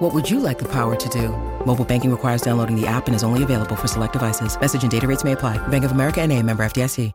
What 0.00 0.14
would 0.14 0.30
you 0.30 0.40
like 0.40 0.58
the 0.58 0.68
power 0.72 0.96
to 0.96 1.08
do? 1.10 1.28
Mobile 1.66 1.84
banking 1.84 2.10
requires 2.10 2.40
downloading 2.40 2.74
the 2.74 2.86
app 2.86 3.06
and 3.06 3.14
is 3.14 3.22
only 3.22 3.42
available 3.42 3.76
for 3.76 3.86
select 3.86 4.14
devices. 4.14 4.58
Message 4.58 4.82
and 4.82 4.90
data 4.90 5.06
rates 5.06 5.24
may 5.24 5.32
apply. 5.32 5.58
Bank 5.68 5.84
of 5.84 5.92
America 5.92 6.22
and 6.22 6.32
a 6.32 6.42
member 6.42 6.62
FDIC. 6.64 7.12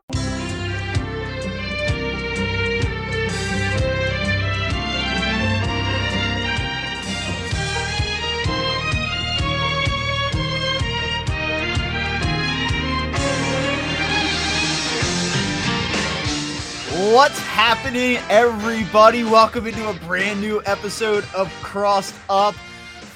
What's 17.15 17.39
happening, 17.39 18.17
everybody? 18.29 19.23
Welcome 19.23 19.65
into 19.65 19.89
a 19.89 19.93
brand 20.05 20.39
new 20.39 20.61
episode 20.67 21.25
of 21.33 21.51
Crossed 21.63 22.13
Up. 22.29 22.53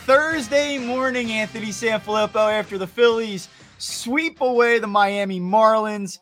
Thursday 0.10 0.80
morning, 0.80 1.32
Anthony 1.32 1.68
Sanfilippo 1.68 2.52
after 2.52 2.80
the 2.80 2.88
Phillies 2.88 3.48
sweep 3.78 4.42
away 4.42 4.80
the 4.80 4.88
Miami 4.88 5.40
Marlins. 5.40 6.18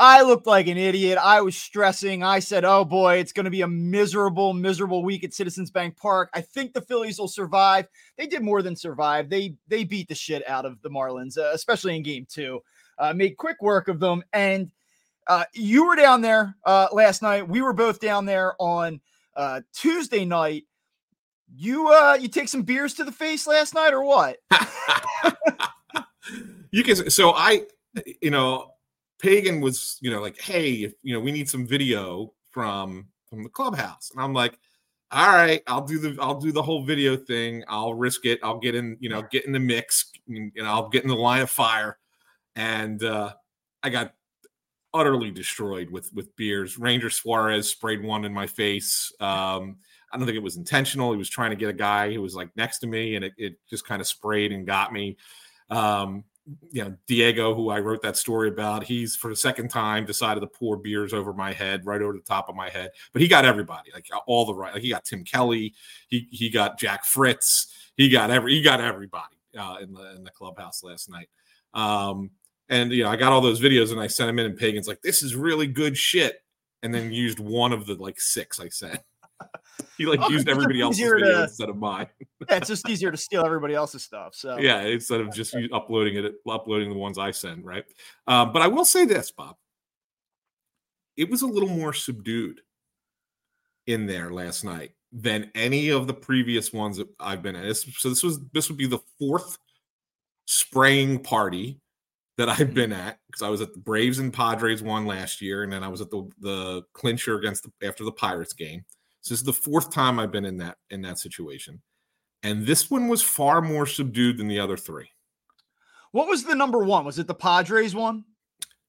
I 0.00 0.22
looked 0.22 0.48
like 0.48 0.66
an 0.66 0.76
idiot. 0.76 1.16
I 1.22 1.40
was 1.40 1.56
stressing. 1.56 2.24
I 2.24 2.40
said, 2.40 2.64
oh 2.64 2.84
boy, 2.84 3.18
it's 3.18 3.30
going 3.30 3.44
to 3.44 3.52
be 3.52 3.60
a 3.60 3.68
miserable, 3.68 4.52
miserable 4.52 5.04
week 5.04 5.22
at 5.22 5.32
Citizens 5.32 5.70
Bank 5.70 5.96
Park. 5.96 6.28
I 6.34 6.40
think 6.40 6.72
the 6.72 6.80
Phillies 6.80 7.20
will 7.20 7.28
survive. 7.28 7.86
They 8.18 8.26
did 8.26 8.42
more 8.42 8.62
than 8.62 8.74
survive. 8.74 9.30
They 9.30 9.54
they 9.68 9.84
beat 9.84 10.08
the 10.08 10.16
shit 10.16 10.42
out 10.48 10.66
of 10.66 10.82
the 10.82 10.90
Marlins, 10.90 11.38
uh, 11.38 11.52
especially 11.52 11.94
in 11.94 12.02
game 12.02 12.26
two. 12.28 12.64
Uh, 12.98 13.14
made 13.14 13.36
quick 13.36 13.62
work 13.62 13.86
of 13.86 14.00
them. 14.00 14.24
And 14.32 14.72
uh, 15.28 15.44
you 15.52 15.86
were 15.86 15.94
down 15.94 16.20
there 16.20 16.56
uh, 16.64 16.88
last 16.90 17.22
night. 17.22 17.48
We 17.48 17.62
were 17.62 17.74
both 17.74 18.00
down 18.00 18.24
there 18.24 18.60
on 18.60 19.00
uh, 19.36 19.60
Tuesday 19.72 20.24
night. 20.24 20.64
You 21.56 21.88
uh, 21.88 22.18
you 22.20 22.28
take 22.28 22.48
some 22.48 22.62
beers 22.62 22.94
to 22.94 23.04
the 23.04 23.12
face 23.12 23.46
last 23.46 23.74
night, 23.74 23.92
or 23.92 24.02
what? 24.02 24.38
you 26.72 26.82
can. 26.82 27.10
So 27.10 27.30
I, 27.30 27.62
you 28.20 28.30
know, 28.30 28.72
Pagan 29.20 29.60
was, 29.60 29.98
you 30.00 30.10
know, 30.10 30.20
like, 30.20 30.40
hey, 30.40 30.72
if, 30.72 30.94
you 31.02 31.14
know, 31.14 31.20
we 31.20 31.30
need 31.30 31.48
some 31.48 31.66
video 31.66 32.32
from 32.50 33.06
from 33.30 33.44
the 33.44 33.48
clubhouse, 33.48 34.10
and 34.12 34.20
I'm 34.20 34.32
like, 34.32 34.58
all 35.12 35.28
right, 35.28 35.62
I'll 35.68 35.86
do 35.86 35.98
the 35.98 36.20
I'll 36.20 36.40
do 36.40 36.50
the 36.50 36.62
whole 36.62 36.82
video 36.82 37.16
thing. 37.16 37.62
I'll 37.68 37.94
risk 37.94 38.26
it. 38.26 38.40
I'll 38.42 38.58
get 38.58 38.74
in, 38.74 38.96
you 38.98 39.08
know, 39.08 39.22
get 39.30 39.44
in 39.44 39.52
the 39.52 39.60
mix, 39.60 40.10
and 40.26 40.52
I'll 40.60 40.88
get 40.88 41.04
in 41.04 41.08
the 41.08 41.14
line 41.14 41.42
of 41.42 41.50
fire. 41.50 41.98
And 42.56 43.02
uh, 43.04 43.32
I 43.82 43.90
got 43.90 44.14
utterly 44.92 45.30
destroyed 45.30 45.90
with 45.90 46.12
with 46.12 46.34
beers. 46.34 46.78
Ranger 46.78 47.10
Suarez 47.10 47.68
sprayed 47.68 48.02
one 48.02 48.24
in 48.24 48.32
my 48.32 48.48
face. 48.48 49.12
Um, 49.20 49.76
I 50.14 50.16
don't 50.16 50.26
think 50.26 50.36
it 50.36 50.42
was 50.42 50.56
intentional. 50.56 51.10
He 51.10 51.18
was 51.18 51.28
trying 51.28 51.50
to 51.50 51.56
get 51.56 51.68
a 51.68 51.74
guy 51.74 52.12
who 52.12 52.22
was 52.22 52.36
like 52.36 52.48
next 52.56 52.78
to 52.78 52.86
me, 52.86 53.16
and 53.16 53.24
it, 53.24 53.32
it 53.36 53.58
just 53.68 53.84
kind 53.84 54.00
of 54.00 54.06
sprayed 54.06 54.52
and 54.52 54.64
got 54.64 54.92
me. 54.92 55.16
Um, 55.70 56.22
you 56.70 56.84
know, 56.84 56.94
Diego, 57.08 57.54
who 57.54 57.70
I 57.70 57.80
wrote 57.80 58.02
that 58.02 58.16
story 58.16 58.48
about, 58.48 58.84
he's 58.84 59.16
for 59.16 59.28
the 59.28 59.36
second 59.36 59.70
time 59.70 60.04
decided 60.04 60.40
to 60.40 60.46
pour 60.46 60.76
beers 60.76 61.12
over 61.12 61.32
my 61.32 61.52
head, 61.52 61.84
right 61.84 62.00
over 62.00 62.12
the 62.12 62.20
top 62.20 62.48
of 62.48 62.54
my 62.54 62.68
head. 62.68 62.90
But 63.12 63.22
he 63.22 63.28
got 63.28 63.44
everybody, 63.44 63.90
like 63.92 64.06
all 64.26 64.44
the 64.44 64.54
right. 64.54 64.72
Like 64.72 64.82
he 64.82 64.90
got 64.90 65.04
Tim 65.04 65.24
Kelly, 65.24 65.74
he 66.08 66.28
he 66.30 66.48
got 66.48 66.78
Jack 66.78 67.04
Fritz, 67.04 67.90
he 67.96 68.08
got 68.08 68.30
every 68.30 68.54
he 68.54 68.62
got 68.62 68.80
everybody 68.80 69.36
uh, 69.58 69.78
in 69.80 69.92
the 69.92 70.14
in 70.14 70.22
the 70.22 70.30
clubhouse 70.30 70.84
last 70.84 71.10
night. 71.10 71.28
Um, 71.72 72.30
and 72.68 72.92
you 72.92 73.04
know, 73.04 73.10
I 73.10 73.16
got 73.16 73.32
all 73.32 73.40
those 73.40 73.60
videos 73.60 73.90
and 73.90 74.00
I 74.00 74.06
sent 74.06 74.28
them 74.28 74.38
in, 74.38 74.46
and 74.46 74.56
Pagan's 74.56 74.86
like, 74.86 75.02
"This 75.02 75.22
is 75.22 75.34
really 75.34 75.66
good 75.66 75.96
shit," 75.96 76.42
and 76.82 76.94
then 76.94 77.12
used 77.12 77.40
one 77.40 77.72
of 77.72 77.86
the 77.86 77.94
like 77.94 78.20
six 78.20 78.60
I 78.60 78.68
sent. 78.68 79.00
he 79.98 80.06
like 80.06 80.20
oh, 80.22 80.28
used 80.28 80.48
everybody 80.48 80.80
else's 80.80 81.00
video 81.00 81.18
to, 81.18 81.42
instead 81.44 81.68
of 81.68 81.76
mine. 81.76 82.06
yeah, 82.48 82.56
it's 82.56 82.68
just 82.68 82.88
easier 82.88 83.10
to 83.10 83.16
steal 83.16 83.44
everybody 83.44 83.74
else's 83.74 84.02
stuff. 84.02 84.34
So 84.34 84.58
yeah, 84.58 84.82
instead 84.82 85.20
of 85.20 85.32
just 85.32 85.56
uploading 85.72 86.16
it, 86.16 86.34
uploading 86.48 86.90
the 86.90 86.96
ones 86.96 87.18
I 87.18 87.30
send, 87.30 87.64
right? 87.64 87.84
Um, 88.26 88.52
but 88.52 88.62
I 88.62 88.68
will 88.68 88.84
say 88.84 89.04
this, 89.04 89.30
Bob. 89.30 89.56
It 91.16 91.30
was 91.30 91.42
a 91.42 91.46
little 91.46 91.68
more 91.68 91.92
subdued 91.92 92.60
in 93.86 94.06
there 94.06 94.32
last 94.32 94.64
night 94.64 94.92
than 95.12 95.50
any 95.54 95.90
of 95.90 96.06
the 96.06 96.14
previous 96.14 96.72
ones 96.72 96.96
that 96.96 97.08
I've 97.20 97.42
been 97.42 97.54
at. 97.54 97.76
So 97.76 98.08
this 98.08 98.22
was 98.22 98.40
this 98.52 98.68
would 98.68 98.78
be 98.78 98.88
the 98.88 99.00
fourth 99.18 99.58
spraying 100.46 101.20
party 101.20 101.80
that 102.36 102.48
I've 102.48 102.74
been 102.74 102.92
at 102.92 103.18
because 103.26 103.42
I 103.42 103.48
was 103.48 103.60
at 103.60 103.72
the 103.72 103.78
Braves 103.78 104.18
and 104.18 104.32
Padres 104.32 104.82
one 104.82 105.06
last 105.06 105.40
year, 105.40 105.62
and 105.62 105.72
then 105.72 105.84
I 105.84 105.88
was 105.88 106.00
at 106.00 106.10
the 106.10 106.28
the 106.40 106.82
clincher 106.92 107.36
against 107.36 107.64
the, 107.64 107.86
after 107.86 108.04
the 108.04 108.12
Pirates 108.12 108.52
game. 108.52 108.84
So 109.24 109.32
this 109.32 109.40
is 109.40 109.46
the 109.46 109.54
fourth 109.54 109.90
time 109.90 110.18
I've 110.18 110.30
been 110.30 110.44
in 110.44 110.58
that 110.58 110.76
in 110.90 111.00
that 111.00 111.18
situation, 111.18 111.80
and 112.42 112.66
this 112.66 112.90
one 112.90 113.08
was 113.08 113.22
far 113.22 113.62
more 113.62 113.86
subdued 113.86 114.36
than 114.36 114.48
the 114.48 114.60
other 114.60 114.76
three. 114.76 115.08
What 116.12 116.28
was 116.28 116.44
the 116.44 116.54
number 116.54 116.84
one? 116.84 117.06
Was 117.06 117.18
it 117.18 117.26
the 117.26 117.34
Padres 117.34 117.94
one? 117.94 118.24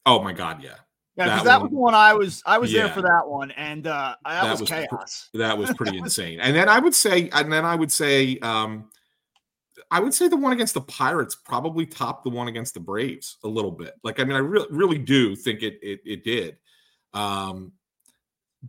Oh 0.06 0.22
my 0.22 0.34
God, 0.34 0.62
yeah. 0.62 0.75
Yeah, 1.16 1.25
because 1.25 1.44
that, 1.44 1.45
that 1.45 1.62
was 1.62 1.72
the 1.72 1.78
one 1.78 1.95
I 1.95 2.13
was 2.13 2.44
I 2.45 2.57
was 2.57 2.74
yeah. 2.74 2.84
there 2.84 2.94
for 2.94 3.01
that 3.03 3.22
one, 3.25 3.51
and 3.51 3.88
uh, 3.88 4.18
that, 4.25 4.41
that 4.44 4.51
was, 4.51 4.59
was 4.59 4.69
chaos. 4.69 5.29
that 5.35 5.57
was 5.57 5.72
pretty 5.74 5.97
insane. 6.00 6.41
And 6.41 6.53
then 6.53 6.68
I 6.68 6.79
would 6.79 6.94
say, 6.94 7.29
and 7.31 7.50
then 7.50 7.63
I 7.63 7.75
would 7.75 7.91
say, 7.91 8.38
um, 8.40 8.90
I 9.90 10.01
would 10.01 10.13
say 10.13 10.28
the 10.28 10.35
one 10.35 10.51
against 10.51 10.74
the 10.74 10.81
Pirates 10.81 11.34
probably 11.34 11.85
topped 11.85 12.25
the 12.25 12.29
one 12.29 12.50
against 12.50 12.74
the 12.74 12.81
Braves 12.81 13.38
a 13.45 13.47
little 13.47 13.72
bit. 13.72 13.94
Like, 14.03 14.19
I 14.19 14.25
mean, 14.25 14.35
I 14.35 14.40
really, 14.40 14.68
really 14.69 14.97
do 14.97 15.38
think 15.38 15.63
it 15.63 15.79
it, 15.81 16.01
it 16.06 16.25
did. 16.25 16.57
Um, 17.13 17.72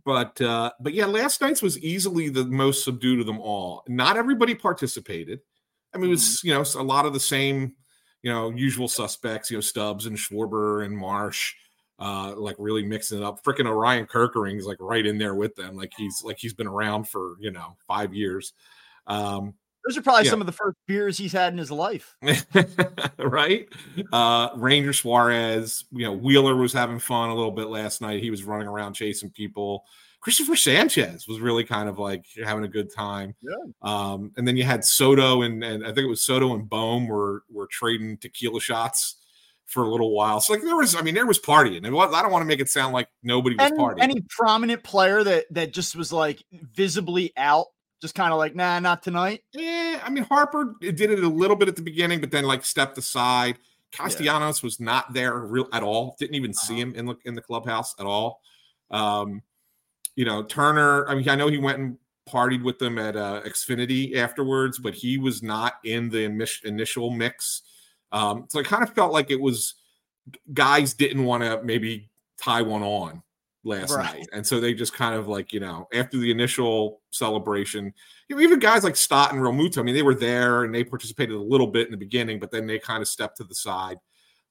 but 0.03 0.39
uh, 0.41 0.71
but 0.79 0.93
yeah, 0.93 1.05
last 1.05 1.41
night's 1.41 1.61
was 1.61 1.79
easily 1.79 2.29
the 2.29 2.45
most 2.45 2.83
subdued 2.83 3.19
of 3.19 3.25
them 3.25 3.39
all. 3.39 3.83
Not 3.87 4.17
everybody 4.17 4.55
participated. 4.55 5.39
I 5.93 5.97
mean, 5.97 6.07
it 6.07 6.11
was 6.11 6.21
mm-hmm. 6.21 6.47
you 6.47 6.53
know 6.53 6.65
a 6.75 6.83
lot 6.83 7.05
of 7.05 7.13
the 7.13 7.19
same 7.19 7.73
you 8.21 8.31
know 8.31 8.49
usual 8.49 8.87
suspects. 8.87 9.49
You 9.49 9.57
know, 9.57 9.61
Stubbs 9.61 10.05
and 10.05 10.17
Schwarber 10.17 10.85
and 10.85 10.97
Marsh. 10.97 11.53
Uh, 11.99 12.35
like 12.37 12.55
really 12.59 12.85
mixing 12.85 13.17
it 13.17 13.23
up. 13.23 13.43
Freaking 13.43 13.65
Orion 13.65 14.05
Kerkering's 14.05 14.67
like 14.67 14.77
right 14.79 15.03
in 15.03 15.17
there 15.17 15.33
with 15.33 15.55
them. 15.55 15.75
Like 15.75 15.93
he's 15.97 16.21
like 16.23 16.37
he's 16.37 16.53
been 16.53 16.67
around 16.67 17.09
for 17.09 17.37
you 17.39 17.49
know 17.49 17.75
five 17.87 18.13
years. 18.13 18.53
Um, 19.07 19.55
those 19.87 19.97
are 19.97 20.01
probably 20.01 20.25
yeah. 20.25 20.31
some 20.31 20.41
of 20.41 20.47
the 20.47 20.53
first 20.53 20.77
beers 20.85 21.17
he's 21.17 21.31
had 21.31 21.53
in 21.53 21.57
his 21.57 21.71
life. 21.71 22.15
right? 23.19 23.67
Uh, 24.11 24.49
Ranger 24.55 24.93
Suarez, 24.93 25.85
you 25.91 26.03
know, 26.03 26.13
Wheeler 26.13 26.55
was 26.55 26.73
having 26.73 26.99
fun 26.99 27.29
a 27.29 27.35
little 27.35 27.51
bit 27.51 27.67
last 27.67 28.01
night. 28.01 28.21
He 28.21 28.29
was 28.29 28.43
running 28.43 28.67
around 28.67 28.93
chasing 28.93 29.29
people. 29.29 29.85
Christopher 30.19 30.55
Sanchez 30.55 31.27
was 31.27 31.39
really 31.39 31.63
kind 31.63 31.87
of 31.87 31.99
like 31.99 32.25
having 32.43 32.65
a 32.65 32.67
good 32.67 32.93
time. 32.93 33.33
Yeah. 33.41 33.71
Um, 33.81 34.31
and 34.35 34.47
then 34.47 34.57
you 34.57 34.63
had 34.63 34.83
Soto 34.83 35.43
and, 35.43 35.63
and 35.63 35.83
I 35.83 35.87
think 35.87 35.99
it 35.99 36.09
was 36.09 36.23
Soto 36.23 36.53
and 36.53 36.67
Bohm 36.67 37.07
were 37.07 37.43
were 37.49 37.67
trading 37.67 38.17
tequila 38.17 38.59
shots 38.59 39.17
for 39.67 39.83
a 39.83 39.89
little 39.89 40.11
while. 40.11 40.41
So 40.41 40.53
like 40.53 40.63
there 40.63 40.75
was, 40.75 40.95
I 40.95 41.01
mean, 41.01 41.13
there 41.13 41.25
was 41.25 41.39
partying. 41.39 41.85
It 41.85 41.91
was, 41.91 42.13
I 42.13 42.21
don't 42.21 42.31
want 42.31 42.41
to 42.41 42.47
make 42.47 42.59
it 42.59 42.69
sound 42.69 42.93
like 42.93 43.09
nobody 43.21 43.55
was 43.55 43.67
any, 43.67 43.77
partying. 43.77 44.01
Any 44.01 44.21
prominent 44.29 44.83
player 44.83 45.23
that 45.23 45.45
that 45.51 45.73
just 45.73 45.95
was 45.95 46.11
like 46.11 46.43
visibly 46.51 47.31
out 47.37 47.67
just 48.01 48.15
kind 48.15 48.31
of 48.31 48.37
like, 48.37 48.55
nah, 48.55 48.79
not 48.79 49.03
tonight. 49.03 49.43
Yeah, 49.53 50.01
I 50.03 50.09
mean 50.09 50.23
Harper 50.23 50.75
did 50.79 51.01
it 51.01 51.23
a 51.23 51.27
little 51.27 51.55
bit 51.55 51.67
at 51.67 51.75
the 51.75 51.81
beginning, 51.81 52.21
but 52.21 52.31
then 52.31 52.43
like 52.43 52.65
stepped 52.65 52.97
aside. 52.97 53.57
Castellanos 53.91 54.61
yeah. 54.61 54.67
was 54.67 54.79
not 54.79 55.13
there 55.13 55.37
real 55.39 55.67
at 55.73 55.83
all. 55.83 56.15
Didn't 56.19 56.35
even 56.35 56.51
uh-huh. 56.51 56.67
see 56.67 56.79
him 56.79 56.93
in 56.95 57.05
the 57.05 57.15
in 57.25 57.33
the 57.35 57.41
clubhouse 57.41 57.95
at 57.99 58.05
all. 58.05 58.41
Um, 58.91 59.41
you 60.15 60.25
know, 60.25 60.43
Turner. 60.43 61.07
I 61.07 61.15
mean, 61.15 61.27
I 61.29 61.35
know 61.35 61.47
he 61.47 61.57
went 61.57 61.79
and 61.79 61.97
partied 62.29 62.63
with 62.63 62.79
them 62.79 62.97
at 62.99 63.15
uh, 63.15 63.41
Xfinity 63.45 64.15
afterwards, 64.15 64.77
but 64.77 64.93
he 64.93 65.17
was 65.17 65.41
not 65.41 65.75
in 65.83 66.09
the 66.09 66.23
initial 66.65 67.09
mix. 67.09 67.61
Um, 68.11 68.45
so 68.49 68.59
I 68.59 68.63
kind 68.63 68.83
of 68.83 68.93
felt 68.93 69.13
like 69.13 69.31
it 69.31 69.39
was 69.39 69.75
guys 70.53 70.93
didn't 70.93 71.23
want 71.23 71.43
to 71.43 71.61
maybe 71.63 72.09
tie 72.37 72.61
one 72.61 72.83
on 72.83 73.23
last 73.67 73.93
right. 73.93 74.15
night. 74.15 74.29
And 74.33 74.45
so 74.45 74.59
they 74.59 74.73
just 74.73 74.93
kind 74.93 75.15
of 75.15 75.27
like, 75.27 75.53
you 75.53 75.59
know, 75.59 75.87
after 75.93 76.17
the 76.17 76.31
initial 76.31 77.01
celebration, 77.11 77.93
you 78.27 78.35
know, 78.35 78.41
even 78.41 78.59
guys 78.59 78.83
like 78.83 78.95
Stott 78.95 79.33
and 79.33 79.41
Realmuto, 79.41 79.79
I 79.79 79.83
mean, 79.83 79.95
they 79.95 80.01
were 80.01 80.15
there 80.15 80.63
and 80.63 80.73
they 80.73 80.83
participated 80.83 81.35
a 81.35 81.41
little 81.41 81.67
bit 81.67 81.87
in 81.87 81.91
the 81.91 81.97
beginning, 81.97 82.39
but 82.39 82.51
then 82.51 82.65
they 82.65 82.79
kind 82.79 83.01
of 83.01 83.07
stepped 83.07 83.37
to 83.37 83.43
the 83.43 83.55
side. 83.55 83.97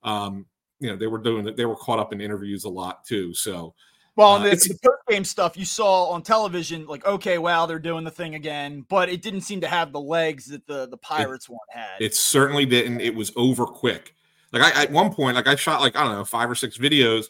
Um, 0.03 0.47
you 0.79 0.89
know, 0.89 0.97
they 0.97 1.07
were 1.07 1.19
doing 1.19 1.49
it, 1.49 1.57
they 1.57 1.65
were 1.65 1.77
caught 1.77 1.99
up 1.99 2.13
in 2.13 2.21
interviews 2.21 2.65
a 2.65 2.69
lot 2.69 3.05
too. 3.05 3.33
So, 3.35 3.75
well, 4.15 4.35
uh, 4.35 4.45
the, 4.45 4.51
the 4.51 4.79
third 4.83 4.99
game 5.09 5.25
stuff 5.25 5.57
you 5.57 5.65
saw 5.65 6.11
on 6.11 6.23
television, 6.23 6.87
like, 6.87 7.05
okay, 7.07 7.39
wow, 7.39 7.67
they're 7.67 7.79
doing 7.79 8.05
the 8.05 8.11
thing 8.11 8.35
again, 8.35 8.85
but 8.89 9.09
it 9.09 9.21
didn't 9.21 9.43
seem 9.43 9.61
to 9.63 9.69
have 9.69 9.93
the 9.93 10.01
legs 10.01 10.47
that 10.47 10.67
the, 10.67 10.87
the 10.89 10.97
Pirates 10.97 11.47
it, 11.49 11.53
one 11.53 11.59
had. 11.71 12.01
It 12.01 12.15
certainly 12.15 12.65
didn't. 12.65 13.01
It 13.01 13.15
was 13.15 13.33
over 13.37 13.67
quick. 13.67 14.15
Like, 14.53 14.63
I, 14.63 14.85
at 14.85 14.91
one 14.91 15.13
point, 15.13 15.37
like, 15.37 15.47
I 15.47 15.57
shot, 15.57 15.81
like, 15.83 15.97
I 15.97 16.05
don't 16.05 16.13
know, 16.13 16.25
five 16.25 16.51
or 16.51 16.55
six 16.55 16.79
videos 16.79 17.27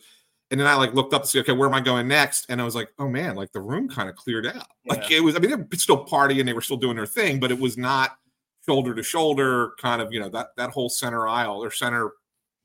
And 0.51 0.61
then 0.61 0.67
I 0.67 0.75
like 0.75 0.95
looked 0.95 1.13
up 1.13 1.23
to 1.23 1.29
see, 1.29 1.41
okay, 1.41 1.53
where 1.53 1.69
am 1.69 1.75
I 1.75 1.81
going 1.81 2.07
next? 2.07 2.47
And 2.49 2.61
I 2.61 2.65
was 2.65 2.75
like, 2.75 2.91
oh 2.99 3.09
man, 3.09 3.35
like 3.35 3.53
the 3.53 3.61
room 3.61 3.89
kind 3.89 4.09
of 4.09 4.15
cleared 4.15 4.47
out. 4.47 4.55
Yeah. 4.85 4.95
Like 4.95 5.11
it 5.11 5.21
was, 5.21 5.35
I 5.35 5.41
mean, 5.41 5.51
they 5.51 5.57
were 5.57 5.67
still 5.75 6.07
partying, 6.07 6.45
they 6.45 6.53
were 6.53 6.61
still 6.61 6.77
doing 6.77 6.97
their 6.97 7.07
thing, 7.07 7.41
but 7.41 7.51
it 7.51 7.59
was 7.59 7.77
not 7.77 8.17
shoulder 8.65 8.95
to 8.95 9.03
shoulder, 9.03 9.73
kind 9.81 10.01
of, 10.01 10.13
you 10.13 10.21
know, 10.21 10.29
that 10.29 10.49
that 10.57 10.71
whole 10.71 10.89
center 10.89 11.27
aisle 11.27 11.63
or 11.63 11.71
center 11.71 12.13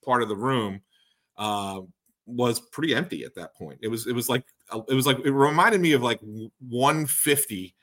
part 0.05 0.21
of 0.21 0.29
the 0.29 0.35
room 0.35 0.81
uh, 1.37 1.81
was 2.27 2.59
pretty 2.59 2.93
empty 2.93 3.23
at 3.23 3.33
that 3.35 3.55
point. 3.55 3.79
It 3.81 3.87
was, 3.87 4.05
it 4.05 4.13
was 4.13 4.29
like, 4.29 4.43
it 4.87 4.93
was 4.93 5.07
like, 5.07 5.19
it 5.25 5.31
reminded 5.31 5.81
me 5.81 5.93
of 5.93 6.03
like 6.03 6.19
150 6.21 7.75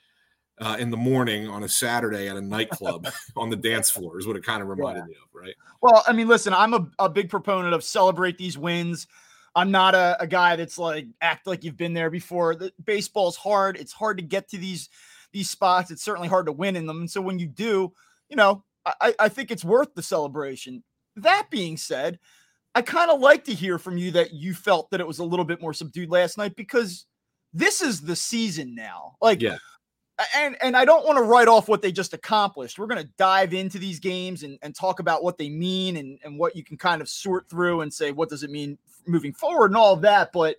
uh, 0.59 0.75
in 0.79 0.89
the 0.89 0.97
morning 0.97 1.47
on 1.47 1.63
a 1.63 1.69
Saturday 1.69 2.27
at 2.27 2.37
a 2.37 2.41
nightclub 2.41 3.07
on 3.35 3.49
the 3.49 3.55
dance 3.55 3.89
floor 3.89 4.19
is 4.19 4.27
what 4.27 4.35
it 4.35 4.43
kind 4.43 4.61
of 4.61 4.67
reminded 4.67 5.01
yeah. 5.01 5.07
me 5.07 5.15
of, 5.23 5.29
right? 5.33 5.55
Well, 5.81 6.03
I 6.07 6.13
mean, 6.13 6.27
listen, 6.27 6.53
I'm 6.53 6.73
a, 6.73 6.87
a 6.99 7.09
big 7.09 7.29
proponent 7.29 7.73
of 7.73 7.83
celebrate 7.83 8.37
these 8.37 8.57
wins. 8.57 9.07
I'm 9.55 9.71
not 9.71 9.95
a, 9.95 10.17
a 10.19 10.27
guy 10.27 10.55
that's 10.55 10.77
like 10.77 11.07
act 11.21 11.47
like 11.47 11.63
you've 11.63 11.77
been 11.77 11.93
there 11.93 12.09
before. 12.09 12.55
The 12.55 12.71
baseball's 12.83 13.35
hard. 13.35 13.77
It's 13.77 13.93
hard 13.93 14.17
to 14.17 14.23
get 14.23 14.49
to 14.49 14.57
these 14.57 14.89
these 15.31 15.49
spots. 15.49 15.91
It's 15.91 16.03
certainly 16.03 16.27
hard 16.27 16.47
to 16.47 16.51
win 16.51 16.75
in 16.75 16.85
them. 16.85 17.01
And 17.01 17.11
so 17.11 17.21
when 17.21 17.39
you 17.39 17.47
do, 17.47 17.93
you 18.29 18.35
know, 18.35 18.63
I, 18.85 19.13
I 19.19 19.29
think 19.29 19.51
it's 19.51 19.65
worth 19.65 19.93
the 19.93 20.01
celebration. 20.01 20.83
That 21.15 21.47
being 21.51 21.77
said, 21.77 22.19
I 22.73 22.81
kind 22.81 23.11
of 23.11 23.19
like 23.19 23.43
to 23.45 23.53
hear 23.53 23.77
from 23.77 23.97
you 23.97 24.11
that 24.11 24.33
you 24.33 24.53
felt 24.53 24.89
that 24.91 24.99
it 24.99 25.07
was 25.07 25.19
a 25.19 25.23
little 25.23 25.45
bit 25.45 25.61
more 25.61 25.73
subdued 25.73 26.09
last 26.09 26.37
night 26.37 26.55
because 26.55 27.05
this 27.53 27.81
is 27.81 28.01
the 28.01 28.15
season 28.15 28.73
now. 28.75 29.15
Like, 29.21 29.41
yeah 29.41 29.57
and 30.35 30.57
and 30.61 30.75
I 30.75 30.85
don't 30.85 31.05
want 31.05 31.17
to 31.17 31.23
write 31.23 31.47
off 31.47 31.67
what 31.67 31.81
they 31.81 31.91
just 31.91 32.13
accomplished. 32.13 32.77
We're 32.77 32.87
going 32.87 33.03
to 33.03 33.09
dive 33.17 33.53
into 33.53 33.79
these 33.79 33.99
games 33.99 34.43
and, 34.43 34.59
and 34.61 34.75
talk 34.75 34.99
about 34.99 35.23
what 35.23 35.37
they 35.37 35.49
mean 35.49 35.97
and, 35.97 36.19
and 36.23 36.37
what 36.37 36.55
you 36.55 36.63
can 36.63 36.77
kind 36.77 37.01
of 37.01 37.09
sort 37.09 37.49
through 37.49 37.81
and 37.81 37.93
say 37.93 38.11
what 38.11 38.29
does 38.29 38.43
it 38.43 38.49
mean 38.49 38.77
moving 39.07 39.33
forward 39.33 39.71
and 39.71 39.77
all 39.77 39.93
of 39.93 40.01
that. 40.01 40.31
But 40.33 40.57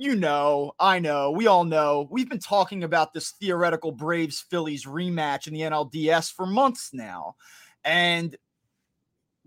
you 0.00 0.16
know, 0.16 0.72
I 0.80 0.98
know, 0.98 1.30
we 1.30 1.46
all 1.46 1.64
know. 1.64 2.08
We've 2.10 2.28
been 2.28 2.38
talking 2.38 2.84
about 2.84 3.12
this 3.12 3.32
theoretical 3.32 3.92
Braves 3.92 4.40
Phillies 4.40 4.86
rematch 4.86 5.46
in 5.46 5.52
the 5.52 5.60
NLDS 5.60 6.32
for 6.32 6.46
months 6.46 6.94
now, 6.94 7.36
and 7.84 8.34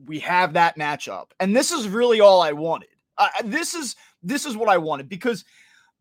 we 0.05 0.19
have 0.19 0.53
that 0.53 0.77
matchup. 0.77 1.31
And 1.39 1.55
this 1.55 1.71
is 1.71 1.87
really 1.87 2.21
all 2.21 2.41
I 2.41 2.51
wanted. 2.51 2.89
Uh, 3.17 3.29
this 3.43 3.73
is 3.73 3.95
this 4.21 4.45
is 4.45 4.55
what 4.55 4.69
I 4.69 4.77
wanted 4.77 5.09
because 5.09 5.43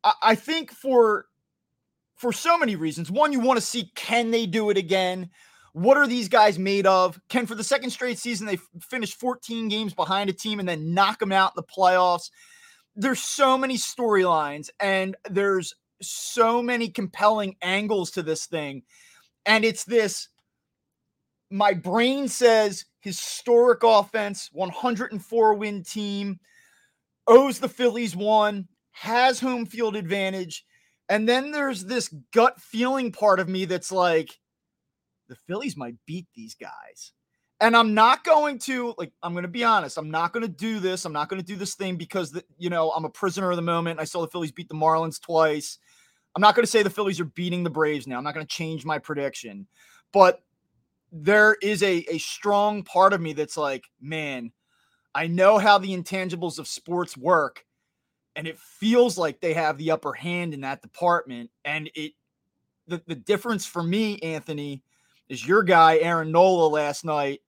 I, 0.04 0.12
I 0.22 0.34
think 0.34 0.70
for 0.70 1.26
for 2.14 2.32
so 2.32 2.58
many 2.58 2.76
reasons. 2.76 3.10
One, 3.10 3.32
you 3.32 3.40
want 3.40 3.58
to 3.58 3.64
see 3.64 3.90
can 3.94 4.31
they 4.31 4.46
do 4.46 4.70
it 4.70 4.76
again? 4.76 5.31
What 5.72 5.96
are 5.96 6.06
these 6.06 6.28
guys 6.28 6.58
made 6.58 6.86
of? 6.86 7.19
Can 7.28 7.46
for 7.46 7.54
the 7.54 7.64
second 7.64 7.90
straight 7.90 8.19
season 8.19 8.46
they 8.46 8.58
finish 8.80 9.14
14 9.16 9.69
games 9.69 9.94
behind 9.94 10.28
a 10.28 10.34
team 10.34 10.60
and 10.60 10.69
then 10.69 10.92
knock 10.92 11.19
them 11.19 11.32
out 11.32 11.52
in 11.52 11.56
the 11.56 11.62
playoffs? 11.62 12.30
There's 12.94 13.22
so 13.22 13.56
many 13.56 13.76
storylines 13.76 14.69
and 14.80 15.16
there's 15.30 15.74
so 16.02 16.62
many 16.62 16.88
compelling 16.88 17.56
angles 17.62 18.10
to 18.12 18.22
this 18.22 18.46
thing. 18.46 18.82
And 19.46 19.64
it's 19.64 19.84
this 19.84 20.28
my 21.50 21.75
brain 21.75 22.28
says 22.28 22.86
historic 23.00 23.82
offense, 23.82 24.48
104 24.52 25.54
win 25.54 25.82
team, 25.82 26.40
owes 27.26 27.58
the 27.58 27.68
Phillies 27.68 28.16
one, 28.16 28.68
has 28.92 29.40
home 29.40 29.66
field 29.66 29.96
advantage 29.96 30.64
and 31.12 31.28
then 31.28 31.50
there's 31.50 31.84
this 31.84 32.08
gut 32.32 32.58
feeling 32.58 33.12
part 33.12 33.38
of 33.38 33.46
me 33.46 33.66
that's 33.66 33.92
like, 33.92 34.38
the 35.32 35.37
Phillies 35.46 35.76
might 35.76 35.96
beat 36.06 36.26
these 36.34 36.55
guys. 36.55 37.12
And 37.61 37.75
I'm 37.75 37.94
not 37.94 38.23
going 38.23 38.58
to, 38.61 38.94
like, 38.99 39.12
I'm 39.23 39.32
going 39.32 39.44
to 39.44 39.49
be 39.49 39.64
honest. 39.64 39.96
I'm 39.96 40.11
not 40.11 40.32
going 40.32 40.43
to 40.43 40.52
do 40.52 40.79
this. 40.79 41.05
I'm 41.05 41.12
not 41.12 41.29
going 41.29 41.40
to 41.40 41.46
do 41.46 41.56
this 41.56 41.75
thing 41.75 41.96
because, 41.96 42.32
the, 42.32 42.44
you 42.58 42.69
know, 42.69 42.90
I'm 42.90 43.05
a 43.05 43.11
prisoner 43.11 43.50
of 43.50 43.56
the 43.56 43.62
moment. 43.62 43.99
I 43.99 44.05
saw 44.05 44.20
the 44.20 44.29
Phillies 44.29 44.52
beat 44.52 44.69
the 44.69 44.75
Marlins 44.75 45.20
twice. 45.20 45.79
I'm 46.34 46.43
not 46.43 46.55
going 46.55 46.64
to 46.64 46.70
say 46.70 46.82
the 46.82 46.90
Phillies 46.90 47.20
are 47.20 47.25
beating 47.25 47.64
the 47.64 47.70
Braves 47.70 48.06
now. 48.06 48.19
I'm 48.19 48.25
not 48.25 48.34
going 48.34 48.44
to 48.44 48.52
change 48.52 48.84
my 48.84 48.99
prediction. 48.99 49.67
But 50.12 50.43
there 51.12 51.56
is 51.62 51.82
a, 51.82 52.05
a 52.11 52.19
strong 52.19 52.82
part 52.82 53.14
of 53.14 53.20
me 53.20 53.32
that's 53.32 53.56
like, 53.56 53.85
man, 54.00 54.52
I 55.14 55.28
know 55.28 55.56
how 55.56 55.78
the 55.78 55.96
intangibles 55.96 56.58
of 56.58 56.69
sports 56.69 57.17
work 57.17 57.64
and 58.35 58.46
it 58.46 58.58
feels 58.58 59.17
like 59.17 59.40
they 59.40 59.55
have 59.55 59.78
the 59.78 59.90
upper 59.90 60.12
hand 60.12 60.52
in 60.52 60.62
that 60.62 60.82
department. 60.82 61.50
And 61.64 61.90
it 61.94 62.12
the, 62.87 63.02
the 63.06 63.14
difference 63.14 63.64
for 63.67 63.82
me, 63.82 64.19
Anthony, 64.20 64.82
is 65.32 65.46
your 65.46 65.62
guy, 65.62 65.99
Aaron 65.99 66.31
Nola, 66.31 66.67
last 66.69 67.05
night, 67.05 67.40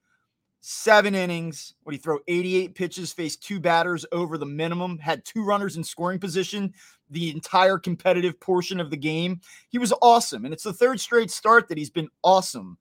seven 0.61 1.15
innings. 1.15 1.75
What 1.83 1.93
he 1.93 1.99
throw 1.99 2.19
88 2.27 2.75
pitches, 2.75 3.13
faced 3.13 3.43
two 3.43 3.61
batters 3.61 4.07
over 4.13 4.39
the 4.39 4.47
minimum, 4.47 4.99
had 4.99 5.25
two 5.25 5.45
runners 5.45 5.77
in 5.77 5.85
scoring 5.85 6.19
position 6.19 6.73
the 7.11 7.31
entire 7.31 7.79
competitive 7.79 8.41
portion 8.41 8.81
of 8.81 8.91
the 8.91 8.97
game. 8.97 9.41
He 9.69 9.79
was 9.79 9.93
awesome. 10.01 10.45
And 10.45 10.55
it's 10.55 10.65
the 10.65 10.73
third 10.73 10.99
straight 10.99 11.31
start 11.31 11.69
that 11.69 11.79
he's 11.79 11.91
been 11.91 12.09
awesome. 12.23 12.79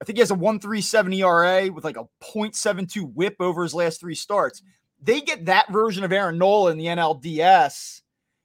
I 0.00 0.04
think 0.04 0.16
he 0.16 0.20
has 0.20 0.32
a 0.32 0.34
137 0.34 1.12
ERA 1.12 1.72
with 1.72 1.84
like 1.84 1.96
a 1.96 2.08
0.72 2.22 3.14
whip 3.14 3.36
over 3.40 3.62
his 3.62 3.72
last 3.72 4.00
three 4.00 4.16
starts 4.16 4.62
they 5.02 5.20
get 5.20 5.46
that 5.46 5.70
version 5.70 6.04
of 6.04 6.12
Aaron 6.12 6.38
Nola 6.38 6.70
in 6.70 6.78
the 6.78 6.86
NLDS. 6.86 8.02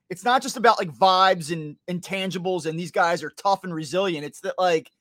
It's 0.10 0.26
not 0.26 0.42
just 0.42 0.58
about 0.58 0.78
like 0.78 0.92
vibes 0.92 1.52
and 1.52 1.78
intangibles 1.90 2.66
and 2.66 2.78
these 2.78 2.92
guys 2.92 3.24
are 3.24 3.30
tough 3.32 3.64
and 3.64 3.74
resilient. 3.74 4.26
It's 4.26 4.42
that 4.42 4.56
like, 4.58 4.92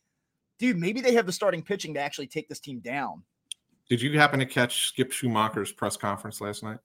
dude, 0.61 0.77
maybe 0.77 1.01
they 1.01 1.15
have 1.15 1.27
the 1.27 1.33
starting 1.33 1.63
pitching 1.63 1.95
to 1.95 2.01
actually 2.01 2.29
take 2.29 2.49
this 2.49 2.61
team 2.61 2.79
down. 2.79 3.25
Did 3.89 4.01
you 4.01 4.17
happen 4.17 4.39
to 4.39 4.47
catch 4.47 4.87
Skip 4.87 5.11
Schumaker's 5.11 5.73
press 5.73 5.97
conference 5.97 6.41
last 6.41 6.63
night? 6.63 6.79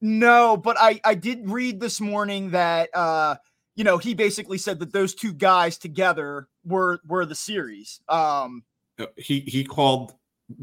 No, 0.00 0.56
but 0.56 0.76
I 0.78 1.00
I 1.04 1.14
did 1.14 1.50
read 1.50 1.80
this 1.80 2.00
morning 2.00 2.50
that 2.50 2.94
uh 2.94 3.36
you 3.74 3.82
know 3.82 3.98
he 3.98 4.14
basically 4.14 4.58
said 4.58 4.78
that 4.78 4.92
those 4.92 5.14
two 5.14 5.32
guys 5.32 5.78
together 5.78 6.48
were 6.64 7.00
were 7.06 7.26
the 7.26 7.34
series. 7.34 8.00
Um 8.08 8.62
uh, 8.98 9.06
he 9.16 9.40
he 9.40 9.64
called 9.64 10.14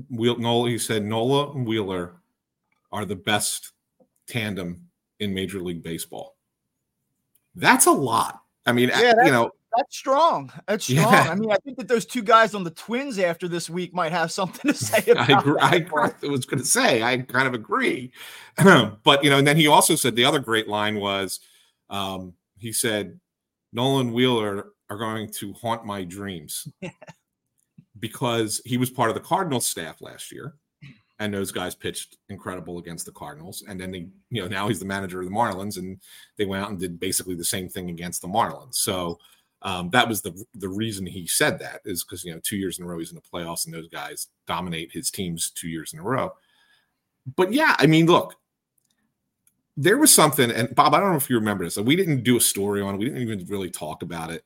Wheel 0.10 0.38
Nola. 0.38 0.70
He 0.70 0.78
said 0.78 1.04
Nola 1.04 1.52
and 1.52 1.68
Wheeler 1.68 2.14
are 2.92 3.06
the 3.06 3.16
best 3.16 3.74
tandem 4.28 4.88
in 5.20 5.34
Major 5.34 5.60
League 5.60 5.84
Baseball. 5.84 6.38
That's 7.56 7.88
a 7.88 7.92
lot. 7.92 8.40
I 8.66 8.72
mean, 8.72 8.90
yeah, 8.90 9.14
you 9.26 9.32
know, 9.32 9.52
that's 9.76 9.96
strong. 9.98 10.52
That's 10.68 10.86
strong. 10.90 11.14
Yeah. 11.14 11.28
I 11.30 11.36
mean, 11.36 11.52
I 11.52 11.58
think 11.64 11.78
that 11.78 11.88
those 11.88 12.06
two 12.06 12.22
guys 12.22 12.56
on 12.56 12.64
the 12.64 12.72
Twins 12.72 13.20
after 13.20 13.48
this 13.48 13.70
week 13.70 13.94
might 13.94 14.12
have 14.12 14.32
something 14.32 14.72
to 14.72 14.78
say 14.86 15.12
about 15.12 15.30
I, 15.30 15.76
agree, 15.78 16.02
I, 16.02 16.28
was 16.28 16.46
going 16.46 16.60
to 16.60 16.68
say, 16.68 17.04
I 17.04 17.18
kind 17.18 17.48
of 17.48 17.54
agree. 17.54 18.12
but, 19.04 19.24
you 19.24 19.30
know, 19.30 19.38
and 19.38 19.48
then 19.48 19.58
he 19.58 19.68
also 19.68 19.96
said 19.96 20.16
the 20.16 20.26
other 20.26 20.40
great 20.40 20.68
line 20.68 21.00
was 21.00 21.40
um, 21.90 22.34
he 22.58 22.72
said, 22.72 23.20
Nolan 23.72 24.14
Wheeler 24.14 24.68
are 24.90 24.98
going 24.98 25.32
to 25.34 25.54
haunt 25.54 25.86
my 25.86 26.04
dreams 26.04 26.68
because 28.00 28.62
he 28.66 28.78
was 28.78 28.90
part 28.90 29.10
of 29.10 29.16
the 29.16 29.22
Cardinals 29.22 29.66
staff 29.66 30.02
last 30.02 30.32
year 30.32 30.56
and 31.20 31.34
those 31.34 31.52
guys 31.52 31.76
pitched 31.76 32.18
incredible 32.30 32.80
against 32.80 33.06
the 33.06 33.12
Cardinals. 33.12 33.64
And 33.68 33.80
then 33.80 33.92
they, 33.92 34.08
you 34.30 34.42
know, 34.42 34.48
now 34.48 34.68
he's 34.68 34.80
the 34.80 34.86
manager 34.86 35.20
of 35.20 35.26
the 35.26 35.32
Marlins, 35.32 35.78
and 35.78 36.00
they 36.38 36.46
went 36.46 36.64
out 36.64 36.70
and 36.70 36.80
did 36.80 37.00
basically 37.00 37.36
the 37.36 37.46
same 37.46 37.70
thing 37.70 37.90
against 37.90 38.22
the 38.22 38.28
Marlins. 38.28 38.76
So 38.76 39.20
um, 39.64 39.90
that 39.92 40.08
was 40.08 40.22
the 40.22 40.46
the 40.56 40.68
reason 40.68 41.06
he 41.06 41.26
said 41.26 41.58
that 41.60 41.82
is 41.86 42.04
because 42.04 42.24
you 42.24 42.34
know 42.34 42.42
two 42.44 42.58
years 42.58 42.78
in 42.78 42.86
a 42.86 42.88
row 42.88 43.00
he's 43.00 43.12
in 43.12 43.16
the 43.16 43.22
playoffs, 43.22 43.66
and 43.66 43.74
those 43.74 43.88
guys 43.88 44.28
dominate 44.46 44.92
his 44.92 45.10
teams 45.10 45.52
two 45.52 45.70
years 45.70 45.94
in 45.94 46.00
a 46.00 46.04
row. 46.04 46.34
But 47.36 47.54
yeah, 47.54 47.76
I 47.80 47.88
mean, 47.88 48.06
look, 48.06 48.36
there 49.78 49.98
was 49.98 50.14
something, 50.14 50.52
and 50.52 50.76
Bob, 50.76 50.94
I 50.94 51.00
don't 51.00 51.12
know 51.12 51.18
if 51.18 51.30
you 51.30 51.38
remember 51.38 51.64
this. 51.64 51.78
We 51.78 51.96
didn't 51.96 52.24
do 52.24 52.36
a 52.36 52.42
story 52.42 52.82
on 52.82 52.96
it. 52.96 52.98
We 52.98 53.06
didn't 53.06 53.22
even 53.22 53.46
really 53.48 53.70
talk 53.70 54.04
about 54.04 54.32
it 54.32 54.44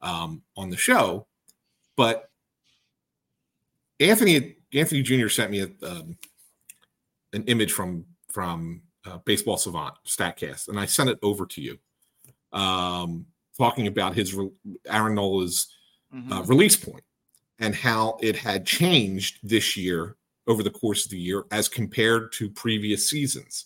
um, 0.00 0.42
on 0.56 0.70
the 0.70 0.76
show, 0.76 1.26
but 1.96 2.30
Anthony 4.00 4.56
Anthony 4.72 5.02
Jr. 5.02 5.28
sent 5.28 5.50
me 5.50 5.60
a, 5.60 5.86
um, 5.86 6.16
an 7.34 7.44
image 7.44 7.72
from 7.72 8.06
from 8.28 8.82
uh, 9.04 9.18
Baseball 9.18 9.58
Savant 9.58 9.94
Statcast, 10.06 10.68
and 10.68 10.80
I 10.80 10.86
sent 10.86 11.10
it 11.10 11.18
over 11.22 11.44
to 11.44 11.60
you, 11.60 11.78
um, 12.52 13.26
talking 13.56 13.86
about 13.86 14.14
his 14.14 14.36
Aaron 14.86 15.14
Nola's 15.14 15.68
mm-hmm. 16.14 16.32
uh, 16.32 16.42
release 16.42 16.76
point 16.76 17.04
and 17.58 17.74
how 17.74 18.18
it 18.20 18.36
had 18.36 18.66
changed 18.66 19.38
this 19.42 19.76
year 19.76 20.16
over 20.46 20.62
the 20.62 20.70
course 20.70 21.04
of 21.04 21.10
the 21.10 21.18
year 21.18 21.44
as 21.50 21.68
compared 21.68 22.32
to 22.32 22.50
previous 22.50 23.08
seasons. 23.08 23.64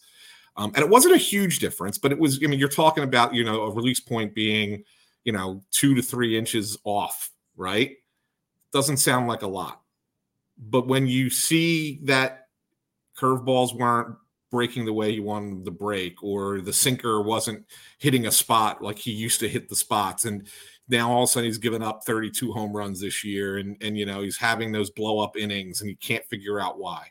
Um, 0.57 0.73
and 0.75 0.85
it 0.85 0.91
wasn't 0.91 1.15
a 1.15 1.19
huge 1.19 1.61
difference, 1.61 1.99
but 1.99 2.13
it 2.13 2.19
was. 2.19 2.41
I 2.43 2.49
mean, 2.49 2.59
you're 2.59 2.69
talking 2.69 3.05
about 3.05 3.33
you 3.35 3.45
know 3.45 3.63
a 3.63 3.71
release 3.71 4.01
point 4.01 4.35
being 4.35 4.83
you 5.25 5.33
know 5.33 5.63
two 5.71 5.95
to 5.95 6.03
three 6.03 6.37
inches 6.37 6.77
off, 6.85 7.31
right? 7.57 7.93
Doesn't 8.73 8.97
sound 8.97 9.29
like 9.29 9.43
a 9.43 9.47
lot 9.47 9.83
but 10.59 10.87
when 10.87 11.07
you 11.07 11.31
see 11.31 12.01
that 12.03 12.49
curveballs 13.17 13.75
weren't 13.75 14.17
breaking 14.51 14.85
the 14.85 14.93
way 14.93 15.13
he 15.13 15.21
wanted 15.21 15.51
them 15.51 15.65
to 15.65 15.71
break, 15.71 16.23
or 16.23 16.61
the 16.61 16.73
sinker 16.73 17.23
wasn't 17.23 17.65
hitting 17.99 18.27
a 18.27 18.31
spot 18.33 18.83
like 18.83 18.99
he 18.99 19.11
used 19.11 19.41
to 19.41 19.49
hit 19.49 19.69
the 19.69 19.77
spots, 19.77 20.25
and 20.25 20.49
now 20.89 21.11
all 21.11 21.25
of 21.25 21.29
a 21.29 21.33
sudden 21.33 21.47
he's 21.47 21.59
given 21.59 21.83
up 21.83 22.05
32 22.05 22.53
home 22.53 22.73
runs 22.73 23.01
this 23.01 23.25
year, 23.25 23.59
and 23.59 23.77
and 23.81 23.99
you 23.99 24.07
know 24.07 24.23
he's 24.23 24.39
having 24.39 24.73
those 24.73 24.91
blow 24.91 25.21
up 25.21 25.37
innings, 25.37 25.81
and 25.81 25.91
you 25.91 25.97
can't 25.97 26.25
figure 26.27 26.61
out 26.61 26.79
why. 26.79 27.09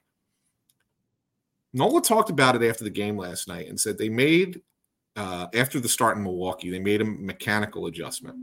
Nola 1.74 2.02
talked 2.02 2.30
about 2.30 2.56
it 2.56 2.68
after 2.68 2.84
the 2.84 2.90
game 2.90 3.18
last 3.18 3.48
night 3.48 3.68
and 3.68 3.80
said 3.80 3.98
they 3.98 4.10
made 4.10 4.62
uh, 5.18 5.48
after 5.56 5.80
the 5.80 5.90
start 5.90 6.16
in 6.16 6.24
Milwaukee, 6.24 6.70
they 6.70 6.80
made 6.80 7.02
a 7.02 7.06
mechanical 7.06 7.88
adjustment, 7.88 8.38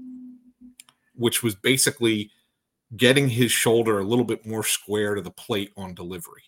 which 1.15 1.43
was 1.43 1.55
basically 1.55 2.31
getting 2.97 3.29
his 3.29 3.53
shoulder 3.53 4.01
a 4.01 4.05
little 4.05 4.25
bit 4.25 4.45
more 4.45 4.65
square 4.65 5.15
to 5.15 5.23
the 5.23 5.31
plate 5.31 5.71
on 5.77 5.95
delivery. 5.95 6.43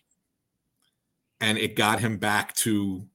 And 1.39 1.57
it 1.57 1.75
got 1.75 1.99
him 1.99 2.17
back 2.17 2.55
to 2.55 3.05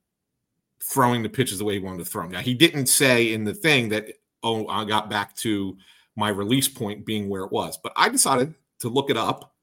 throwing 0.81 1.23
the 1.23 1.29
pitches 1.29 1.59
the 1.59 1.65
way 1.65 1.75
he 1.75 1.81
wanted 1.81 1.99
to 1.99 2.05
throw 2.05 2.23
them. 2.23 2.33
Now, 2.33 2.41
he 2.41 2.55
didn't 2.55 2.87
say 2.87 3.33
in 3.33 3.45
the 3.45 3.55
thing 3.55 3.89
that, 3.91 4.09
oh, 4.43 4.67
I 4.69 4.85
got 4.85 5.11
back 5.11 5.35
to 5.37 5.77
my 6.17 6.29
release 6.29 6.69
point 6.69 7.07
being 7.07 7.29
where 7.29 7.45
it 7.45 7.53
was, 7.53 7.79
but 7.83 7.93
I 7.97 8.09
decided 8.09 8.55
to 8.81 8.89
look 8.89 9.11
it 9.11 9.17
up 9.17 9.55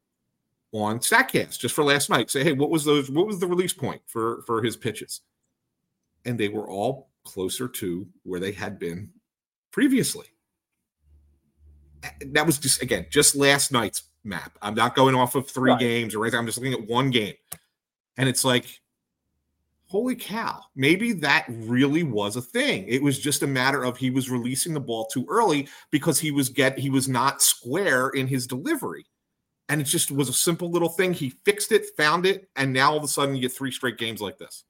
on 0.71 0.99
Statcast 0.99 1.59
just 1.59 1.75
for 1.75 1.83
last 1.83 2.09
night. 2.09 2.29
Say, 2.29 2.43
hey, 2.43 2.53
what 2.53 2.69
was 2.69 2.85
those? 2.85 3.09
What 3.09 3.27
was 3.27 3.39
the 3.39 3.47
release 3.47 3.73
point 3.73 4.01
for 4.05 4.43
for 4.45 4.61
his 4.61 4.77
pitches? 4.77 5.21
And 6.25 6.39
they 6.39 6.49
were 6.49 6.69
all 6.69 7.09
closer 7.23 7.67
to 7.67 8.07
where 8.23 8.39
they 8.39 8.51
had 8.51 8.79
been 8.79 9.09
previously. 9.71 10.27
That 12.27 12.45
was 12.45 12.57
just 12.57 12.81
again 12.81 13.07
just 13.09 13.35
last 13.35 13.71
night's 13.71 14.03
map. 14.23 14.57
I'm 14.61 14.75
not 14.75 14.95
going 14.95 15.15
off 15.15 15.35
of 15.35 15.49
three 15.49 15.71
right. 15.71 15.79
games 15.79 16.15
or 16.15 16.23
anything. 16.23 16.39
I'm 16.39 16.45
just 16.45 16.57
looking 16.57 16.73
at 16.73 16.87
one 16.87 17.09
game, 17.09 17.35
and 18.17 18.29
it's 18.29 18.43
like, 18.43 18.81
holy 19.85 20.15
cow! 20.15 20.61
Maybe 20.75 21.13
that 21.13 21.45
really 21.49 22.03
was 22.03 22.35
a 22.35 22.41
thing. 22.41 22.85
It 22.87 23.01
was 23.01 23.19
just 23.19 23.43
a 23.43 23.47
matter 23.47 23.83
of 23.83 23.97
he 23.97 24.09
was 24.09 24.29
releasing 24.29 24.73
the 24.73 24.79
ball 24.79 25.05
too 25.07 25.25
early 25.29 25.67
because 25.91 26.19
he 26.19 26.31
was 26.31 26.49
get 26.49 26.77
he 26.77 26.89
was 26.89 27.07
not 27.07 27.41
square 27.41 28.09
in 28.09 28.27
his 28.27 28.47
delivery, 28.47 29.05
and 29.67 29.81
it 29.81 29.85
just 29.85 30.11
was 30.11 30.29
a 30.29 30.33
simple 30.33 30.71
little 30.71 30.89
thing. 30.89 31.13
He 31.13 31.31
fixed 31.45 31.71
it, 31.71 31.85
found 31.97 32.25
it, 32.25 32.49
and 32.55 32.71
now 32.73 32.91
all 32.91 32.97
of 32.97 33.03
a 33.03 33.07
sudden 33.07 33.35
you 33.35 33.41
get 33.41 33.53
three 33.53 33.71
straight 33.71 33.97
games 33.97 34.21
like 34.21 34.37
this. 34.37 34.63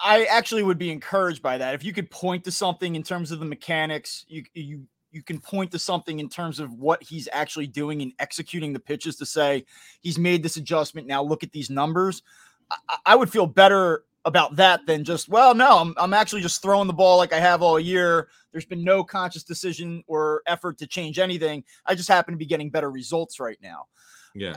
I 0.00 0.24
actually 0.24 0.62
would 0.62 0.78
be 0.78 0.90
encouraged 0.90 1.42
by 1.42 1.58
that. 1.58 1.74
If 1.74 1.84
you 1.84 1.92
could 1.92 2.10
point 2.10 2.44
to 2.44 2.52
something 2.52 2.94
in 2.94 3.02
terms 3.02 3.30
of 3.32 3.40
the 3.40 3.46
mechanics, 3.46 4.24
you 4.28 4.44
you 4.54 4.86
you 5.12 5.22
can 5.22 5.38
point 5.38 5.70
to 5.72 5.78
something 5.78 6.18
in 6.18 6.28
terms 6.28 6.58
of 6.58 6.72
what 6.74 7.02
he's 7.02 7.28
actually 7.32 7.66
doing 7.66 8.02
and 8.02 8.12
executing 8.18 8.72
the 8.72 8.80
pitches 8.80 9.16
to 9.16 9.26
say 9.26 9.64
he's 10.00 10.18
made 10.18 10.42
this 10.42 10.56
adjustment. 10.56 11.06
Now 11.06 11.22
look 11.22 11.42
at 11.42 11.52
these 11.52 11.70
numbers. 11.70 12.22
I, 12.70 12.96
I 13.06 13.16
would 13.16 13.30
feel 13.30 13.46
better 13.46 14.04
about 14.24 14.56
that 14.56 14.86
than 14.86 15.04
just 15.04 15.28
well, 15.28 15.54
no, 15.54 15.78
I'm 15.78 15.94
I'm 15.98 16.14
actually 16.14 16.42
just 16.42 16.62
throwing 16.62 16.86
the 16.86 16.92
ball 16.92 17.18
like 17.18 17.32
I 17.32 17.40
have 17.40 17.62
all 17.62 17.78
year. 17.78 18.28
There's 18.52 18.66
been 18.66 18.84
no 18.84 19.04
conscious 19.04 19.42
decision 19.42 20.02
or 20.06 20.42
effort 20.46 20.78
to 20.78 20.86
change 20.86 21.18
anything. 21.18 21.64
I 21.86 21.94
just 21.94 22.08
happen 22.08 22.32
to 22.32 22.38
be 22.38 22.46
getting 22.46 22.70
better 22.70 22.90
results 22.90 23.40
right 23.40 23.58
now. 23.62 23.86
Yeah 24.34 24.56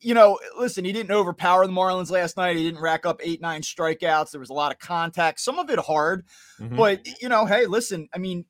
you 0.00 0.14
know, 0.14 0.38
listen, 0.58 0.84
he 0.84 0.92
didn't 0.92 1.10
overpower 1.10 1.66
the 1.66 1.72
Marlins 1.72 2.10
last 2.10 2.36
night. 2.36 2.56
He 2.56 2.64
didn't 2.64 2.80
rack 2.80 3.06
up 3.06 3.20
eight, 3.22 3.40
nine 3.40 3.62
strikeouts. 3.62 4.30
There 4.30 4.40
was 4.40 4.50
a 4.50 4.54
lot 4.54 4.72
of 4.72 4.78
contact, 4.78 5.40
some 5.40 5.58
of 5.58 5.70
it 5.70 5.78
hard. 5.78 6.24
Mm-hmm. 6.60 6.76
But, 6.76 7.06
you 7.20 7.28
know, 7.28 7.46
hey, 7.46 7.66
listen, 7.66 8.08
I 8.14 8.18
mean, 8.18 8.44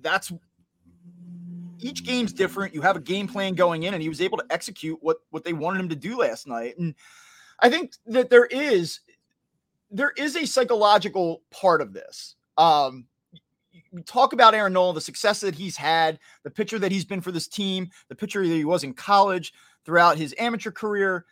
that's 0.00 0.32
each 1.80 2.04
game's 2.04 2.32
different. 2.32 2.74
You 2.74 2.82
have 2.82 2.96
a 2.96 3.00
game 3.00 3.28
plan 3.28 3.54
going 3.54 3.84
in, 3.84 3.94
and 3.94 4.02
he 4.02 4.08
was 4.08 4.20
able 4.20 4.38
to 4.38 4.46
execute 4.50 4.98
what 5.02 5.18
what 5.30 5.44
they 5.44 5.52
wanted 5.52 5.80
him 5.80 5.88
to 5.90 5.96
do 5.96 6.18
last 6.18 6.46
night. 6.46 6.78
And 6.78 6.94
I 7.60 7.70
think 7.70 7.92
that 8.06 8.30
there 8.30 8.46
is 8.46 9.00
there 9.90 10.12
is 10.16 10.36
a 10.36 10.46
psychological 10.46 11.42
part 11.50 11.80
of 11.80 11.92
this. 11.92 12.36
Um, 12.56 13.06
we 13.92 14.02
talk 14.02 14.32
about 14.32 14.54
Aaron 14.54 14.72
Nola, 14.72 14.94
the 14.94 15.00
success 15.00 15.40
that 15.40 15.54
he's 15.54 15.76
had, 15.76 16.18
the 16.42 16.50
pitcher 16.50 16.78
that 16.78 16.92
he's 16.92 17.04
been 17.04 17.20
for 17.20 17.32
this 17.32 17.48
team, 17.48 17.88
the 18.08 18.14
pitcher 18.14 18.46
that 18.46 18.54
he 18.54 18.64
was 18.64 18.84
in 18.84 18.92
college, 18.92 19.52
throughout 19.84 20.18
his 20.18 20.34
amateur 20.38 20.70
career. 20.70 21.24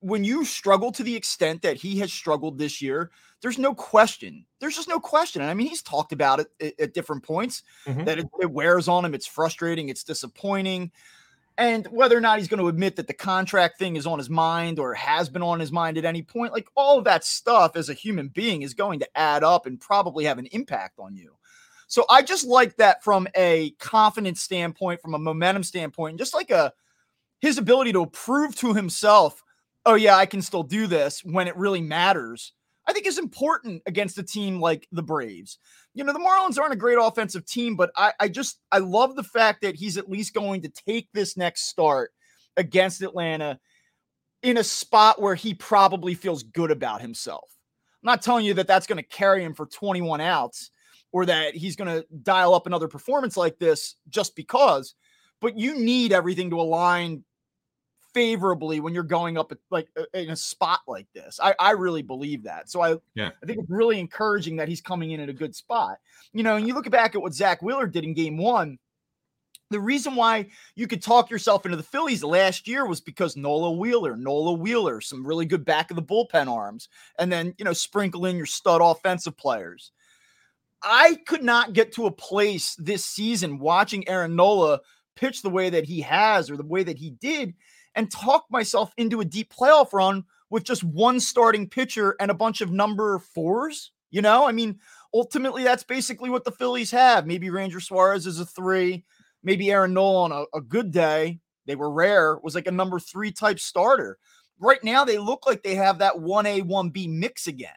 When 0.00 0.24
you 0.24 0.44
struggle 0.44 0.92
to 0.92 1.02
the 1.02 1.14
extent 1.14 1.62
that 1.62 1.76
he 1.76 1.98
has 1.98 2.12
struggled 2.12 2.56
this 2.56 2.80
year, 2.80 3.10
there's 3.42 3.58
no 3.58 3.74
question. 3.74 4.44
There's 4.60 4.76
just 4.76 4.88
no 4.88 5.00
question. 5.00 5.42
I 5.42 5.54
mean, 5.54 5.68
he's 5.68 5.82
talked 5.82 6.12
about 6.12 6.40
it 6.40 6.48
at, 6.60 6.80
at 6.80 6.94
different 6.94 7.22
points 7.22 7.62
mm-hmm. 7.86 8.04
that 8.04 8.18
it, 8.18 8.26
it 8.40 8.50
wears 8.50 8.88
on 8.88 9.04
him. 9.04 9.14
It's 9.14 9.26
frustrating. 9.26 9.88
It's 9.88 10.04
disappointing. 10.04 10.92
And 11.58 11.86
whether 11.88 12.16
or 12.16 12.20
not 12.22 12.38
he's 12.38 12.48
going 12.48 12.60
to 12.60 12.68
admit 12.68 12.96
that 12.96 13.06
the 13.06 13.12
contract 13.12 13.78
thing 13.78 13.96
is 13.96 14.06
on 14.06 14.18
his 14.18 14.30
mind 14.30 14.78
or 14.78 14.94
has 14.94 15.28
been 15.28 15.42
on 15.42 15.60
his 15.60 15.70
mind 15.70 15.98
at 15.98 16.04
any 16.04 16.22
point, 16.22 16.52
like 16.52 16.68
all 16.74 16.98
of 16.98 17.04
that 17.04 17.24
stuff 17.24 17.76
as 17.76 17.90
a 17.90 17.94
human 17.94 18.28
being 18.28 18.62
is 18.62 18.72
going 18.72 18.98
to 19.00 19.18
add 19.18 19.44
up 19.44 19.66
and 19.66 19.80
probably 19.80 20.24
have 20.24 20.38
an 20.38 20.46
impact 20.46 20.98
on 20.98 21.14
you. 21.14 21.34
So 21.86 22.06
I 22.08 22.22
just 22.22 22.46
like 22.46 22.76
that 22.76 23.02
from 23.02 23.26
a 23.34 23.72
confidence 23.72 24.40
standpoint, 24.40 25.02
from 25.02 25.14
a 25.14 25.18
momentum 25.18 25.64
standpoint, 25.64 26.12
and 26.12 26.18
just 26.18 26.34
like 26.34 26.50
a 26.50 26.72
his 27.40 27.58
ability 27.58 27.92
to 27.92 28.06
prove 28.06 28.54
to 28.56 28.74
himself, 28.74 29.42
oh 29.84 29.94
yeah, 29.94 30.16
I 30.16 30.26
can 30.26 30.40
still 30.40 30.62
do 30.62 30.86
this 30.86 31.24
when 31.24 31.48
it 31.48 31.56
really 31.56 31.80
matters. 31.80 32.52
I 32.90 32.92
think 32.92 33.06
is 33.06 33.18
important 33.18 33.82
against 33.86 34.18
a 34.18 34.22
team 34.24 34.60
like 34.60 34.88
the 34.90 35.02
Braves. 35.02 35.60
You 35.94 36.02
know, 36.02 36.12
the 36.12 36.18
Marlins 36.18 36.58
aren't 36.58 36.72
a 36.72 36.76
great 36.76 36.98
offensive 37.00 37.46
team, 37.46 37.76
but 37.76 37.92
I, 37.96 38.12
I 38.18 38.26
just 38.26 38.58
I 38.72 38.78
love 38.78 39.14
the 39.14 39.22
fact 39.22 39.62
that 39.62 39.76
he's 39.76 39.96
at 39.96 40.10
least 40.10 40.34
going 40.34 40.62
to 40.62 40.68
take 40.68 41.08
this 41.14 41.36
next 41.36 41.68
start 41.68 42.10
against 42.56 43.00
Atlanta 43.02 43.60
in 44.42 44.56
a 44.56 44.64
spot 44.64 45.22
where 45.22 45.36
he 45.36 45.54
probably 45.54 46.16
feels 46.16 46.42
good 46.42 46.72
about 46.72 47.00
himself. 47.00 47.48
I'm 48.02 48.08
not 48.08 48.22
telling 48.22 48.44
you 48.44 48.54
that 48.54 48.66
that's 48.66 48.88
going 48.88 49.00
to 49.00 49.08
carry 49.08 49.44
him 49.44 49.54
for 49.54 49.66
21 49.66 50.20
outs, 50.20 50.72
or 51.12 51.26
that 51.26 51.54
he's 51.54 51.76
going 51.76 51.94
to 51.96 52.04
dial 52.24 52.54
up 52.54 52.66
another 52.66 52.88
performance 52.88 53.36
like 53.36 53.56
this 53.60 53.94
just 54.08 54.34
because. 54.34 54.96
But 55.40 55.56
you 55.56 55.78
need 55.78 56.12
everything 56.12 56.50
to 56.50 56.60
align 56.60 57.22
favorably 58.14 58.80
when 58.80 58.94
you're 58.94 59.02
going 59.02 59.38
up 59.38 59.52
at, 59.52 59.58
like 59.70 59.88
in 60.14 60.30
a 60.30 60.36
spot 60.36 60.80
like 60.86 61.06
this. 61.14 61.38
I, 61.42 61.54
I 61.58 61.70
really 61.72 62.02
believe 62.02 62.44
that. 62.44 62.70
So 62.70 62.80
I 62.80 62.96
yeah. 63.14 63.30
I 63.42 63.46
think 63.46 63.60
it's 63.60 63.70
really 63.70 63.98
encouraging 63.98 64.56
that 64.56 64.68
he's 64.68 64.80
coming 64.80 65.12
in 65.12 65.20
at 65.20 65.28
a 65.28 65.34
good 65.34 65.54
spot. 65.54 65.98
You 66.32 66.42
know, 66.42 66.56
and 66.56 66.66
you 66.66 66.74
look 66.74 66.88
back 66.90 67.14
at 67.14 67.22
what 67.22 67.34
Zack 67.34 67.62
Wheeler 67.62 67.86
did 67.86 68.04
in 68.04 68.14
game 68.14 68.36
one. 68.36 68.78
The 69.70 69.80
reason 69.80 70.16
why 70.16 70.48
you 70.74 70.88
could 70.88 71.00
talk 71.00 71.30
yourself 71.30 71.64
into 71.64 71.76
the 71.76 71.82
Phillies 71.84 72.24
last 72.24 72.66
year 72.66 72.86
was 72.86 73.00
because 73.00 73.36
Nola 73.36 73.70
Wheeler, 73.70 74.16
Nola 74.16 74.52
Wheeler, 74.52 75.00
some 75.00 75.24
really 75.24 75.46
good 75.46 75.64
back 75.64 75.90
of 75.90 75.96
the 75.96 76.02
bullpen 76.02 76.48
arms, 76.48 76.88
and 77.18 77.30
then 77.30 77.54
you 77.56 77.64
know 77.64 77.72
sprinkle 77.72 78.26
in 78.26 78.36
your 78.36 78.46
stud 78.46 78.80
offensive 78.82 79.36
players. 79.36 79.92
I 80.82 81.18
could 81.26 81.44
not 81.44 81.74
get 81.74 81.92
to 81.92 82.06
a 82.06 82.10
place 82.10 82.74
this 82.76 83.04
season 83.04 83.58
watching 83.58 84.08
Aaron 84.08 84.34
Nola 84.34 84.80
pitch 85.14 85.42
the 85.42 85.50
way 85.50 85.70
that 85.70 85.84
he 85.84 86.00
has 86.00 86.50
or 86.50 86.56
the 86.56 86.64
way 86.64 86.82
that 86.82 86.96
he 86.96 87.10
did 87.10 87.54
and 87.94 88.10
talk 88.10 88.46
myself 88.50 88.92
into 88.96 89.20
a 89.20 89.24
deep 89.24 89.52
playoff 89.52 89.92
run 89.92 90.24
with 90.48 90.64
just 90.64 90.84
one 90.84 91.20
starting 91.20 91.68
pitcher 91.68 92.16
and 92.20 92.30
a 92.30 92.34
bunch 92.34 92.60
of 92.60 92.70
number 92.70 93.18
fours. 93.18 93.92
You 94.10 94.22
know, 94.22 94.46
I 94.46 94.52
mean, 94.52 94.80
ultimately, 95.14 95.62
that's 95.62 95.84
basically 95.84 96.30
what 96.30 96.44
the 96.44 96.50
Phillies 96.50 96.90
have. 96.90 97.26
Maybe 97.26 97.50
Ranger 97.50 97.80
Suarez 97.80 98.26
is 98.26 98.40
a 98.40 98.46
three, 98.46 99.04
maybe 99.42 99.70
Aaron 99.70 99.94
Nola 99.94 100.24
on 100.24 100.32
a, 100.32 100.58
a 100.58 100.60
good 100.60 100.90
day. 100.90 101.38
They 101.66 101.76
were 101.76 101.90
rare, 101.90 102.38
was 102.42 102.56
like 102.56 102.66
a 102.66 102.72
number 102.72 102.98
three 102.98 103.30
type 103.30 103.60
starter. 103.60 104.18
Right 104.58 104.82
now, 104.82 105.04
they 105.04 105.18
look 105.18 105.46
like 105.46 105.62
they 105.62 105.76
have 105.76 105.98
that 105.98 106.14
1A, 106.14 106.62
1B 106.62 107.08
mix 107.08 107.46
again 107.46 107.70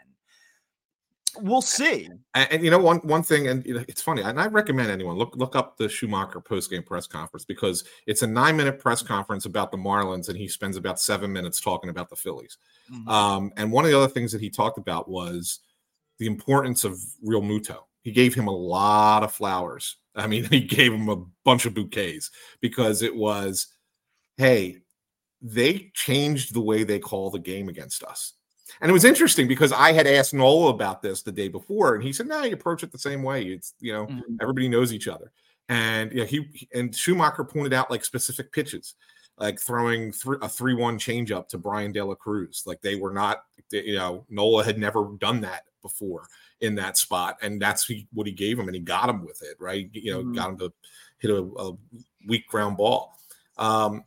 we'll 1.41 1.61
see. 1.61 2.09
And, 2.33 2.51
and, 2.51 2.63
you 2.63 2.71
know, 2.71 2.79
one 2.79 2.97
one 2.99 3.23
thing, 3.23 3.47
and 3.47 3.65
you 3.65 3.75
know, 3.75 3.85
it's 3.87 4.01
funny, 4.01 4.21
and 4.21 4.39
I 4.39 4.47
recommend 4.47 4.89
anyone 4.89 5.17
look 5.17 5.35
look 5.35 5.55
up 5.55 5.77
the 5.77 5.85
Schumaker 5.85 6.43
post 6.43 6.69
game 6.69 6.83
press 6.83 7.07
conference 7.07 7.45
because 7.45 7.83
it's 8.07 8.21
a 8.21 8.27
nine 8.27 8.57
minute 8.57 8.79
press 8.79 9.01
conference 9.01 9.45
about 9.45 9.71
the 9.71 9.77
Marlins, 9.77 10.29
and 10.29 10.37
he 10.37 10.47
spends 10.47 10.77
about 10.77 10.99
seven 10.99 11.31
minutes 11.31 11.61
talking 11.61 11.89
about 11.89 12.09
the 12.09 12.15
Phillies. 12.15 12.57
Mm-hmm. 12.91 13.09
Um, 13.09 13.51
and 13.57 13.71
one 13.71 13.85
of 13.85 13.91
the 13.91 13.97
other 13.97 14.11
things 14.11 14.31
that 14.31 14.41
he 14.41 14.49
talked 14.49 14.77
about 14.77 15.09
was 15.09 15.59
the 16.19 16.27
importance 16.27 16.83
of 16.83 16.97
Realmuto. 17.25 17.79
He 18.01 18.11
gave 18.11 18.33
him 18.33 18.47
a 18.47 18.55
lot 18.55 19.23
of 19.23 19.31
flowers. 19.31 19.97
I 20.15 20.27
mean, 20.27 20.43
he 20.51 20.61
gave 20.61 20.93
him 20.93 21.09
a 21.09 21.23
bunch 21.43 21.65
of 21.65 21.73
bouquets 21.73 22.31
because 22.61 23.01
it 23.01 23.15
was, 23.15 23.67
hey, 24.37 24.77
they 25.41 25.91
changed 25.93 26.53
the 26.53 26.61
way 26.61 26.83
they 26.83 26.99
call 26.99 27.29
the 27.29 27.39
game 27.39 27.69
against 27.69 28.03
us 28.03 28.33
and 28.81 28.89
it 28.89 28.93
was 28.93 29.05
interesting 29.05 29.47
because 29.47 29.71
I 29.71 29.91
had 29.91 30.07
asked 30.07 30.33
Nola 30.33 30.69
about 30.69 31.01
this 31.01 31.21
the 31.21 31.31
day 31.31 31.47
before, 31.47 31.95
and 31.95 32.03
he 32.03 32.13
said, 32.13 32.27
"No, 32.27 32.43
you 32.43 32.53
approach 32.53 32.83
it 32.83 32.91
the 32.91 32.99
same 32.99 33.23
way. 33.23 33.43
It's 33.43 33.73
you 33.79 33.93
know 33.93 34.07
mm-hmm. 34.07 34.35
everybody 34.41 34.69
knows 34.69 34.93
each 34.93 35.07
other." 35.07 35.31
And 35.69 36.11
yeah, 36.11 36.25
he 36.25 36.67
and 36.73 36.91
Schumaker 36.91 37.47
pointed 37.49 37.73
out 37.73 37.91
like 37.91 38.03
specific 38.03 38.51
pitches, 38.51 38.95
like 39.37 39.59
throwing 39.59 40.11
th- 40.11 40.37
a 40.41 40.49
three-one 40.49 40.97
changeup 40.97 41.47
to 41.49 41.57
Bryan 41.57 41.91
De 41.91 42.03
La 42.03 42.15
Cruz. 42.15 42.63
Like 42.65 42.81
they 42.81 42.95
were 42.95 43.13
not, 43.13 43.43
you 43.71 43.95
know, 43.95 44.25
Nola 44.29 44.63
had 44.63 44.77
never 44.77 45.09
done 45.19 45.41
that 45.41 45.63
before 45.81 46.27
in 46.61 46.75
that 46.75 46.97
spot, 46.97 47.37
and 47.41 47.61
that's 47.61 47.89
what 48.13 48.27
he 48.27 48.33
gave 48.33 48.57
him, 48.57 48.67
and 48.67 48.75
he 48.75 48.81
got 48.81 49.09
him 49.09 49.25
with 49.25 49.41
it, 49.41 49.57
right? 49.59 49.89
You 49.93 50.13
know, 50.13 50.19
mm-hmm. 50.21 50.33
got 50.33 50.49
him 50.49 50.57
to 50.59 50.73
hit 51.19 51.31
a, 51.31 51.43
a 51.57 51.73
weak 52.27 52.47
ground 52.47 52.77
ball. 52.77 53.17
Um, 53.57 54.03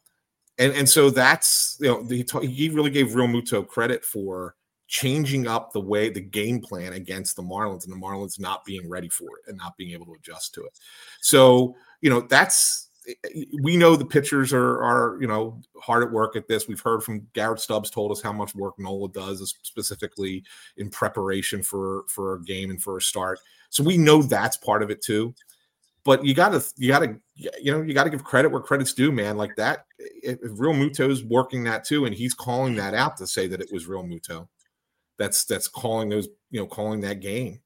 and 0.59 0.73
and 0.73 0.89
so 0.89 1.11
that's 1.11 1.77
you 1.81 1.89
know 1.89 2.05
he, 2.05 2.25
t- 2.25 2.47
he 2.47 2.69
really 2.69 2.91
gave 2.91 3.09
Realmuto 3.09 3.67
credit 3.67 4.05
for 4.05 4.56
changing 4.89 5.47
up 5.47 5.73
the 5.73 5.81
way 5.81 6.09
the 6.09 6.21
game 6.21 6.61
plan 6.61 6.93
against 6.93 7.37
the 7.37 7.43
Marlins 7.43 7.85
and 7.85 7.93
the 7.93 8.07
Marlins 8.07 8.39
not 8.39 8.65
being 8.65 8.89
ready 8.89 9.09
for 9.09 9.39
it 9.39 9.49
and 9.49 9.59
not 9.59 9.77
being 9.77 9.93
able 9.93 10.07
to 10.07 10.15
adjust 10.15 10.55
to 10.55 10.65
it. 10.65 10.79
So 11.21 11.75
you 12.01 12.11
know 12.11 12.21
that's 12.21 12.89
eh, 13.09 13.15
eh, 13.25 13.45
we 13.63 13.77
know 13.77 13.97
the 13.97 14.05
pitchers 14.05 14.53
are 14.53 14.83
are 14.83 15.19
you 15.21 15.27
know 15.27 15.61
hard 15.81 16.05
at 16.05 16.13
work 16.13 16.37
at 16.37 16.49
this. 16.49 16.69
We've 16.69 16.81
heard 16.81 17.03
from 17.03 17.27
Garrett 17.33 17.61
Stubbs 17.61 17.91
told 17.91 18.13
us 18.13 18.23
how 18.23 18.33
much 18.33 18.55
work 18.55 18.79
Nola 18.79 19.09
does 19.09 19.55
specifically 19.63 20.45
in 20.77 20.91
preparation 20.91 21.63
for 21.63 22.05
for 22.09 22.35
a 22.35 22.43
game 22.43 22.71
and 22.71 22.83
for 22.83 22.99
a 22.99 23.03
start. 23.03 23.41
So 23.71 23.83
we 23.83 23.99
know 23.99 24.23
that's 24.23 24.57
part 24.57 24.83
of 24.83 24.91
it 24.91 25.03
too. 25.03 25.35
But 26.05 26.25
you 26.25 26.35
gotta 26.35 26.65
you 26.77 26.89
gotta 26.89 27.17
you 27.35 27.73
know 27.73 27.83
you 27.83 27.93
gotta 27.93 28.11
give 28.11 28.23
credit 28.23 28.53
where 28.53 28.61
credit's 28.61 28.95
due, 28.95 29.11
man. 29.11 29.37
Like 29.37 29.57
that, 29.57 29.87
if 29.99 30.39
Realmuto's 30.41 31.25
working 31.25 31.65
that 31.65 31.85
too, 31.85 32.05
and 32.05 32.15
he's 32.15 32.33
calling 32.33 32.77
that 32.77 32.95
out 32.95 33.17
to 33.17 33.27
say 33.27 33.49
that 33.49 33.61
it 33.61 33.73
was 33.73 33.87
Realmuto. 33.87 34.47
That's 35.19 35.45
that's 35.45 35.69
calling 35.69 36.09
those 36.09 36.29
you 36.51 36.61
know 36.61 36.67
calling 36.67 37.01
that 37.01 37.21
game. 37.21 37.61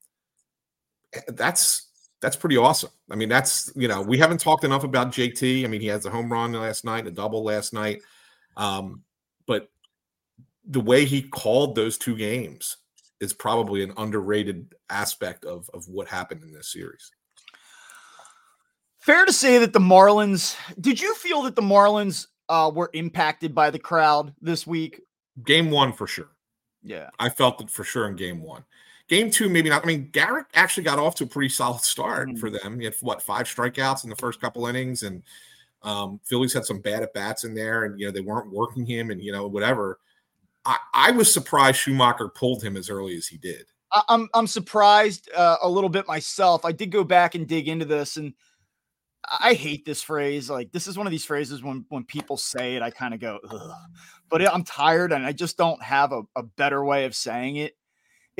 Eh, 1.12 1.20
that's 1.28 1.88
that's 2.20 2.36
pretty 2.36 2.56
awesome. 2.56 2.90
I 3.10 3.16
mean, 3.16 3.28
that's 3.28 3.72
you 3.74 3.88
know, 3.88 4.02
we 4.02 4.18
haven't 4.18 4.40
talked 4.40 4.64
enough 4.64 4.84
about 4.84 5.12
JT. 5.12 5.64
I 5.64 5.66
mean, 5.66 5.80
he 5.80 5.88
has 5.88 6.06
a 6.06 6.10
home 6.10 6.30
run 6.30 6.52
last 6.52 6.84
night, 6.84 7.06
a 7.06 7.10
double 7.10 7.42
last 7.42 7.72
night. 7.72 8.02
Um, 8.56 9.02
but 9.46 9.68
the 10.64 10.80
way 10.80 11.04
he 11.04 11.22
called 11.22 11.74
those 11.74 11.98
two 11.98 12.16
games 12.16 12.76
is 13.20 13.32
probably 13.32 13.82
an 13.82 13.92
underrated 13.96 14.74
aspect 14.88 15.44
of 15.44 15.68
of 15.74 15.88
what 15.88 16.08
happened 16.08 16.42
in 16.42 16.52
this 16.52 16.72
series. 16.72 17.10
Fair 19.00 19.24
to 19.24 19.32
say 19.32 19.58
that 19.58 19.72
the 19.72 19.80
Marlins. 19.80 20.56
Did 20.78 21.00
you 21.00 21.14
feel 21.14 21.42
that 21.42 21.56
the 21.56 21.62
Marlins 21.62 22.26
uh, 22.50 22.70
were 22.72 22.90
impacted 22.92 23.54
by 23.54 23.70
the 23.70 23.78
crowd 23.78 24.34
this 24.42 24.66
week? 24.66 25.00
Game 25.44 25.70
one 25.70 25.92
for 25.94 26.06
sure. 26.06 26.28
Yeah, 26.82 27.10
I 27.18 27.28
felt 27.28 27.60
it 27.60 27.70
for 27.70 27.84
sure 27.84 28.08
in 28.08 28.16
game 28.16 28.42
one. 28.42 28.64
Game 29.08 29.30
two, 29.30 29.48
maybe 29.48 29.68
not. 29.68 29.82
I 29.82 29.86
mean, 29.86 30.08
Garrett 30.12 30.46
actually 30.54 30.84
got 30.84 30.98
off 30.98 31.16
to 31.16 31.24
a 31.24 31.26
pretty 31.26 31.48
solid 31.48 31.82
start 31.82 32.28
mm-hmm. 32.28 32.38
for 32.38 32.48
them. 32.48 32.78
He 32.78 32.84
had 32.84 32.94
what 33.00 33.20
five 33.20 33.46
strikeouts 33.46 34.04
in 34.04 34.10
the 34.10 34.16
first 34.16 34.40
couple 34.40 34.66
innings, 34.66 35.02
and 35.02 35.22
um, 35.82 36.20
Phillies 36.24 36.52
had 36.52 36.64
some 36.64 36.80
bad 36.80 37.02
at 37.02 37.12
bats 37.12 37.44
in 37.44 37.54
there, 37.54 37.84
and 37.84 37.98
you 37.98 38.06
know 38.06 38.12
they 38.12 38.20
weren't 38.20 38.52
working 38.52 38.86
him, 38.86 39.10
and 39.10 39.22
you 39.22 39.32
know 39.32 39.46
whatever. 39.46 39.98
I, 40.64 40.76
I 40.92 41.10
was 41.10 41.32
surprised 41.32 41.80
Schumaker 41.80 42.34
pulled 42.34 42.62
him 42.62 42.76
as 42.76 42.90
early 42.90 43.16
as 43.16 43.26
he 43.26 43.36
did. 43.36 43.66
I'm 44.08 44.28
I'm 44.34 44.46
surprised 44.46 45.28
uh, 45.36 45.56
a 45.62 45.68
little 45.68 45.90
bit 45.90 46.06
myself. 46.06 46.64
I 46.64 46.72
did 46.72 46.90
go 46.90 47.02
back 47.02 47.34
and 47.34 47.48
dig 47.48 47.68
into 47.68 47.84
this, 47.84 48.16
and 48.16 48.32
I 49.28 49.54
hate 49.54 49.84
this 49.84 50.02
phrase. 50.02 50.48
Like 50.50 50.72
this 50.72 50.86
is 50.86 50.96
one 50.96 51.06
of 51.06 51.10
these 51.10 51.24
phrases 51.24 51.62
when 51.62 51.84
when 51.88 52.04
people 52.04 52.36
say 52.36 52.76
it, 52.76 52.82
I 52.82 52.90
kind 52.90 53.14
of 53.14 53.20
go, 53.20 53.38
Ugh. 53.48 53.70
but 54.28 54.42
I'm 54.52 54.64
tired, 54.64 55.12
and 55.12 55.26
I 55.26 55.32
just 55.32 55.56
don't 55.56 55.82
have 55.82 56.12
a, 56.12 56.22
a 56.36 56.42
better 56.42 56.84
way 56.84 57.04
of 57.04 57.14
saying 57.14 57.56
it 57.56 57.74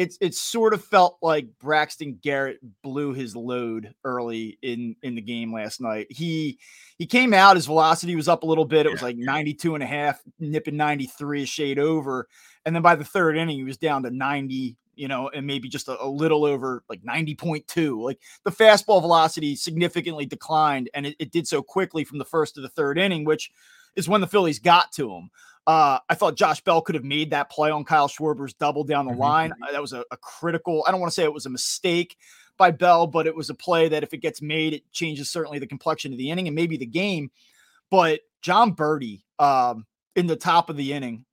it's 0.01 0.17
it 0.23 0.35
sort 0.35 0.73
of 0.73 0.83
felt 0.83 1.19
like 1.21 1.47
Braxton 1.59 2.19
Garrett 2.23 2.59
blew 2.83 3.13
his 3.13 3.37
load 3.37 3.95
early 4.03 4.59
in 4.63 4.97
in 5.03 5.15
the 5.15 5.21
game 5.21 5.53
last 5.53 5.79
night. 5.79 6.07
He 6.09 6.59
he 6.97 7.07
came 7.07 7.35
out, 7.35 7.57
his 7.57 7.67
velocity 7.67 8.17
was 8.17 8.27
up 8.27 8.43
a 8.43 8.47
little 8.47 8.65
bit. 8.65 8.87
It 8.87 8.93
was 8.93 9.03
like 9.03 9.19
92 9.19 9.75
and 9.75 9.85
a 9.85 9.87
half, 9.87 10.19
nipping 10.39 10.79
93 10.79 11.43
a 11.43 11.47
shade 11.47 11.79
over. 11.79 12.29
And 12.65 12.75
then 12.75 12.83
by 12.83 12.95
the 12.95 13.05
third 13.05 13.37
inning, 13.37 13.57
he 13.59 13.65
was 13.65 13.77
down 13.77 14.03
to 14.05 14.11
90, 14.11 14.75
you 15.01 15.09
know, 15.09 15.31
and 15.31 15.47
maybe 15.47 15.67
just 15.67 15.89
a, 15.89 16.03
a 16.03 16.07
little 16.07 16.45
over 16.45 16.85
like 16.91 17.01
90.2. 17.01 18.05
Like 18.05 18.21
the 18.45 18.51
fastball 18.51 19.01
velocity 19.01 19.57
significantly 19.57 20.27
declined, 20.27 20.91
and 20.93 21.07
it, 21.07 21.17
it 21.19 21.33
did 21.33 21.49
so 21.49 21.63
quickly 21.63 22.05
from 22.05 22.19
the 22.19 22.25
first 22.27 22.57
to 22.57 22.61
the 22.61 22.69
third 22.69 22.99
inning, 22.99 23.25
which 23.25 23.51
is 23.97 24.11
when 24.11 24.21
the 24.21 24.27
Phillies 24.27 24.59
got 24.59 24.93
to 24.93 25.11
him. 25.11 25.31
Uh, 25.67 26.01
I 26.11 26.15
thought 26.15 26.37
Josh 26.37 26.61
Bell 26.61 26.83
could 26.83 26.97
have 26.97 27.05
made 27.05 27.31
that 27.31 27.51
play 27.51 27.71
on 27.71 27.85
Kyle 27.85 28.09
Schwarber's 28.09 28.53
double 28.53 28.85
down 28.85 29.07
the 29.07 29.13
mm-hmm. 29.13 29.21
line. 29.21 29.53
Uh, 29.53 29.73
that 29.73 29.81
was 29.81 29.95
a, 29.95 30.05
a 30.11 30.19
critical, 30.19 30.85
I 30.87 30.91
don't 30.91 31.01
want 31.01 31.11
to 31.11 31.15
say 31.15 31.25
it 31.25 31.33
was 31.33 31.47
a 31.47 31.51
mistake 31.51 32.19
by 32.59 32.71
Bell, 32.71 33.07
but 33.07 33.27
it 33.27 33.35
was 33.35 33.49
a 33.49 33.55
play 33.55 33.89
that 33.89 34.03
if 34.03 34.13
it 34.13 34.19
gets 34.19 34.43
made, 34.43 34.75
it 34.75 34.93
changes 34.93 35.31
certainly 35.31 35.59
the 35.59 35.67
complexion 35.67 36.13
of 36.13 36.19
the 36.19 36.31
inning 36.31 36.47
and 36.47 36.55
maybe 36.55 36.77
the 36.77 36.85
game. 36.85 37.31
But 37.91 38.21
Jon 38.43 38.75
Berti 38.75 39.23
um, 39.39 39.87
in 40.15 40.27
the 40.27 40.37
top 40.37 40.69
of 40.69 40.77
the 40.77 40.93
inning, 40.93 41.25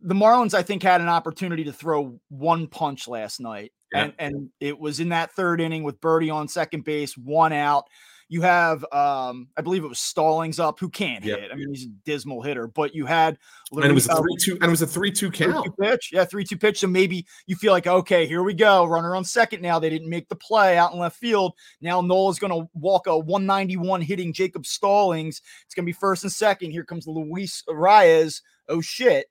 the 0.00 0.14
Marlins, 0.14 0.54
I 0.54 0.62
think, 0.62 0.82
had 0.82 1.00
an 1.00 1.08
opportunity 1.08 1.64
to 1.64 1.72
throw 1.72 2.20
one 2.28 2.66
punch 2.66 3.08
last 3.08 3.40
night. 3.40 3.72
Yeah. 3.92 4.04
And, 4.04 4.12
and 4.18 4.50
it 4.60 4.78
was 4.78 5.00
in 5.00 5.10
that 5.10 5.32
third 5.32 5.60
inning 5.60 5.82
with 5.82 6.00
Berti 6.00 6.32
on 6.32 6.46
second 6.48 6.84
base, 6.84 7.16
one 7.16 7.52
out. 7.52 7.84
You 8.30 8.42
have, 8.42 8.84
um, 8.92 9.48
I 9.56 9.62
believe 9.62 9.84
it 9.84 9.88
was 9.88 9.98
Stallings 9.98 10.60
up, 10.60 10.78
who 10.78 10.90
can't 10.90 11.24
yep. 11.24 11.40
hit. 11.40 11.50
I 11.50 11.54
mean, 11.54 11.70
he's 11.70 11.86
a 11.86 11.90
dismal 12.04 12.42
hitter, 12.42 12.66
but 12.66 12.94
you 12.94 13.06
had 13.06 13.38
and 13.72 13.86
it 13.86 13.94
was 13.94 14.06
a 14.06 14.16
three 14.16 14.36
two, 14.38 14.52
and 14.52 14.64
it 14.64 14.68
was 14.68 14.82
a 14.82 14.86
three 14.86 15.10
two 15.10 15.30
count 15.30 15.66
pitch. 15.80 16.10
Yeah, 16.12 16.26
three 16.26 16.44
two 16.44 16.58
pitch. 16.58 16.80
So 16.80 16.88
maybe 16.88 17.24
you 17.46 17.56
feel 17.56 17.72
like, 17.72 17.86
okay, 17.86 18.26
here 18.26 18.42
we 18.42 18.52
go, 18.52 18.84
runner 18.84 19.16
on 19.16 19.24
second. 19.24 19.62
Now 19.62 19.78
they 19.78 19.88
didn't 19.88 20.10
make 20.10 20.28
the 20.28 20.36
play 20.36 20.76
out 20.76 20.92
in 20.92 20.98
left 20.98 21.16
field. 21.16 21.54
Now 21.80 22.02
Nola's 22.02 22.38
going 22.38 22.52
to 22.52 22.68
walk 22.74 23.06
a 23.06 23.16
191 23.16 24.02
hitting 24.02 24.34
Jacob 24.34 24.66
Stallings. 24.66 25.40
It's 25.64 25.74
going 25.74 25.84
to 25.84 25.88
be 25.88 25.98
first 25.98 26.22
and 26.22 26.30
second. 26.30 26.72
Here 26.72 26.84
comes 26.84 27.06
Luis 27.06 27.64
Arraez. 27.66 28.42
Oh 28.68 28.82
shit! 28.82 29.28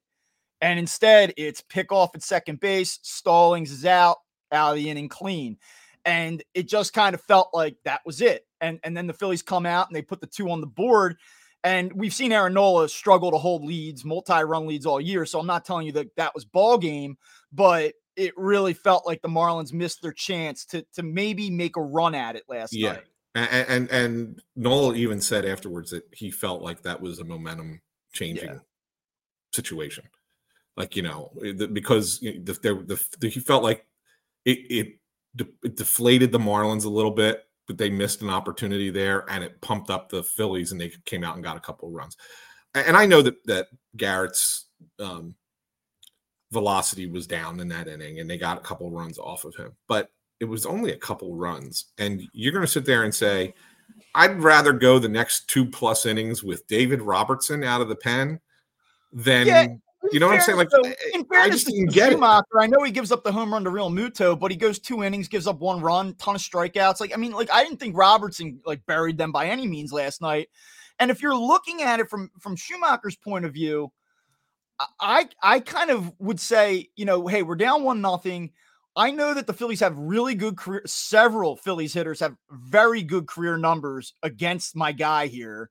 And 0.62 0.80
instead, 0.80 1.34
it's 1.38 1.62
pick 1.62 1.92
off 1.92 2.16
at 2.16 2.24
second 2.24 2.60
base. 2.60 3.00
Stallings 3.04 3.72
is 3.72 3.86
out, 3.86 4.18
out 4.52 4.72
of 4.72 4.76
the 4.78 4.90
inning 4.90 5.10
clean. 5.10 5.58
And 6.06 6.42
it 6.54 6.68
just 6.68 6.94
kind 6.94 7.14
of 7.14 7.22
felt 7.22 7.50
like 7.54 7.76
that 7.84 8.02
was 8.06 8.22
it 8.22 8.48
and 8.62 8.80
and 8.84 8.96
then 8.96 9.08
the 9.08 9.14
Phillies 9.14 9.42
come 9.42 9.66
out 9.66 9.88
and 9.88 9.96
they 9.96 10.02
put 10.02 10.22
the 10.22 10.28
two 10.28 10.50
on 10.50 10.62
the 10.62 10.68
board. 10.68 11.18
And 11.64 11.92
we've 11.94 12.14
seen 12.14 12.32
Aaron 12.32 12.54
Nola 12.54 12.88
struggle 12.88 13.32
to 13.32 13.38
hold 13.38 13.66
leads, 13.66 14.06
multi-run 14.06 14.68
leads 14.68 14.86
all 14.86 15.02
year. 15.02 15.26
So 15.26 15.40
I'm 15.40 15.48
not 15.48 15.66
telling 15.66 15.88
you 15.88 15.92
that 15.94 16.16
that 16.16 16.34
was 16.34 16.46
ball 16.46 16.78
game, 16.78 17.18
but 17.52 17.96
it 18.16 18.34
really 18.38 18.74
felt 18.74 19.06
like 19.06 19.22
the 19.22 19.28
Marlins 19.28 19.74
missed 19.74 20.02
their 20.02 20.14
chance 20.14 20.66
to 20.68 20.86
to 20.94 21.04
maybe 21.04 21.50
make 21.50 21.78
a 21.78 21.82
run 21.82 22.16
at 22.16 22.36
it 22.36 22.44
last 22.48 22.74
yeah. 22.74 22.94
night. 22.94 23.04
And, 23.36 23.70
and 23.70 23.92
and 23.92 24.42
Nola 24.56 24.96
even 24.96 25.22
said 25.22 25.46
afterwards 25.46 25.92
that 25.92 26.04
he 26.12 26.32
felt 26.32 26.62
like 26.62 26.84
that 26.84 27.02
was 27.02 27.20
a 27.20 27.26
momentum 27.26 27.82
changing 28.14 28.50
yeah. 28.50 28.60
situation. 29.54 30.06
Like 30.78 30.96
you 30.96 31.02
know, 31.02 31.32
because 31.42 32.20
the, 32.20 32.40
the, 32.62 33.06
the, 33.20 33.30
he 33.30 33.40
felt 33.40 33.64
like 33.64 33.86
it, 34.46 34.60
it, 34.70 34.88
it 35.64 35.76
deflated 35.76 36.32
the 36.32 36.40
Marlins 36.40 36.86
a 36.86 36.90
little 36.90 37.12
bit 37.12 37.48
but 37.68 37.78
they 37.78 37.90
missed 37.90 38.22
an 38.22 38.30
opportunity 38.30 38.90
there 38.90 39.30
and 39.30 39.44
it 39.44 39.62
pumped 39.62 39.90
up 39.90 40.10
the 40.10 40.24
Phillies 40.24 40.72
and 40.72 40.80
they 40.80 40.92
came 41.06 41.24
out 41.24 41.36
and 41.36 41.44
got 41.44 41.58
a 41.58 41.62
couple 41.62 41.90
of 41.90 41.94
runs. 41.94 42.16
And 42.74 42.96
I 42.96 43.06
know 43.06 43.22
that 43.22 43.46
that 43.46 43.68
Garrett's 43.96 44.66
um, 45.00 45.36
velocity 46.52 47.08
was 47.08 47.28
down 47.28 47.60
in 47.60 47.68
that 47.68 47.88
inning 47.88 48.20
and 48.20 48.30
they 48.30 48.38
got 48.38 48.58
a 48.58 48.62
couple 48.62 48.88
of 48.88 48.94
runs 48.94 49.20
off 49.20 49.44
of 49.44 49.56
him, 49.56 49.74
but 49.88 50.12
it 50.40 50.46
was 50.46 50.66
only 50.66 50.94
a 50.94 50.98
couple 50.98 51.36
runs. 51.36 51.86
And 51.98 52.24
you're 52.32 52.54
going 52.54 52.66
to 52.66 52.72
sit 52.72 52.86
there 52.86 53.04
and 53.04 53.14
say, 53.14 53.54
I'd 54.16 54.42
rather 54.42 54.72
go 54.72 54.98
the 54.98 55.10
next 55.10 55.48
two 55.50 55.66
plus 55.66 56.06
innings 56.06 56.44
with 56.44 56.68
David 56.68 57.02
Robertson 57.02 57.64
out 57.64 57.82
of 57.82 57.90
the 57.90 57.96
pen 57.96 58.40
than 59.12 59.48
yeah, 59.48 59.68
you 60.12 60.20
know 60.20 60.28
what 60.28 60.36
I'm 60.36 60.42
saying? 60.42 60.58
Like, 60.58 60.70
so, 60.70 60.84
in 61.14 61.26
fairness, 61.26 61.48
I 61.48 61.50
just 61.50 61.68
didn't 61.68 61.92
get 61.92 62.14
Schumaker, 62.14 62.42
it. 62.54 62.60
I 62.62 62.68
know 62.68 62.84
he 62.84 62.92
gives 62.92 63.12
up 63.12 63.24
the 63.24 63.32
home 63.32 63.52
run 63.52 63.64
to 63.64 63.72
Realmuto, 63.72 64.40
but 64.40 64.52
he 64.52 64.58
goes 64.58 64.80
two 64.80 65.04
innings, 65.04 65.28
gives 65.28 65.48
up 65.48 65.60
one 65.60 65.82
run, 65.82 66.16
ton 66.16 66.36
of 66.36 66.42
strikeouts. 66.42 67.00
Like, 67.00 67.14
I 67.14 67.18
mean, 67.18 67.32
like 67.32 67.52
I 67.52 67.64
didn't 67.64 67.80
think 67.80 67.98
Robertson 67.98 68.60
like 68.66 68.86
buried 68.86 69.18
them 69.18 69.32
by 69.32 69.48
any 69.48 69.68
means 69.68 69.92
last 69.92 70.22
night. 70.22 70.50
And 71.00 71.12
if 71.12 71.22
you're 71.22 71.36
looking 71.36 71.82
at 71.82 72.00
it 72.00 72.10
from 72.10 72.32
from 72.40 72.56
Schumaker's 72.56 73.16
point 73.16 73.46
of 73.46 73.54
view, 73.54 73.92
I 75.00 75.28
I 75.42 75.60
kind 75.60 75.90
of 75.90 76.12
would 76.20 76.40
say, 76.40 76.90
you 76.96 77.06
know, 77.06 77.28
hey, 77.28 77.44
we're 77.44 77.56
down 77.56 77.84
one 77.84 78.02
nothing. 78.02 78.52
I 78.96 79.12
know 79.12 79.34
that 79.36 79.46
the 79.46 79.54
Phillies 79.54 79.82
have 79.82 79.98
really 79.98 80.34
good 80.34 80.58
career. 80.58 80.82
Several 80.86 81.56
Phillies 81.56 81.94
hitters 81.94 82.20
have 82.20 82.36
very 82.50 83.04
good 83.04 83.28
career 83.28 83.58
numbers 83.58 84.14
against 84.24 84.76
my 84.76 84.92
guy 84.92 85.28
here. 85.28 85.70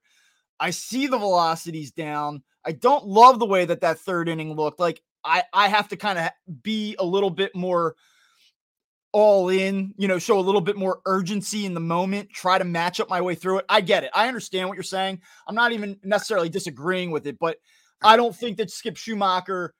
I 0.58 0.70
see 0.70 1.06
the 1.06 1.18
velocities 1.18 1.92
down. 1.92 2.42
I 2.64 2.72
don't 2.72 3.06
love 3.06 3.38
the 3.38 3.46
way 3.46 3.64
that 3.64 3.80
that 3.82 3.98
third 3.98 4.28
inning 4.28 4.54
looked. 4.54 4.80
Like 4.80 5.02
I 5.24 5.42
I 5.52 5.68
have 5.68 5.88
to 5.88 5.96
kind 5.96 6.18
of 6.18 6.30
be 6.62 6.96
a 6.98 7.04
little 7.04 7.30
bit 7.30 7.54
more 7.54 7.96
all 9.12 9.48
in, 9.48 9.94
you 9.96 10.08
know, 10.08 10.18
show 10.18 10.38
a 10.38 10.40
little 10.40 10.60
bit 10.60 10.76
more 10.76 11.00
urgency 11.06 11.64
in 11.64 11.72
the 11.72 11.80
moment, 11.80 12.28
try 12.30 12.58
to 12.58 12.64
match 12.64 13.00
up 13.00 13.08
my 13.08 13.20
way 13.20 13.34
through 13.34 13.58
it. 13.58 13.64
I 13.68 13.80
get 13.80 14.04
it. 14.04 14.10
I 14.14 14.28
understand 14.28 14.68
what 14.68 14.74
you're 14.74 14.82
saying. 14.82 15.22
I'm 15.46 15.54
not 15.54 15.72
even 15.72 15.98
necessarily 16.04 16.50
disagreeing 16.50 17.10
with 17.10 17.26
it, 17.26 17.38
but 17.38 17.56
I 18.02 18.16
don't 18.16 18.36
think 18.36 18.58
that 18.58 18.70
Skip 18.70 18.96
Schumaker 18.96 19.70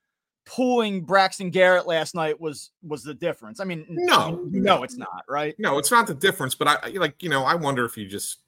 pulling 0.47 1.05
Braxton 1.05 1.51
Garrett 1.51 1.87
last 1.87 2.15
night 2.15 2.41
was 2.41 2.71
was 2.83 3.03
the 3.03 3.13
difference. 3.13 3.61
I 3.61 3.65
mean, 3.65 3.85
no, 3.91 4.41
no, 4.51 4.85
it's 4.85 4.97
not, 4.97 5.25
right? 5.29 5.55
No, 5.59 5.77
it's 5.77 5.91
not 5.91 6.07
the 6.07 6.15
difference, 6.15 6.55
but 6.55 6.69
I 6.69 6.89
like, 6.95 7.23
you 7.23 7.29
know, 7.29 7.45
I 7.45 7.57
wonder 7.57 7.85
if 7.85 7.97
you 7.99 8.07
just 8.07 8.39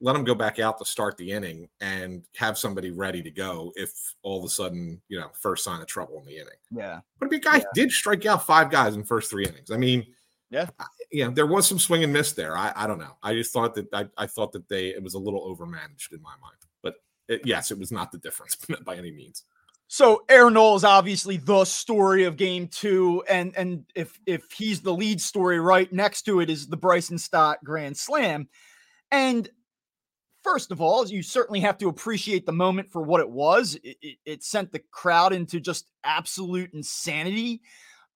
let 0.00 0.16
him 0.16 0.24
go 0.24 0.34
back 0.34 0.58
out 0.58 0.78
to 0.78 0.84
start 0.84 1.16
the 1.16 1.30
inning 1.30 1.68
and 1.80 2.24
have 2.36 2.56
somebody 2.56 2.90
ready 2.90 3.22
to 3.22 3.30
go 3.30 3.72
if 3.76 3.92
all 4.22 4.38
of 4.38 4.44
a 4.44 4.48
sudden, 4.48 5.00
you 5.08 5.18
know, 5.18 5.28
first 5.34 5.62
sign 5.64 5.80
of 5.80 5.86
trouble 5.86 6.18
in 6.18 6.24
the 6.24 6.36
inning. 6.36 6.48
Yeah. 6.70 7.00
But 7.18 7.26
I 7.26 7.28
mean, 7.28 7.40
guy 7.40 7.56
yeah. 7.58 7.64
did 7.74 7.92
strike 7.92 8.24
out 8.24 8.46
five 8.46 8.70
guys 8.70 8.94
in 8.94 9.04
first 9.04 9.30
three 9.30 9.44
innings. 9.44 9.70
I 9.70 9.76
mean, 9.76 10.06
yeah, 10.50 10.68
you 11.12 11.24
know, 11.24 11.30
there 11.30 11.46
was 11.46 11.66
some 11.66 11.78
swing 11.78 12.02
and 12.02 12.12
miss 12.12 12.32
there. 12.32 12.56
I, 12.56 12.72
I 12.74 12.86
don't 12.86 12.98
know. 12.98 13.16
I 13.22 13.34
just 13.34 13.52
thought 13.52 13.74
that 13.74 13.92
I, 13.92 14.06
I 14.16 14.26
thought 14.26 14.52
that 14.52 14.68
they 14.68 14.88
it 14.88 15.02
was 15.02 15.14
a 15.14 15.18
little 15.18 15.42
overmanaged 15.54 16.12
in 16.12 16.20
my 16.22 16.34
mind. 16.42 16.56
But 16.82 16.94
it, 17.28 17.42
yes, 17.44 17.70
it 17.70 17.78
was 17.78 17.92
not 17.92 18.10
the 18.10 18.18
difference 18.18 18.56
by 18.84 18.96
any 18.96 19.12
means. 19.12 19.44
So 19.86 20.22
Aaron 20.28 20.54
Nola 20.54 20.76
is 20.76 20.84
obviously 20.84 21.36
the 21.36 21.64
story 21.64 22.24
of 22.24 22.36
game 22.36 22.68
two. 22.68 23.22
And 23.28 23.56
and 23.56 23.84
if 23.94 24.18
if 24.26 24.50
he's 24.50 24.80
the 24.80 24.94
lead 24.94 25.20
story, 25.20 25.60
right 25.60 25.92
next 25.92 26.22
to 26.22 26.40
it 26.40 26.50
is 26.50 26.66
the 26.66 26.76
Bryson 26.76 27.18
Stott 27.18 27.58
Grand 27.62 27.96
Slam. 27.96 28.48
And 29.12 29.48
first 30.42 30.70
of 30.70 30.80
all, 30.80 31.06
you 31.06 31.22
certainly 31.22 31.60
have 31.60 31.78
to 31.78 31.88
appreciate 31.88 32.46
the 32.46 32.52
moment 32.52 32.90
for 32.90 33.02
what 33.02 33.20
it 33.20 33.30
was. 33.30 33.76
It, 33.82 33.96
it, 34.02 34.18
it 34.24 34.42
sent 34.42 34.72
the 34.72 34.82
crowd 34.90 35.32
into 35.32 35.60
just 35.60 35.90
absolute 36.04 36.72
insanity. 36.72 37.62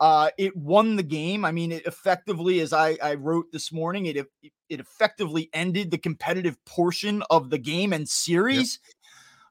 Uh, 0.00 0.30
it 0.38 0.56
won 0.56 0.96
the 0.96 1.02
game. 1.02 1.44
I 1.44 1.52
mean, 1.52 1.72
it 1.72 1.86
effectively, 1.86 2.60
as 2.60 2.72
I, 2.72 2.96
I 3.02 3.14
wrote 3.14 3.52
this 3.52 3.72
morning, 3.72 4.06
it, 4.06 4.26
it 4.42 4.80
effectively 4.80 5.50
ended 5.52 5.90
the 5.90 5.98
competitive 5.98 6.62
portion 6.64 7.22
of 7.30 7.50
the 7.50 7.58
game 7.58 7.92
and 7.92 8.08
series. 8.08 8.80
Yep. 8.82 8.94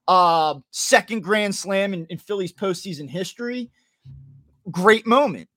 Uh, 0.06 0.56
second 0.72 1.24
grand 1.24 1.56
slam 1.56 1.94
in, 1.94 2.06
in 2.08 2.18
Phillies 2.18 2.52
postseason 2.52 3.10
history. 3.10 3.72
Great 4.70 5.08
moment. 5.08 5.48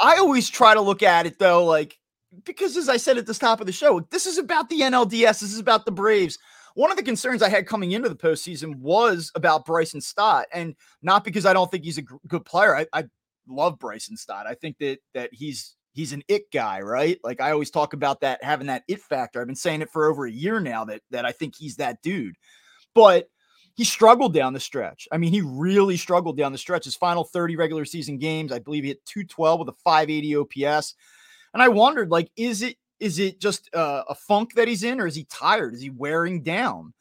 I 0.00 0.16
always 0.18 0.48
try 0.48 0.74
to 0.74 0.80
look 0.80 1.02
at 1.02 1.26
it 1.26 1.38
though, 1.38 1.64
like 1.64 1.98
because 2.44 2.76
as 2.76 2.88
I 2.88 2.96
said 2.96 3.18
at 3.18 3.26
the 3.26 3.34
top 3.34 3.60
of 3.60 3.66
the 3.66 3.72
show, 3.72 4.00
this 4.10 4.26
is 4.26 4.38
about 4.38 4.68
the 4.68 4.80
NLDS. 4.80 5.40
This 5.40 5.52
is 5.52 5.58
about 5.58 5.84
the 5.84 5.92
Braves. 5.92 6.38
One 6.74 6.90
of 6.90 6.96
the 6.96 7.02
concerns 7.02 7.42
I 7.42 7.48
had 7.48 7.66
coming 7.66 7.92
into 7.92 8.08
the 8.08 8.16
postseason 8.16 8.76
was 8.76 9.30
about 9.34 9.66
Bryson 9.66 10.00
Stott, 10.00 10.46
and 10.52 10.74
not 11.02 11.24
because 11.24 11.44
I 11.44 11.52
don't 11.52 11.70
think 11.70 11.84
he's 11.84 11.98
a 11.98 12.02
g- 12.02 12.08
good 12.26 12.44
player. 12.44 12.74
I, 12.74 12.86
I 12.92 13.04
love 13.46 13.78
Bryson 13.78 14.16
Stott. 14.16 14.46
I 14.46 14.54
think 14.54 14.78
that 14.78 14.98
that 15.14 15.30
he's 15.32 15.76
he's 15.92 16.12
an 16.12 16.22
it 16.28 16.50
guy, 16.50 16.80
right? 16.80 17.18
Like 17.22 17.40
I 17.40 17.52
always 17.52 17.70
talk 17.70 17.92
about 17.92 18.22
that 18.22 18.42
having 18.42 18.68
that 18.68 18.84
it 18.88 19.00
factor. 19.00 19.40
I've 19.40 19.46
been 19.46 19.56
saying 19.56 19.82
it 19.82 19.90
for 19.90 20.10
over 20.10 20.26
a 20.26 20.32
year 20.32 20.60
now 20.60 20.84
that 20.86 21.02
that 21.10 21.26
I 21.26 21.32
think 21.32 21.54
he's 21.56 21.76
that 21.76 22.00
dude. 22.02 22.36
But 22.94 23.28
he 23.74 23.84
struggled 23.84 24.34
down 24.34 24.52
the 24.52 24.60
stretch. 24.60 25.08
I 25.12 25.18
mean, 25.18 25.32
he 25.32 25.40
really 25.42 25.96
struggled 25.96 26.36
down 26.36 26.52
the 26.52 26.58
stretch. 26.58 26.84
His 26.84 26.96
final 26.96 27.24
30 27.24 27.56
regular 27.56 27.84
season 27.84 28.18
games, 28.18 28.52
I 28.52 28.58
believe 28.58 28.84
he 28.84 28.90
hit 28.90 29.04
212 29.06 29.60
with 29.60 29.68
a 29.68 29.78
580 29.84 30.36
OPS. 30.36 30.94
And 31.52 31.62
I 31.62 31.68
wondered, 31.68 32.10
like, 32.10 32.30
is 32.36 32.62
it 32.62 32.76
is 33.00 33.18
it 33.18 33.40
just 33.40 33.68
uh, 33.74 34.04
a 34.08 34.14
funk 34.14 34.54
that 34.54 34.68
he's 34.68 34.84
in, 34.84 35.00
or 35.00 35.06
is 35.06 35.16
he 35.16 35.24
tired? 35.24 35.74
Is 35.74 35.80
he 35.80 35.90
wearing 35.90 36.42
down? 36.42 36.94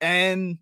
And 0.00 0.58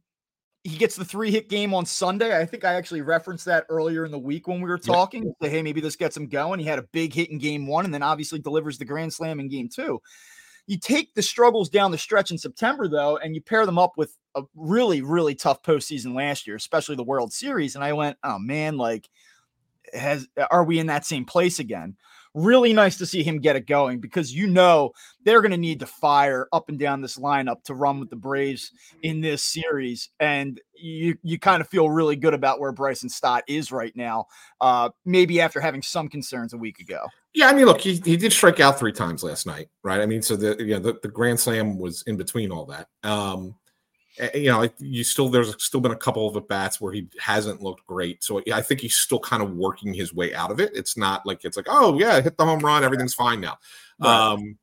he 0.63 0.77
gets 0.77 0.97
the 0.97 1.05
three 1.05 1.31
hit 1.31 1.49
game 1.49 1.75
on 1.75 1.85
Sunday. 1.85 2.39
I 2.39 2.47
think 2.47 2.65
I 2.65 2.75
actually 2.75 3.03
referenced 3.03 3.45
that 3.47 3.67
earlier 3.69 4.05
in 4.05 4.11
the 4.11 4.19
week 4.19 4.49
when 4.49 4.61
we 4.61 4.69
were 4.69 4.79
talking. 4.79 5.35
Say, 5.43 5.51
hey, 5.51 5.63
maybe 5.63 5.81
this 5.81 5.97
gets 5.97 6.17
him 6.17 6.27
going. 6.27 6.59
He 6.59 6.67
had 6.67 6.79
a 6.79 6.89
big 6.93 7.13
hit 7.13 7.31
in 7.31 7.39
game 7.39 7.67
one, 7.67 7.85
and 7.85 7.93
then 7.93 8.03
obviously 8.03 8.39
delivers 8.39 8.79
the 8.79 8.85
grand 8.85 9.13
slam 9.13 9.41
in 9.41 9.49
game 9.49 9.69
two. 9.69 10.01
You 10.67 10.79
take 10.79 11.15
the 11.15 11.23
struggles 11.23 11.69
down 11.69 11.91
the 11.91 11.99
stretch 11.99 12.31
in 12.31 12.39
September, 12.39 12.89
though, 12.89 13.19
and 13.19 13.35
you 13.35 13.43
pair 13.43 13.67
them 13.67 13.79
up 13.79 13.93
with 13.99 14.17
a 14.35 14.43
really, 14.55 15.03
really 15.03 15.35
tough 15.35 15.63
postseason 15.63 16.15
last 16.15 16.47
year, 16.47 16.57
especially 16.57 16.97
the 16.97 17.03
World 17.03 17.33
Series. 17.33 17.75
And 17.75 17.85
I 17.85 17.93
went, 17.93 18.17
oh 18.25 18.39
man, 18.39 18.79
like, 18.79 19.09
has 19.93 20.27
are 20.51 20.65
we 20.65 20.79
in 20.79 20.87
that 20.87 21.05
same 21.05 21.27
place 21.27 21.59
again? 21.59 21.97
Really 22.35 22.73
nice 22.73 22.99
to 22.99 23.07
see 23.07 23.23
him 23.23 23.41
get 23.41 23.57
it 23.57 23.67
going 23.67 24.01
because 24.01 24.35
you 24.35 24.47
know 24.47 24.91
they're 25.25 25.41
going 25.41 25.53
to 25.53 25.57
need 25.57 25.81
to 25.81 25.87
fire 25.87 26.49
up 26.53 26.69
and 26.69 26.79
down 26.79 27.01
this 27.01 27.17
lineup 27.17 27.63
to 27.65 27.75
run 27.75 28.01
with 28.01 28.11
the 28.11 28.17
Braves 28.17 28.73
in 29.03 29.21
this 29.21 29.43
series. 29.43 30.11
And 30.21 30.61
you 30.75 31.17
you 31.23 31.39
kind 31.39 31.61
of 31.61 31.69
feel 31.69 31.89
really 31.89 32.17
good 32.17 32.35
about 32.35 32.61
where 32.61 32.73
Bryson 32.73 33.09
Stott 33.09 33.45
is 33.47 33.71
right 33.71 33.95
now. 33.97 34.27
Uh, 34.61 34.91
maybe 35.05 35.41
after 35.41 35.61
having 35.61 35.83
some 35.83 36.09
concerns 36.09 36.53
a 36.53 36.59
week 36.59 36.81
ago. 36.81 37.07
Yeah, 37.33 37.49
I 37.49 37.53
mean, 37.53 37.67
look, 37.67 37.81
he, 37.81 37.97
he 38.05 38.17
did 38.17 38.33
strike 38.33 38.61
out 38.61 38.79
three 38.79 38.93
times 38.93 39.25
last 39.25 39.45
night, 39.45 39.69
right? 39.83 40.01
I 40.01 40.07
mean, 40.07 40.23
so 40.23 40.37
the 40.37 40.57
you 40.59 40.75
know 40.75 40.81
the, 40.81 40.99
the 41.03 41.09
grand 41.09 41.41
slam 41.41 41.79
was 41.79 42.03
in 42.07 42.17
between 42.17 42.51
all 42.51 42.67
that. 42.67 42.89
Um, 43.03 43.57
you 44.35 44.51
know, 44.51 44.69
you 44.79 45.03
still 45.03 45.29
there's 45.29 45.63
still 45.63 45.81
been 45.81 45.93
a 45.93 45.97
couple 45.97 46.29
of 46.29 46.37
at 46.37 46.49
bats 46.49 46.81
where 46.81 46.93
he 46.93 47.09
hasn't 47.19 47.63
looked 47.63 47.87
great. 47.87 48.23
So 48.23 48.41
I 48.53 48.63
think 48.63 48.81
he's 48.81 48.97
still 48.97 49.19
kind 49.19 49.43
of 49.43 49.53
working 49.53 49.93
his 49.93 50.15
way 50.15 50.35
out 50.35 50.51
of 50.51 50.61
it. 50.61 50.71
It's 50.75 50.97
not 50.97 51.27
like 51.27 51.45
it's 51.45 51.57
like, 51.57 51.67
oh 51.69 51.99
yeah, 51.99 52.21
hit 52.21 52.37
the 52.37 52.45
home 52.45 52.61
run, 52.61 52.85
everything's 52.85 53.15
fine 53.15 53.41
now. 53.41 53.59
Right. 53.99 54.33
Um, 54.33 54.59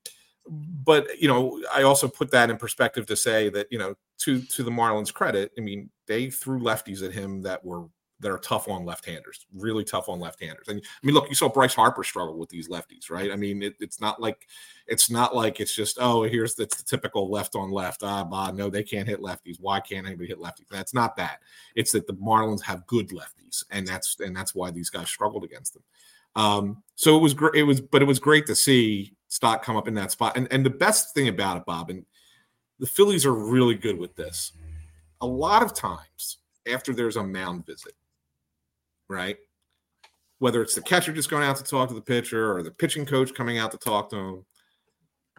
but 0.47 1.19
you 1.21 1.27
know, 1.27 1.61
I 1.73 1.83
also 1.83 2.07
put 2.07 2.31
that 2.31 2.49
in 2.49 2.57
perspective 2.57 3.05
to 3.07 3.15
say 3.15 3.49
that 3.49 3.67
you 3.71 3.77
know, 3.77 3.95
to 4.19 4.41
to 4.41 4.63
the 4.63 4.71
Marlins' 4.71 5.13
credit, 5.13 5.51
I 5.57 5.61
mean, 5.61 5.89
they 6.07 6.29
threw 6.29 6.59
lefties 6.59 7.03
at 7.03 7.13
him 7.13 7.41
that 7.43 7.63
were 7.63 7.85
that 8.21 8.31
are 8.31 8.37
tough 8.37 8.69
on 8.69 8.85
left-handers, 8.85 9.45
really 9.53 9.83
tough 9.83 10.07
on 10.07 10.19
left-handers. 10.19 10.67
And 10.67 10.81
I 10.81 11.05
mean, 11.05 11.15
look, 11.15 11.27
you 11.29 11.35
saw 11.35 11.49
Bryce 11.49 11.73
Harper 11.73 12.03
struggle 12.03 12.37
with 12.37 12.49
these 12.49 12.69
lefties, 12.69 13.09
right? 13.09 13.31
I 13.31 13.35
mean, 13.35 13.61
it, 13.63 13.75
it's 13.79 13.99
not 13.99 14.21
like 14.21 14.47
it's 14.87 15.09
not 15.09 15.35
like 15.35 15.59
it's 15.59 15.75
just 15.75 15.97
oh, 15.99 16.23
here's 16.23 16.55
the, 16.55 16.65
the 16.65 16.83
typical 16.85 17.29
left 17.29 17.55
on 17.55 17.71
left. 17.71 18.03
Ah, 18.03 18.23
bah, 18.23 18.51
no, 18.51 18.69
they 18.69 18.83
can't 18.83 19.07
hit 19.07 19.21
lefties. 19.21 19.57
Why 19.59 19.79
can't 19.79 20.07
anybody 20.07 20.29
hit 20.29 20.39
lefties? 20.39 20.69
That's 20.69 20.93
not 20.93 21.15
that. 21.17 21.39
It's 21.75 21.91
that 21.91 22.07
the 22.07 22.13
Marlins 22.13 22.63
have 22.63 22.87
good 22.87 23.09
lefties, 23.09 23.63
and 23.71 23.85
that's 23.85 24.17
and 24.19 24.35
that's 24.35 24.55
why 24.55 24.71
these 24.71 24.89
guys 24.89 25.09
struggled 25.09 25.43
against 25.43 25.73
them. 25.73 25.83
Um, 26.35 26.83
so 26.95 27.17
it 27.17 27.21
was 27.21 27.33
great. 27.33 27.55
It 27.55 27.63
was, 27.63 27.81
but 27.81 28.01
it 28.01 28.05
was 28.05 28.19
great 28.19 28.45
to 28.47 28.55
see 28.55 29.15
Stott 29.27 29.63
come 29.63 29.75
up 29.75 29.87
in 29.87 29.93
that 29.95 30.11
spot. 30.11 30.37
And 30.37 30.47
and 30.51 30.65
the 30.65 30.69
best 30.69 31.13
thing 31.13 31.27
about 31.27 31.57
it, 31.57 31.65
Bob, 31.65 31.89
and 31.89 32.05
the 32.79 32.87
Phillies 32.87 33.25
are 33.25 33.33
really 33.33 33.75
good 33.75 33.97
with 33.97 34.15
this. 34.15 34.53
A 35.21 35.27
lot 35.27 35.61
of 35.61 35.73
times 35.73 36.37
after 36.71 36.93
there's 36.93 37.15
a 37.15 37.23
mound 37.23 37.65
visit, 37.65 37.93
right? 39.11 39.37
Whether 40.39 40.61
it's 40.61 40.75
the 40.75 40.81
catcher 40.81 41.13
just 41.13 41.29
going 41.29 41.43
out 41.43 41.57
to 41.57 41.63
talk 41.63 41.89
to 41.89 41.95
the 41.95 42.01
pitcher 42.01 42.55
or 42.55 42.63
the 42.63 42.71
pitching 42.71 43.05
coach 43.05 43.33
coming 43.33 43.59
out 43.59 43.71
to 43.71 43.77
talk 43.77 44.09
to 44.09 44.15
him, 44.15 44.45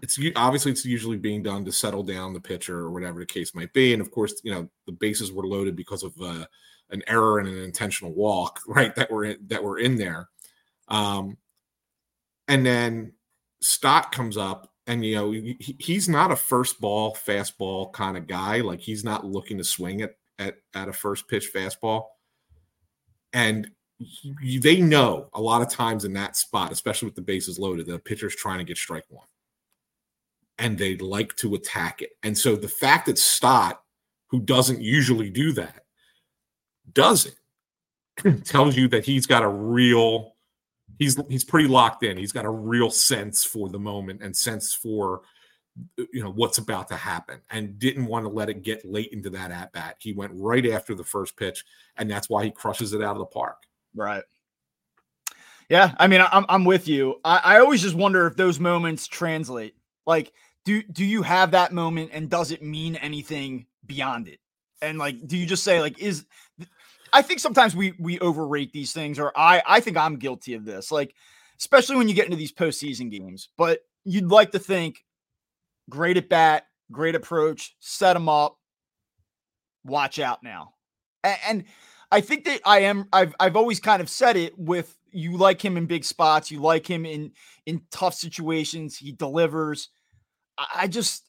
it's 0.02 0.18
obviously 0.37 0.72
it's 0.72 0.85
usually 0.85 1.16
being 1.16 1.42
done 1.42 1.64
to 1.64 1.72
settle 1.72 2.02
down 2.02 2.32
the 2.32 2.40
pitcher 2.40 2.78
or 2.78 2.90
whatever 2.90 3.20
the 3.20 3.26
case 3.26 3.54
might 3.54 3.72
be. 3.72 3.92
And 3.92 4.02
of 4.02 4.11
course, 4.11 4.35
you 4.44 4.52
know 4.52 4.68
the 4.87 4.92
bases 4.92 5.32
were 5.32 5.46
loaded 5.46 5.76
because 5.76 6.02
of 6.02 6.12
uh, 6.20 6.44
an 6.90 7.02
error 7.06 7.38
and 7.38 7.48
an 7.48 7.58
intentional 7.58 8.12
walk, 8.12 8.61
right? 8.68 8.94
That 8.94 9.11
were 9.11 9.24
in, 9.24 9.38
that 9.46 9.62
were 9.62 9.78
in 9.78 9.96
there. 9.96 10.28
Um, 10.88 11.37
and 12.48 12.66
then 12.66 13.12
Stott 13.61 14.12
comes 14.12 14.37
up, 14.37 14.70
and 14.87 15.04
you 15.04 15.14
know 15.14 15.30
he, 15.30 15.76
he's 15.78 16.08
not 16.08 16.32
a 16.32 16.37
first 16.37 16.80
ball 16.80 17.16
fastball 17.16 17.92
kind 17.92 18.16
of 18.16 18.26
guy. 18.26 18.61
Like 18.61 18.80
he's 18.80 19.04
not 19.04 19.24
looking 19.24 19.58
to 19.58 19.64
swing 19.64 20.02
at 20.02 20.16
at 20.38 20.56
at 20.74 20.88
a 20.88 20.92
first 20.92 21.28
pitch 21.28 21.50
fastball 21.54 22.04
and 23.33 23.71
they 24.45 24.81
know 24.81 25.29
a 25.33 25.40
lot 25.40 25.62
of 25.62 25.71
times 25.71 26.05
in 26.05 26.12
that 26.14 26.37
spot, 26.37 26.73
especially 26.73 27.07
with 27.07 27.14
the 27.14 27.23
bases 27.23 27.59
loaded, 27.59 27.87
the 27.87 27.99
pitcher's 27.99 28.35
trying 28.35 28.59
to 28.59 28.64
get 28.64 28.77
strike 28.77 29.05
one. 29.09 29.27
And 30.59 30.77
they 30.77 30.97
like 30.97 31.35
to 31.37 31.55
attack 31.55 32.03
it. 32.03 32.11
And 32.23 32.37
so 32.37 32.57
the 32.57 32.68
fact 32.68 33.07
that 33.07 33.18
Stott, 33.18 33.81
who 34.29 34.40
doesn't 34.40 34.81
usually 34.81 35.31
do 35.31 35.53
that, 35.53 35.85
does 36.92 37.27
it 37.27 38.45
tells 38.45 38.77
you 38.77 38.88
that 38.88 39.05
he's 39.05 39.27
got 39.27 39.42
a 39.42 39.49
real 39.49 40.35
he's 40.99 41.18
he's 41.29 41.45
pretty 41.45 41.68
locked 41.68 42.03
in. 42.03 42.16
He's 42.16 42.33
got 42.33 42.45
a 42.45 42.51
real 42.51 42.90
sense 42.90 43.45
for 43.45 43.68
the 43.68 43.79
moment 43.79 44.23
and 44.23 44.37
sense 44.37 44.75
for 44.75 45.23
Uh, 45.98 46.04
you 46.12 46.22
know 46.22 46.30
what's 46.30 46.58
about 46.58 46.88
to 46.88 46.96
happen 46.96 47.40
and 47.50 47.78
didn't 47.78 48.06
want 48.06 48.24
to 48.24 48.28
let 48.28 48.50
it 48.50 48.62
get 48.62 48.85
late 48.85 49.11
into 49.12 49.30
that 49.30 49.50
at 49.50 49.72
bat. 49.72 49.96
He 49.98 50.12
went 50.12 50.32
right 50.35 50.66
after 50.70 50.94
the 50.94 51.04
first 51.04 51.37
pitch, 51.37 51.64
and 51.96 52.11
that's 52.11 52.28
why 52.28 52.44
he 52.44 52.50
crushes 52.50 52.92
it 52.92 53.02
out 53.02 53.16
of 53.16 53.20
the 53.20 53.26
park. 53.26 53.62
Right. 53.94 54.24
Yeah, 55.70 55.94
I 55.98 56.08
mean, 56.08 56.20
I'm 56.20 56.44
I'm 56.48 56.64
with 56.64 56.88
you. 56.88 57.20
I, 57.24 57.40
I 57.42 57.61
always 57.61 57.80
just 57.80 57.94
wonder 57.94 58.26
if 58.26 58.37
those 58.37 58.61
moments 58.61 59.06
translate. 59.06 59.74
Like, 60.06 60.32
do 60.66 60.82
do 60.82 61.04
you 61.04 61.22
have 61.22 61.52
that 61.52 61.72
moment, 61.72 62.11
and 62.12 62.28
does 62.28 62.50
it 62.50 62.62
mean 62.62 62.96
anything 62.96 63.66
beyond 63.87 64.28
it? 64.28 64.40
And 64.82 64.98
like, 64.98 65.26
do 65.26 65.38
you 65.38 65.46
just 65.46 65.64
say 65.64 65.80
like, 65.80 65.98
is 65.98 66.26
I 67.14 67.22
think 67.22 67.40
sometimes 67.40 67.74
we 67.74 67.94
we 67.98 68.20
overrate 68.20 68.74
these 68.74 68.92
things, 68.92 69.18
or 69.18 69.32
I 69.35 69.62
I 69.66 69.80
think 69.80 69.96
I'm 69.96 70.16
guilty 70.16 70.52
of 70.52 70.66
this. 70.66 70.92
Like, 70.92 71.14
especially 71.58 71.96
when 71.96 72.08
you 72.08 72.14
get 72.14 72.26
into 72.26 72.37
these 72.37 72.52
postseason 72.52 73.11
games, 73.11 73.48
but 73.56 73.80
you'd 74.04 74.28
like 74.28 74.52
to 74.52 74.58
think 74.58 75.02
great 75.90 76.16
at 76.16 76.29
bat, 76.29 76.66
great 76.90 77.14
approach, 77.14 77.77
set 77.81 78.16
him 78.16 78.29
up. 78.29 78.59
Watch 79.85 80.18
out 80.18 80.42
now. 80.42 80.75
And, 81.25 81.38
and 81.47 81.64
I 82.11 82.21
think 82.21 82.45
that 82.45 82.61
I 82.64 82.81
am 82.81 83.09
I've 83.12 83.35
I've 83.40 83.57
always 83.57 83.81
kind 83.81 84.03
of 84.03 84.09
said 84.09 84.37
it 84.37 84.59
with 84.59 84.97
you 85.11 85.37
like 85.37 85.64
him 85.64 85.77
in 85.77 85.87
big 85.87 86.05
spots, 86.05 86.51
you 86.51 86.61
like 86.61 86.88
him 86.88 87.07
in 87.07 87.33
in 87.66 87.83
tough 87.90 88.14
situations, 88.14 88.99
he 88.99 89.12
delivers. 89.12 89.88
I, 90.59 90.66
I 90.75 90.87
just 90.88 91.29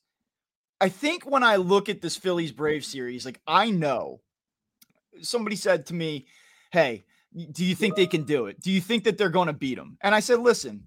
I 0.82 0.90
think 0.90 1.24
when 1.24 1.44
I 1.44 1.56
look 1.56 1.88
at 1.88 2.02
this 2.02 2.18
Phillies 2.18 2.52
Brave 2.52 2.84
series, 2.84 3.26
like 3.26 3.40
I 3.48 3.70
know 3.70 4.22
somebody 5.22 5.56
said 5.56 5.86
to 5.88 5.94
me, 5.94 6.28
"Hey, 6.72 7.06
do 7.52 7.64
you 7.64 7.76
think 7.76 7.96
they 7.96 8.08
can 8.08 8.24
do 8.24 8.48
it? 8.48 8.60
Do 8.60 8.70
you 8.72 8.82
think 8.82 9.06
that 9.06 9.18
they're 9.18 9.30
going 9.30 9.48
to 9.48 9.54
beat 9.54 9.76
them?" 9.76 9.98
And 10.02 10.14
I 10.14 10.20
said, 10.20 10.40
"Listen, 10.40 10.84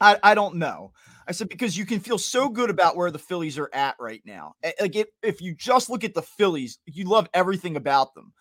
I, 0.00 0.18
I 0.22 0.34
don't 0.34 0.56
know. 0.56 0.92
I 1.26 1.32
said, 1.32 1.48
because 1.48 1.76
you 1.76 1.86
can 1.86 2.00
feel 2.00 2.18
so 2.18 2.48
good 2.48 2.70
about 2.70 2.96
where 2.96 3.10
the 3.10 3.18
Phillies 3.18 3.58
are 3.58 3.70
at 3.72 3.96
right 3.98 4.22
now. 4.24 4.54
Like 4.80 4.96
if, 4.96 5.08
if 5.22 5.40
you 5.40 5.54
just 5.54 5.90
look 5.90 6.04
at 6.04 6.14
the 6.14 6.22
Phillies, 6.22 6.78
you 6.86 7.08
love 7.08 7.28
everything 7.34 7.76
about 7.76 8.14
them. 8.14 8.32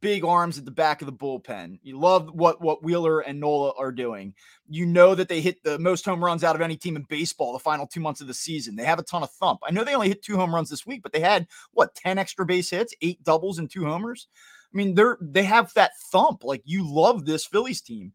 Big 0.00 0.24
arms 0.24 0.58
at 0.58 0.66
the 0.66 0.70
back 0.70 1.00
of 1.00 1.06
the 1.06 1.12
bullpen. 1.12 1.78
You 1.82 1.98
love 1.98 2.28
what 2.34 2.60
what 2.60 2.82
Wheeler 2.82 3.20
and 3.20 3.40
Nola 3.40 3.72
are 3.78 3.92
doing. 3.92 4.34
You 4.68 4.84
know 4.84 5.14
that 5.14 5.28
they 5.28 5.40
hit 5.40 5.62
the 5.62 5.78
most 5.78 6.04
home 6.04 6.22
runs 6.22 6.44
out 6.44 6.54
of 6.54 6.60
any 6.60 6.76
team 6.76 6.96
in 6.96 7.06
baseball 7.08 7.54
the 7.54 7.58
final 7.58 7.86
two 7.86 8.00
months 8.00 8.20
of 8.20 8.26
the 8.26 8.34
season. 8.34 8.76
They 8.76 8.84
have 8.84 8.98
a 8.98 9.04
ton 9.04 9.22
of 9.22 9.30
thump. 9.30 9.60
I 9.66 9.70
know 9.70 9.82
they 9.82 9.94
only 9.94 10.08
hit 10.08 10.22
two 10.22 10.36
home 10.36 10.54
runs 10.54 10.68
this 10.68 10.84
week, 10.84 11.02
but 11.02 11.12
they 11.12 11.20
had 11.20 11.46
what 11.72 11.94
10 11.94 12.18
extra 12.18 12.44
base 12.44 12.68
hits, 12.68 12.94
eight 13.00 13.24
doubles, 13.24 13.58
and 13.58 13.70
two 13.70 13.86
homers. 13.86 14.28
I 14.74 14.76
mean, 14.76 14.94
they're 14.94 15.16
they 15.22 15.44
have 15.44 15.72
that 15.74 15.92
thump. 16.12 16.44
Like 16.44 16.62
you 16.66 16.86
love 16.86 17.24
this 17.24 17.46
Phillies 17.46 17.80
team 17.80 18.12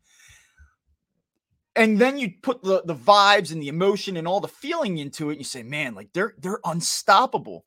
and 1.79 1.99
then 1.99 2.19
you 2.19 2.31
put 2.43 2.63
the 2.63 2.83
the 2.85 2.95
vibes 2.95 3.51
and 3.53 3.63
the 3.63 3.69
emotion 3.69 4.17
and 4.17 4.27
all 4.27 4.41
the 4.41 4.49
feeling 4.49 4.99
into 4.99 5.29
it 5.29 5.33
and 5.33 5.39
you 5.41 5.45
say 5.45 5.63
man 5.63 5.95
like 5.95 6.09
they're 6.13 6.35
they're 6.39 6.61
unstoppable 6.65 7.65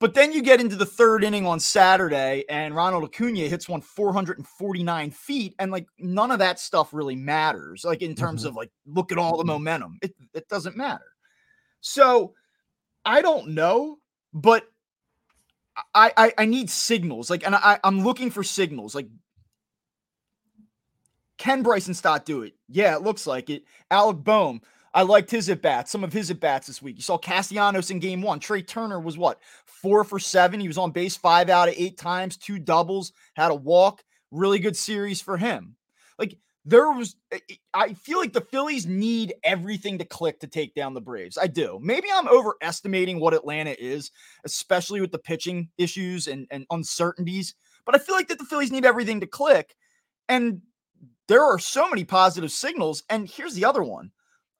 But 0.00 0.14
then 0.14 0.32
you 0.32 0.42
get 0.42 0.60
into 0.60 0.76
the 0.76 0.86
third 0.86 1.24
inning 1.24 1.46
on 1.46 1.60
Saturday, 1.60 2.44
and 2.50 2.74
Ronald 2.76 3.04
Acuna 3.04 3.48
hits 3.48 3.68
one 3.68 3.80
449 3.80 5.12
feet, 5.12 5.54
and 5.60 5.72
like 5.72 5.86
none 5.98 6.32
of 6.32 6.40
that 6.40 6.60
stuff 6.60 6.92
really 6.92 7.16
matters. 7.16 7.84
Like 7.84 8.02
in 8.02 8.14
terms 8.16 8.44
Mhm. 8.44 8.48
of 8.48 8.56
like, 8.56 8.70
look 8.86 9.12
at 9.12 9.18
all 9.18 9.38
the 9.38 9.44
momentum, 9.44 9.98
it, 10.02 10.14
it 10.34 10.48
doesn't 10.48 10.76
matter. 10.76 11.06
So 11.80 12.34
I 13.04 13.22
don't 13.22 13.50
know, 13.54 13.98
but 14.34 14.64
I, 15.94 16.12
I 16.16 16.34
I 16.38 16.44
need 16.44 16.70
signals. 16.70 17.30
Like, 17.30 17.44
and 17.46 17.54
I 17.54 17.78
I'm 17.82 18.04
looking 18.04 18.30
for 18.30 18.42
signals. 18.42 18.94
Like, 18.94 19.08
can 21.42 21.64
Bryson 21.64 21.92
Stott 21.92 22.24
do 22.24 22.42
it? 22.42 22.54
Yeah, 22.68 22.94
it 22.94 23.02
looks 23.02 23.26
like 23.26 23.50
it. 23.50 23.64
Alec 23.90 24.18
Bohm, 24.18 24.60
I 24.94 25.02
liked 25.02 25.28
his 25.28 25.48
at 25.48 25.60
bats, 25.60 25.90
some 25.90 26.04
of 26.04 26.12
his 26.12 26.30
at 26.30 26.38
bats 26.38 26.68
this 26.68 26.80
week. 26.80 26.94
You 26.94 27.02
saw 27.02 27.18
Castellanos 27.18 27.90
in 27.90 27.98
game 27.98 28.22
one. 28.22 28.38
Trey 28.38 28.62
Turner 28.62 29.00
was 29.00 29.18
what 29.18 29.40
four 29.66 30.04
for 30.04 30.20
seven. 30.20 30.60
He 30.60 30.68
was 30.68 30.78
on 30.78 30.92
base 30.92 31.16
five 31.16 31.50
out 31.50 31.68
of 31.68 31.74
eight 31.76 31.98
times, 31.98 32.36
two 32.36 32.60
doubles, 32.60 33.12
had 33.34 33.50
a 33.50 33.56
walk. 33.56 34.04
Really 34.30 34.60
good 34.60 34.76
series 34.76 35.20
for 35.20 35.36
him. 35.36 35.74
Like 36.16 36.38
there 36.64 36.88
was, 36.92 37.16
I- 37.32 37.40
I 37.74 37.94
feel 37.94 38.18
like 38.18 38.32
the 38.32 38.46
Phillies 38.52 38.86
need 38.86 39.34
everything 39.42 39.98
to 39.98 40.04
click 40.04 40.38
to 40.40 40.46
take 40.46 40.76
down 40.76 40.94
the 40.94 41.00
Braves. 41.00 41.36
I 41.36 41.48
do. 41.48 41.80
Maybe 41.82 42.06
I'm 42.14 42.28
overestimating 42.28 43.18
what 43.18 43.34
Atlanta 43.34 43.74
is, 43.82 44.12
especially 44.44 45.00
with 45.00 45.10
the 45.10 45.18
pitching 45.18 45.70
issues 45.76 46.28
and, 46.28 46.46
and 46.52 46.66
uncertainties. 46.70 47.56
But 47.84 47.96
I 47.96 47.98
feel 47.98 48.14
like 48.14 48.28
that 48.28 48.38
the 48.38 48.44
Phillies 48.44 48.70
need 48.70 48.86
everything 48.86 49.18
to 49.22 49.26
click. 49.26 49.74
And 50.28 50.62
there 51.28 51.44
are 51.44 51.58
so 51.58 51.88
many 51.88 52.04
positive 52.04 52.52
signals. 52.52 53.02
And 53.08 53.28
here's 53.28 53.54
the 53.54 53.64
other 53.64 53.82
one. 53.82 54.10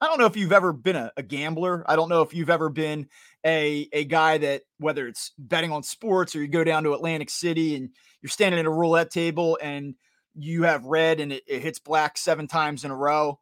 I 0.01 0.07
don't 0.07 0.19
know 0.19 0.25
if 0.25 0.35
you've 0.35 0.51
ever 0.51 0.73
been 0.73 0.97
a, 0.97 1.11
a 1.15 1.23
gambler. 1.23 1.89
I 1.89 1.95
don't 1.95 2.09
know 2.09 2.21
if 2.21 2.33
you've 2.33 2.49
ever 2.49 2.69
been 2.69 3.07
a, 3.45 3.87
a 3.93 4.03
guy 4.03 4.37
that, 4.39 4.63
whether 4.77 5.07
it's 5.07 5.31
betting 5.37 5.71
on 5.71 5.81
sports 5.81 6.35
or 6.35 6.41
you 6.41 6.47
go 6.47 6.63
down 6.63 6.83
to 6.83 6.93
Atlantic 6.93 7.29
City 7.29 7.75
and 7.75 7.89
you're 8.21 8.29
standing 8.29 8.59
at 8.59 8.65
a 8.65 8.69
roulette 8.69 9.11
table 9.11 9.57
and 9.61 9.95
you 10.35 10.63
have 10.63 10.83
red 10.83 11.19
and 11.19 11.31
it, 11.31 11.43
it 11.47 11.61
hits 11.61 11.79
black 11.79 12.17
seven 12.17 12.47
times 12.47 12.83
in 12.83 12.91
a 12.91 12.95
row. 12.95 13.39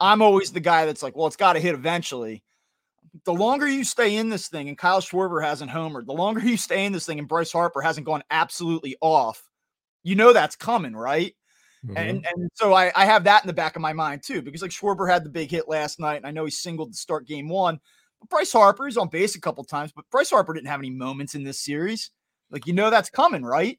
I'm 0.00 0.22
always 0.22 0.50
the 0.50 0.60
guy 0.60 0.86
that's 0.86 1.02
like, 1.02 1.14
well, 1.14 1.26
it's 1.26 1.36
got 1.36 1.52
to 1.52 1.60
hit 1.60 1.74
eventually. 1.74 2.42
The 3.24 3.34
longer 3.34 3.68
you 3.68 3.84
stay 3.84 4.16
in 4.16 4.30
this 4.30 4.48
thing 4.48 4.68
and 4.68 4.78
Kyle 4.78 5.00
Schwarber 5.00 5.44
hasn't 5.44 5.70
homered, 5.70 6.06
the 6.06 6.12
longer 6.12 6.40
you 6.40 6.56
stay 6.56 6.84
in 6.84 6.92
this 6.92 7.06
thing 7.06 7.18
and 7.18 7.28
Bryce 7.28 7.52
Harper 7.52 7.82
hasn't 7.82 8.06
gone 8.06 8.22
absolutely 8.30 8.96
off, 9.00 9.42
you 10.02 10.16
know 10.16 10.32
that's 10.32 10.56
coming, 10.56 10.96
right? 10.96 11.34
Mhm. 11.86 11.96
And 11.96 12.26
and 12.26 12.50
so 12.54 12.74
I, 12.74 12.92
I 12.94 13.06
have 13.06 13.24
that 13.24 13.42
in 13.42 13.46
the 13.46 13.52
back 13.52 13.76
of 13.76 13.82
my 13.82 13.92
mind 13.92 14.22
too, 14.22 14.42
because 14.42 14.62
like 14.62 14.70
Schwarber 14.70 15.10
had 15.10 15.24
the 15.24 15.30
big 15.30 15.50
hit 15.50 15.68
last 15.68 15.98
night, 15.98 16.16
and 16.16 16.26
I 16.26 16.30
know 16.30 16.44
he 16.44 16.50
singled 16.50 16.92
to 16.92 16.98
start 16.98 17.26
game 17.26 17.48
one. 17.48 17.80
But 18.20 18.28
Bryce 18.28 18.52
Harper 18.52 18.86
is 18.86 18.98
on 18.98 19.08
base 19.08 19.34
a 19.34 19.40
couple 19.40 19.64
times, 19.64 19.92
but 19.92 20.04
Bryce 20.10 20.30
Harper 20.30 20.52
didn't 20.52 20.68
have 20.68 20.80
any 20.80 20.90
moments 20.90 21.34
in 21.34 21.42
this 21.42 21.58
series. 21.58 22.10
Like 22.50 22.66
you 22.66 22.74
know 22.74 22.90
that's 22.90 23.08
coming, 23.08 23.42
right? 23.42 23.78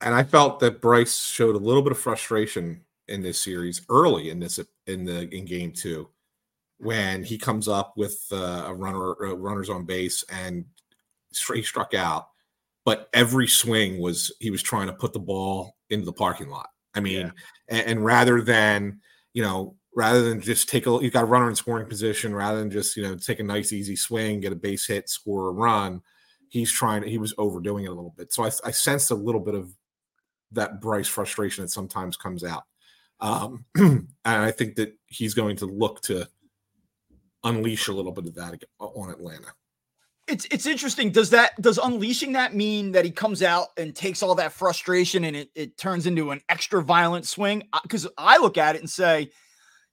And 0.00 0.14
I 0.14 0.22
felt 0.22 0.60
that 0.60 0.80
Bryce 0.80 1.16
showed 1.16 1.54
a 1.54 1.58
little 1.58 1.82
bit 1.82 1.92
of 1.92 1.98
frustration 1.98 2.84
in 3.10 3.22
this 3.22 3.40
series 3.40 3.82
early 3.90 4.30
in 4.30 4.38
this 4.38 4.58
in 4.86 5.04
the 5.04 5.28
in 5.34 5.44
game 5.44 5.72
two 5.72 6.08
when 6.78 7.22
he 7.22 7.36
comes 7.36 7.68
up 7.68 7.92
with 7.96 8.24
uh, 8.32 8.64
a 8.66 8.72
runner 8.72 9.10
uh, 9.26 9.34
runners 9.34 9.68
on 9.68 9.84
base 9.84 10.24
and 10.30 10.64
he 11.52 11.62
struck 11.62 11.92
out 11.92 12.28
but 12.84 13.10
every 13.12 13.46
swing 13.46 14.00
was 14.00 14.32
he 14.40 14.50
was 14.50 14.62
trying 14.62 14.86
to 14.86 14.92
put 14.92 15.12
the 15.12 15.18
ball 15.18 15.76
into 15.90 16.06
the 16.06 16.12
parking 16.12 16.48
lot 16.48 16.70
i 16.94 17.00
mean 17.00 17.20
Yeah. 17.26 17.30
and, 17.68 17.86
and 17.86 18.04
rather 18.04 18.40
than 18.42 19.00
you 19.32 19.42
know 19.42 19.76
rather 19.94 20.22
than 20.22 20.40
just 20.40 20.68
take 20.68 20.86
a 20.86 20.98
you 21.02 21.10
got 21.10 21.24
a 21.24 21.26
runner 21.26 21.48
in 21.48 21.56
scoring 21.56 21.88
position 21.88 22.34
rather 22.34 22.58
than 22.58 22.70
just 22.70 22.96
you 22.96 23.02
know 23.02 23.16
take 23.16 23.40
a 23.40 23.44
nice 23.44 23.72
easy 23.72 23.96
swing 23.96 24.40
get 24.40 24.52
a 24.52 24.56
base 24.56 24.86
hit 24.86 25.08
score 25.08 25.48
a 25.48 25.52
run 25.52 26.00
he's 26.48 26.70
trying 26.70 27.02
he 27.02 27.18
was 27.18 27.34
overdoing 27.38 27.84
it 27.84 27.88
a 27.88 27.94
little 27.94 28.14
bit. 28.16 28.32
So 28.32 28.44
i, 28.44 28.50
I 28.64 28.70
sensed 28.70 29.10
a 29.10 29.14
little 29.14 29.40
bit 29.40 29.54
of 29.54 29.72
that 30.52 30.80
bryce 30.80 31.06
frustration 31.08 31.62
that 31.62 31.68
sometimes 31.68 32.16
comes 32.16 32.42
out. 32.42 32.64
Um, 33.20 33.64
and 33.76 34.08
i 34.24 34.50
think 34.50 34.76
that 34.76 34.96
he's 35.06 35.34
going 35.34 35.56
to 35.56 35.66
look 35.66 36.00
to 36.02 36.26
unleash 37.44 37.88
a 37.88 37.92
little 37.92 38.12
bit 38.12 38.26
of 38.26 38.34
that 38.34 38.62
on 38.80 39.10
atlanta 39.10 39.52
It's 40.30 40.46
it's 40.50 40.66
interesting. 40.66 41.10
Does 41.10 41.30
that 41.30 41.60
does 41.60 41.78
unleashing 41.78 42.32
that 42.32 42.54
mean 42.54 42.92
that 42.92 43.04
he 43.04 43.10
comes 43.10 43.42
out 43.42 43.68
and 43.76 43.94
takes 43.94 44.22
all 44.22 44.36
that 44.36 44.52
frustration 44.52 45.24
and 45.24 45.36
it, 45.36 45.50
it 45.56 45.76
turns 45.76 46.06
into 46.06 46.30
an 46.30 46.40
extra 46.48 46.82
violent 46.82 47.26
swing? 47.26 47.64
Because 47.82 48.06
I 48.16 48.38
look 48.38 48.56
at 48.56 48.76
it 48.76 48.80
and 48.80 48.88
say 48.88 49.30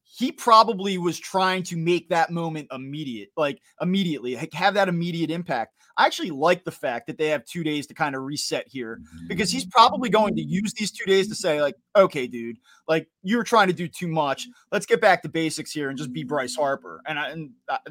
he 0.04 0.32
probably 0.32 0.98
was 0.98 1.20
trying 1.20 1.64
to 1.64 1.76
make 1.76 2.10
that 2.10 2.30
moment 2.30 2.68
immediate, 2.72 3.30
like 3.36 3.62
immediately, 3.82 4.36
like, 4.36 4.54
have 4.54 4.76
that 4.76 4.90
immediate 4.90 5.32
impact. 5.32 5.74
I 5.98 6.06
actually 6.06 6.30
like 6.30 6.64
the 6.64 6.72
fact 6.72 7.08
that 7.08 7.18
they 7.18 7.30
have 7.30 7.44
two 7.44 7.64
days 7.64 7.88
to 7.88 7.96
kind 7.96 8.16
of 8.16 8.22
reset 8.22 8.68
here 8.68 9.02
because 9.28 9.50
he's 9.50 9.66
probably 9.66 10.10
going 10.10 10.36
to 10.36 10.44
use 10.44 10.72
these 10.74 10.92
two 10.92 11.06
days 11.06 11.28
to 11.30 11.36
say, 11.36 11.60
like, 11.60 11.76
okay, 11.96 12.28
dude, 12.28 12.58
like 12.88 13.08
you're 13.24 13.44
trying 13.44 13.68
to 13.68 13.74
do 13.74 13.88
too 13.88 14.08
much. 14.08 14.48
Let's 14.72 14.86
get 14.86 15.02
back 15.02 15.24
to 15.24 15.30
basics 15.30 15.72
here 15.72 15.90
and 15.90 15.98
just 15.98 16.14
be 16.14 16.24
Bryce 16.24 16.56
Harper. 16.56 17.02
And, 17.08 17.18
I, 17.18 17.30
and 17.30 17.50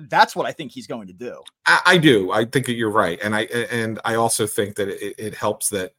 that's 0.08 0.36
what 0.36 0.46
I 0.46 0.52
think 0.52 0.70
he's 0.70 0.86
going 0.86 1.08
to 1.08 1.12
do. 1.12 1.40
I, 1.66 1.80
I 1.84 1.98
do. 1.98 2.30
I 2.30 2.44
think 2.44 2.66
that 2.66 2.74
you're 2.74 2.90
right, 2.90 3.18
and 3.22 3.34
I 3.34 3.42
and 3.42 3.98
I 4.04 4.14
also 4.14 4.46
think 4.46 4.76
that 4.76 4.88
it, 4.88 5.14
it 5.18 5.34
helps 5.34 5.68
that 5.70 5.94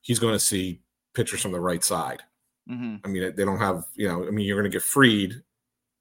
he's 0.00 0.18
going 0.18 0.34
to 0.34 0.40
see 0.40 0.80
pitchers 1.14 1.40
from 1.40 1.52
the 1.52 1.60
right 1.60 1.84
side. 1.84 2.22
Mm-hmm. 2.68 2.96
I 3.04 3.08
mean, 3.08 3.34
they 3.36 3.44
don't 3.44 3.58
have 3.58 3.84
you 3.94 4.08
know. 4.08 4.26
I 4.26 4.30
mean, 4.30 4.46
you're 4.46 4.58
going 4.58 4.70
to 4.70 4.74
get 4.74 4.82
Fried, 4.82 5.42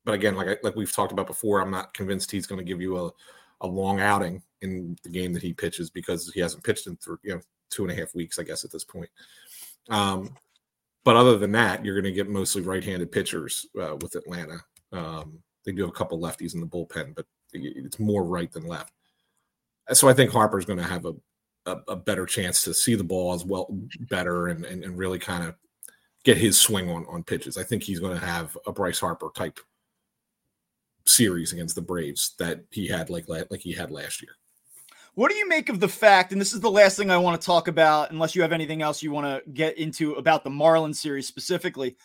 but 0.05 0.13
again, 0.13 0.35
like 0.35 0.47
I, 0.47 0.57
like 0.63 0.75
we've 0.75 0.91
talked 0.91 1.11
about 1.11 1.27
before, 1.27 1.61
I'm 1.61 1.71
not 1.71 1.93
convinced 1.93 2.31
he's 2.31 2.47
going 2.47 2.59
to 2.59 2.65
give 2.65 2.81
you 2.81 2.97
a 2.97 3.11
a 3.61 3.67
long 3.67 3.99
outing 3.99 4.41
in 4.61 4.97
the 5.03 5.09
game 5.09 5.33
that 5.33 5.41
he 5.41 5.53
pitches 5.53 5.89
because 5.89 6.31
he 6.33 6.39
hasn't 6.39 6.63
pitched 6.63 6.87
in 6.87 6.97
through 6.97 7.19
you 7.23 7.35
know 7.35 7.41
two 7.69 7.83
and 7.83 7.91
a 7.91 7.95
half 7.95 8.13
weeks, 8.13 8.37
I 8.37 8.43
guess, 8.43 8.63
at 8.63 8.71
this 8.71 8.83
point. 8.83 9.09
Um, 9.89 10.35
but 11.03 11.15
other 11.15 11.37
than 11.37 11.51
that, 11.53 11.83
you're 11.83 11.99
going 11.99 12.11
to 12.11 12.15
get 12.15 12.29
mostly 12.29 12.61
right-handed 12.61 13.11
pitchers 13.11 13.65
uh, 13.81 13.95
with 14.01 14.15
Atlanta. 14.15 14.59
Um, 14.91 15.39
they 15.65 15.71
do 15.71 15.81
have 15.81 15.89
a 15.89 15.93
couple 15.93 16.19
lefties 16.19 16.53
in 16.53 16.59
the 16.59 16.67
bullpen, 16.67 17.15
but 17.15 17.25
it's 17.53 17.99
more 17.99 18.23
right 18.23 18.51
than 18.51 18.67
left. 18.67 18.93
So 19.93 20.07
I 20.07 20.13
think 20.13 20.31
Harper's 20.31 20.65
going 20.65 20.79
to 20.79 20.85
have 20.85 21.05
a, 21.05 21.13
a, 21.65 21.77
a 21.89 21.95
better 21.95 22.25
chance 22.25 22.61
to 22.63 22.73
see 22.73 22.95
the 22.95 23.03
ball 23.03 23.33
as 23.33 23.45
well 23.45 23.67
better 24.01 24.47
and, 24.47 24.63
and, 24.65 24.83
and 24.83 24.97
really 24.97 25.19
kind 25.19 25.43
of 25.43 25.55
get 26.23 26.37
his 26.37 26.59
swing 26.59 26.89
on, 26.89 27.05
on 27.09 27.23
pitches. 27.23 27.57
I 27.57 27.63
think 27.63 27.83
he's 27.83 27.99
going 27.99 28.17
to 28.17 28.25
have 28.25 28.55
a 28.67 28.71
Bryce 28.71 28.99
Harper 28.99 29.31
type 29.35 29.59
series 31.05 31.53
against 31.53 31.75
the 31.75 31.81
Braves 31.81 32.35
that 32.39 32.63
he 32.71 32.87
had 32.87 33.09
like 33.09 33.27
like 33.27 33.59
he 33.59 33.73
had 33.73 33.91
last 33.91 34.21
year. 34.21 34.31
What 35.15 35.29
do 35.29 35.35
you 35.35 35.47
make 35.47 35.67
of 35.67 35.81
the 35.81 35.89
fact, 35.89 36.31
and 36.31 36.39
this 36.39 36.53
is 36.53 36.61
the 36.61 36.71
last 36.71 36.95
thing 36.97 37.11
I 37.11 37.17
want 37.17 37.39
to 37.39 37.45
talk 37.45 37.67
about, 37.67 38.11
unless 38.11 38.33
you 38.33 38.41
have 38.41 38.53
anything 38.53 38.81
else 38.81 39.03
you 39.03 39.11
want 39.11 39.27
to 39.27 39.51
get 39.51 39.77
into 39.77 40.13
about 40.13 40.43
the 40.45 40.49
Marlins 40.49 40.95
series 40.95 41.27
specifically? 41.27 41.97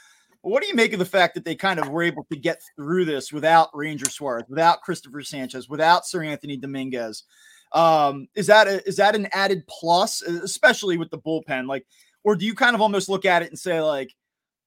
What 0.43 0.63
do 0.63 0.69
you 0.69 0.75
make 0.75 0.93
of 0.93 0.99
the 0.99 1.05
fact 1.05 1.35
that 1.35 1.45
they 1.45 1.55
kind 1.55 1.79
of 1.79 1.89
were 1.89 2.03
able 2.03 2.27
to 2.31 2.39
get 2.39 2.61
through 2.77 3.05
this 3.05 3.33
without 3.33 3.69
Ranger 3.75 4.11
Suarez, 4.11 4.45
without 4.49 4.83
Christopher 4.83 5.23
Sanchez, 5.23 5.69
without 5.69 6.03
Seranthony 6.03 6.61
Dominguez? 6.61 7.25
Um, 7.73 8.29
is 8.35 8.47
that 8.49 8.67
a, 8.67 8.87
is 8.87 8.97
that 8.97 9.15
an 9.15 9.29
added 9.33 9.65
plus, 9.69 10.23
especially 10.23 10.99
with 10.99 11.11
the 11.11 11.19
bullpen? 11.19 11.69
Like, 11.69 11.87
or 12.25 12.37
do 12.37 12.45
you 12.45 12.55
kind 12.55 12.75
of 12.75 12.81
almost 12.81 13.09
look 13.09 13.25
at 13.25 13.43
it 13.43 13.51
and 13.51 13.59
say, 13.59 13.81
like, 13.81 14.13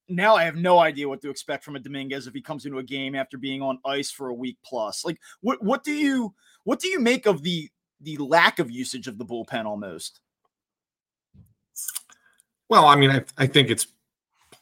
now 0.10 0.36
I 0.36 0.44
have 0.44 0.56
no 0.56 0.80
idea 0.80 1.08
what 1.08 1.22
to 1.22 1.30
expect 1.30 1.64
from 1.64 1.76
a 1.76 1.80
Dominguez 1.80 2.28
if 2.28 2.34
he 2.34 2.42
comes 2.42 2.66
into 2.66 2.80
a 2.80 2.84
game 2.84 3.16
after 3.16 3.38
being 3.38 3.62
on 3.62 3.80
ice 3.86 4.12
for 4.12 4.30
a 4.30 4.34
week 4.34 4.58
plus. 4.64 5.06
Like, 5.06 5.20
what 5.42 5.64
what 5.64 5.84
do 5.84 5.92
you 5.92 6.34
what 6.64 6.80
do 6.80 6.88
you 6.88 7.00
make 7.00 7.26
of 7.26 7.44
the 7.44 7.70
the 8.02 8.18
lack 8.18 8.60
of 8.60 8.72
usage 8.72 9.08
of 9.08 9.18
the 9.18 9.26
bullpen 9.26 9.66
almost? 9.66 10.20
Well, 12.70 12.86
I 12.86 12.96
mean, 12.96 13.10
I, 13.10 13.24
I 13.38 13.48
think 13.48 13.70
it's 13.70 13.88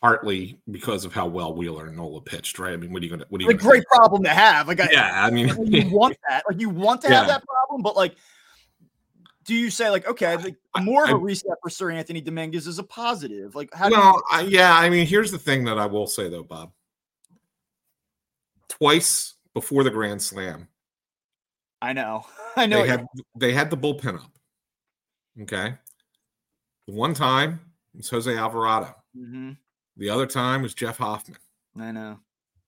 partly 0.02 0.60
because 0.72 1.06
of 1.06 1.14
how 1.14 1.28
well 1.28 1.54
Wheeler 1.54 1.88
and 1.88 1.98
Nola 1.98 2.22
pitched, 2.22 2.60
right? 2.60 2.74
I 2.74 2.78
mean, 2.78 2.92
what 2.92 3.02
are 3.02 3.06
you 3.06 3.10
going 3.10 3.20
to 3.20 3.26
what 3.30 3.42
are 3.42 3.44
you 3.44 3.50
gonna 3.50 3.62
great 3.62 3.86
problem 3.86 4.24
to 4.24 4.30
have. 4.30 4.68
Like, 4.68 4.80
I? 4.80 4.90
Yeah, 4.92 5.26
I 5.26 5.30
mean, 5.30 5.48
you 5.72 5.90
want 5.90 6.18
that. 6.30 6.44
Like, 6.50 6.60
you 6.60 6.70
want 6.70 7.02
to 7.02 7.10
have 7.10 7.28
that 7.28 7.44
problem, 7.46 7.82
but 7.82 7.96
like, 7.96 8.16
do 9.48 9.56
you 9.56 9.72
say 9.72 9.90
like, 9.90 10.06
okay, 10.08 10.36
like 10.38 10.56
more 10.82 11.06
of 11.06 11.10
a 11.10 11.16
reset 11.16 11.58
for 11.64 11.70
Seranthony 11.70 12.24
Dominguez 12.24 12.68
is 12.68 12.78
a 12.80 12.84
positive? 12.84 13.56
Like, 13.56 13.74
how 13.74 13.90
do 13.90 13.96
you 13.96 14.22
I, 14.32 14.42
yeah, 14.42 14.78
I 14.78 14.90
mean, 14.90 15.08
here's 15.08 15.32
the 15.32 15.38
thing 15.40 15.64
that 15.64 15.80
I 15.80 15.86
will 15.88 16.06
say 16.06 16.30
though, 16.30 16.44
Bob. 16.44 16.72
Twice 18.70 19.36
before 19.54 19.84
the 19.84 19.90
Grand 19.90 20.22
Slam, 20.22 20.68
I 21.82 21.94
know, 21.94 22.26
I 22.56 22.66
know. 22.66 22.82
they 22.84 22.88
had 22.88 23.06
they 23.36 23.54
had 23.54 23.70
the 23.70 23.78
bullpen 23.78 24.16
up. 24.16 24.32
Okay, 25.44 25.74
the 26.88 26.94
one 26.94 27.14
time 27.14 27.60
was 27.96 28.10
Jose 28.10 28.36
Alvarado. 28.36 28.94
Mhm, 29.18 29.58
The 29.96 30.10
other 30.10 30.26
time 30.28 30.62
was 30.62 30.74
Jeff 30.74 30.98
Hoffman, 30.98 31.38
I 31.80 31.92
know. 31.92 32.20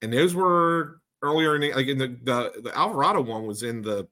and 0.02 0.13
those 0.13 0.34
were 0.34 1.02
earlier 1.22 1.56
in 1.56 1.62
the, 1.62 1.74
like 1.74 1.88
in 1.88 1.98
the, 1.98 2.08
the 2.24 2.62
the 2.62 2.78
Alvarado 2.78 3.22
one 3.22 3.46
was 3.46 3.63
in 3.63 3.82
the 3.82 4.08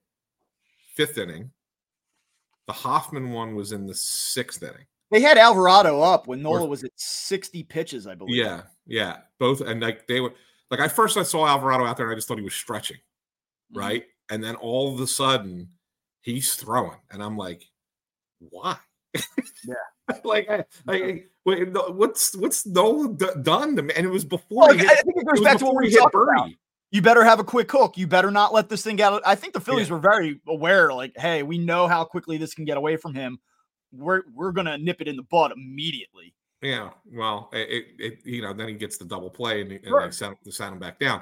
fifth 0.95 1.17
inning. 1.17 1.49
The 2.67 2.73
Hoffman 2.73 3.31
one 3.31 3.55
was 3.55 3.71
in 3.71 3.85
the 3.85 3.95
sixth 3.95 4.61
inning. 4.61 4.85
They 5.09 5.21
had 5.21 5.37
Alvarado 5.37 6.01
up 6.01 6.27
when 6.27 6.41
Nola 6.41 6.65
was 6.65 6.83
at 6.83 6.91
60 6.97 7.63
pitches, 7.63 8.07
I 8.07 8.15
believe. 8.15 8.35
Yeah, 8.35 8.63
yeah, 8.85 9.17
both, 9.39 9.61
and 9.61 9.81
like 9.81 10.05
they 10.07 10.19
were 10.19 10.33
like 10.69 10.81
I 10.81 10.89
first 10.89 11.15
I 11.17 11.23
saw 11.23 11.47
Alvarado 11.47 11.85
out 11.85 11.95
there, 11.95 12.07
and 12.07 12.11
I 12.13 12.15
just 12.17 12.27
thought 12.27 12.37
he 12.37 12.43
was 12.43 12.53
stretching, 12.53 12.97
Mhm. 13.73 13.79
right? 13.79 14.05
And 14.29 14.43
then 14.43 14.55
all 14.55 14.93
of 14.93 14.99
a 14.99 15.07
sudden, 15.07 15.69
he's 16.21 16.55
throwing, 16.55 16.97
and 17.09 17.23
I'm 17.23 17.37
like, 17.37 17.63
why? 18.39 18.77
Yeah. 19.13 19.75
like, 20.25 20.49
I, 20.49 20.65
I, 20.89 21.23
wait, 21.45 21.71
no, 21.71 21.83
what's 21.91 22.35
what's 22.35 22.65
Nola 22.65 23.13
d- 23.13 23.25
done 23.43 23.77
to 23.77 23.83
me? 23.83 23.93
And 23.95 24.05
it 24.05 24.09
was 24.09 24.25
before. 24.25 24.67
Well, 24.67 24.77
hit, 24.77 24.89
I 24.89 24.95
think 24.95 25.15
it 25.17 25.25
goes 25.25 25.39
it 25.39 25.43
back 25.45 25.57
to 25.59 25.65
what 25.65 25.75
we 25.77 25.85
he 25.85 25.91
hit 25.91 25.99
talked 26.01 26.15
about. 26.15 26.49
You 26.91 27.01
better 27.01 27.23
have 27.23 27.39
a 27.39 27.43
quick 27.43 27.69
hook. 27.71 27.97
You 27.97 28.07
better 28.07 28.31
not 28.31 28.53
let 28.53 28.69
this 28.69 28.83
thing 28.83 28.95
get 28.95 29.11
out. 29.11 29.21
I 29.25 29.35
think 29.35 29.53
the 29.53 29.59
Phillies 29.59 29.89
Yeah. 29.89 29.95
were 29.95 29.99
very 29.99 30.39
aware, 30.47 30.93
like, 30.93 31.11
hey, 31.17 31.43
we 31.43 31.57
know 31.57 31.87
how 31.87 32.05
quickly 32.05 32.37
this 32.37 32.53
can 32.53 32.63
get 32.65 32.77
away 32.77 32.95
from 32.95 33.13
him. 33.13 33.39
We're 33.91 34.23
we're 34.33 34.51
gonna 34.53 34.77
nip 34.77 35.01
it 35.01 35.07
in 35.07 35.15
the 35.17 35.23
bud 35.23 35.51
immediately. 35.51 36.33
Yeah, 36.61 36.89
well, 37.13 37.49
it, 37.53 37.87
it, 37.99 38.19
you 38.25 38.41
know 38.41 38.51
then 38.53 38.67
he 38.69 38.73
gets 38.75 38.97
the 38.97 39.05
double 39.05 39.29
play 39.29 39.61
and, 39.61 39.71
and 39.73 39.85
Sure. 39.85 40.05
they 40.05 40.11
sat, 40.11 40.37
they 40.43 40.65
him 40.65 40.79
back 40.79 40.97
down. 40.99 41.21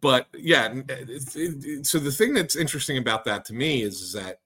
But 0.00 0.26
yeah, 0.34 0.66
uh, 0.66 0.82
it, 0.88 1.34
it- 1.36 1.86
so 1.86 1.98
the 1.98 2.10
thing 2.12 2.32
that's 2.34 2.56
interesting 2.56 2.98
about 2.98 3.24
that 3.24 3.44
to 3.46 3.54
me 3.54 3.82
is, 3.82 4.00
is 4.00 4.12
that 4.14 4.38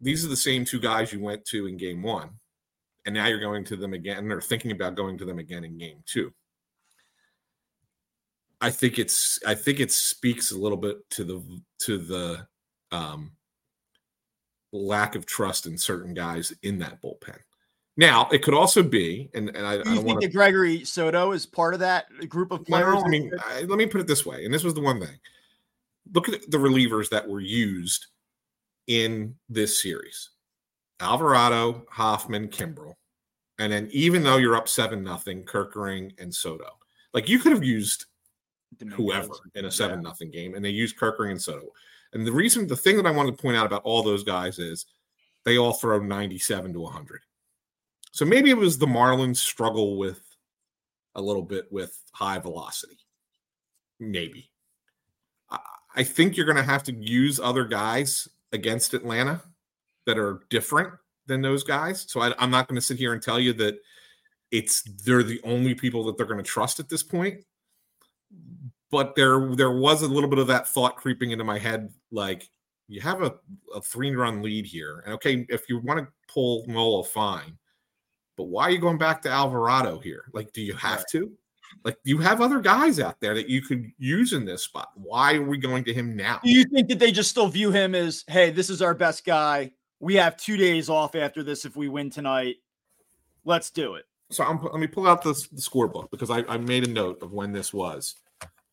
these 0.00 0.24
are 0.24 0.28
the 0.28 0.36
same 0.36 0.64
two 0.64 0.80
guys 0.80 1.12
you 1.12 1.20
went 1.20 1.44
to 1.46 1.66
in 1.66 1.76
game 1.76 2.02
one, 2.02 2.30
and 3.06 3.14
now 3.14 3.26
you're 3.26 3.40
going 3.40 3.64
to 3.66 3.76
them 3.76 3.92
again 3.94 4.30
or 4.32 4.40
thinking 4.40 4.70
about 4.72 4.96
going 4.96 5.16
to 5.18 5.24
them 5.24 5.38
again 5.38 5.64
in 5.64 5.78
game 5.78 6.02
two. 6.06 6.32
I 8.62 8.70
think 8.70 8.98
it's 8.98 9.40
I 9.44 9.54
think 9.54 9.80
it 9.80 9.90
speaks 9.90 10.52
a 10.52 10.58
little 10.58 10.78
bit 10.78 10.98
to 11.10 11.24
the 11.24 11.60
to 11.80 11.98
the 11.98 12.46
um, 12.92 13.32
lack 14.72 15.16
of 15.16 15.26
trust 15.26 15.66
in 15.66 15.76
certain 15.76 16.14
guys 16.14 16.54
in 16.62 16.78
that 16.78 17.02
bullpen. 17.02 17.38
Now, 17.96 18.28
it 18.32 18.42
could 18.42 18.54
also 18.54 18.82
be, 18.82 19.28
and, 19.34 19.50
and 19.50 19.66
I, 19.66 19.72
I 19.72 19.74
Do 19.74 19.78
you 19.78 19.84
don't 19.84 19.94
think 19.96 20.06
want 20.06 20.20
to. 20.22 20.28
that 20.28 20.32
Gregory 20.32 20.84
Soto 20.84 21.32
is 21.32 21.44
part 21.44 21.74
of 21.74 21.80
that 21.80 22.06
group 22.26 22.50
of 22.50 22.64
players? 22.64 23.02
I 23.04 23.08
mean, 23.08 23.30
I, 23.44 23.62
let 23.62 23.76
me 23.76 23.84
put 23.84 24.00
it 24.00 24.06
this 24.06 24.24
way, 24.24 24.46
and 24.46 24.54
this 24.54 24.64
was 24.64 24.72
the 24.72 24.80
one 24.80 24.98
thing. 24.98 25.18
Look 26.14 26.28
at 26.30 26.50
the 26.50 26.56
relievers 26.56 27.10
that 27.10 27.28
were 27.28 27.40
used 27.40 28.06
in 28.86 29.34
this 29.48 29.82
series: 29.82 30.30
Alvarado, 31.00 31.84
Hoffman, 31.90 32.48
Kimbrel, 32.48 32.94
and 33.58 33.72
then 33.72 33.88
even 33.92 34.22
though 34.22 34.36
you're 34.36 34.56
up 34.56 34.68
seven 34.68 35.02
nothing, 35.02 35.44
Kerkering 35.44 36.12
and 36.20 36.32
Soto. 36.32 36.78
Like 37.12 37.28
you 37.28 37.38
could 37.40 37.52
have 37.52 37.64
used 37.64 38.06
whoever 38.94 39.34
in 39.54 39.64
a 39.64 39.70
seven 39.70 40.02
nothing 40.02 40.30
game, 40.30 40.54
and 40.54 40.64
they 40.64 40.70
used 40.70 40.98
Kerkering 40.98 41.32
and 41.32 41.42
Soto. 41.42 41.68
And 42.12 42.26
the 42.26 42.32
reason, 42.32 42.66
the 42.66 42.76
thing 42.76 42.96
that 42.96 43.06
I 43.06 43.10
wanted 43.10 43.36
to 43.36 43.42
point 43.42 43.56
out 43.56 43.66
about 43.66 43.82
all 43.84 44.02
those 44.02 44.24
guys 44.24 44.58
is 44.58 44.86
they 45.44 45.58
all 45.58 45.72
throw 45.72 45.98
97 45.98 46.72
to 46.72 46.80
100. 46.80 47.22
So 48.12 48.24
maybe 48.24 48.50
it 48.50 48.56
was 48.56 48.78
the 48.78 48.86
Marlins 48.86 49.36
struggle 49.36 49.96
with 49.96 50.20
a 51.14 51.22
little 51.22 51.42
bit 51.42 51.72
with 51.72 51.98
high 52.12 52.38
velocity. 52.38 52.98
Maybe. 53.98 54.50
I, 55.50 55.58
I 55.96 56.02
think 56.04 56.36
you're 56.36 56.46
going 56.46 56.56
to 56.56 56.62
have 56.62 56.82
to 56.84 56.92
use 56.92 57.40
other 57.40 57.64
guys 57.64 58.28
against 58.52 58.94
Atlanta 58.94 59.42
that 60.06 60.18
are 60.18 60.42
different 60.50 60.92
than 61.26 61.40
those 61.40 61.64
guys. 61.64 62.04
So 62.08 62.20
I, 62.20 62.34
I'm 62.38 62.50
not 62.50 62.68
going 62.68 62.76
to 62.76 62.82
sit 62.82 62.98
here 62.98 63.14
and 63.14 63.22
tell 63.22 63.40
you 63.40 63.52
that 63.54 63.78
it's 64.50 64.82
they're 65.04 65.22
the 65.22 65.40
only 65.44 65.74
people 65.74 66.04
that 66.04 66.16
they're 66.16 66.26
going 66.26 66.42
to 66.42 66.42
trust 66.42 66.78
at 66.78 66.88
this 66.88 67.02
point 67.02 67.42
but 68.92 69.16
there 69.16 69.48
there 69.56 69.72
was 69.72 70.02
a 70.02 70.06
little 70.06 70.30
bit 70.30 70.38
of 70.38 70.46
that 70.46 70.68
thought 70.68 70.96
creeping 70.96 71.32
into 71.32 71.42
my 71.42 71.58
head 71.58 71.92
like 72.12 72.48
you 72.86 73.00
have 73.00 73.22
a, 73.22 73.34
a 73.74 73.80
three 73.80 74.14
run 74.14 74.40
lead 74.42 74.64
here 74.66 75.02
and 75.04 75.14
okay 75.14 75.44
if 75.48 75.68
you 75.68 75.78
want 75.80 75.98
to 75.98 76.06
pull 76.32 76.64
Nola 76.68 77.02
fine 77.02 77.58
but 78.36 78.44
why 78.44 78.64
are 78.64 78.70
you 78.70 78.78
going 78.78 78.98
back 78.98 79.20
to 79.22 79.28
Alvarado 79.30 79.98
here 79.98 80.26
like 80.32 80.52
do 80.52 80.62
you 80.62 80.74
have 80.74 80.98
Right. 80.98 81.06
to 81.12 81.32
like 81.84 81.96
you 82.04 82.18
have 82.18 82.40
other 82.42 82.60
guys 82.60 83.00
out 83.00 83.18
there 83.20 83.34
that 83.34 83.48
you 83.48 83.62
could 83.62 83.90
use 83.98 84.34
in 84.34 84.44
this 84.44 84.62
spot 84.62 84.90
why 84.94 85.34
are 85.34 85.42
we 85.42 85.56
going 85.58 85.82
to 85.84 85.92
him 85.94 86.14
now 86.14 86.38
Do 86.44 86.50
you 86.50 86.64
think 86.64 86.88
that 86.90 86.98
they 86.98 87.10
just 87.12 87.30
still 87.30 87.48
view 87.48 87.70
him 87.72 87.94
as, 87.94 88.24
hey, 88.28 88.50
this 88.50 88.68
is 88.68 88.82
our 88.82 88.92
best 88.94 89.24
guy? 89.24 89.72
We 89.98 90.14
have 90.16 90.36
two 90.36 90.56
days 90.58 90.90
off 90.90 91.14
after 91.14 91.42
this 91.42 91.64
if 91.64 91.74
we 91.76 91.88
win 91.88 92.10
tonight. 92.10 92.56
Let's 93.44 93.70
do 93.70 93.94
it. 93.94 94.04
so 94.30 94.44
I'm, 94.44 94.62
let 94.62 94.74
me 94.80 94.86
pull 94.86 95.06
out 95.06 95.22
the, 95.22 95.32
the 95.52 95.60
scorebook 95.62 96.10
because 96.10 96.28
I, 96.30 96.40
I 96.48 96.58
made 96.58 96.86
a 96.86 96.90
note 96.90 97.22
of 97.22 97.32
when 97.32 97.52
this 97.52 97.72
was 97.72 98.16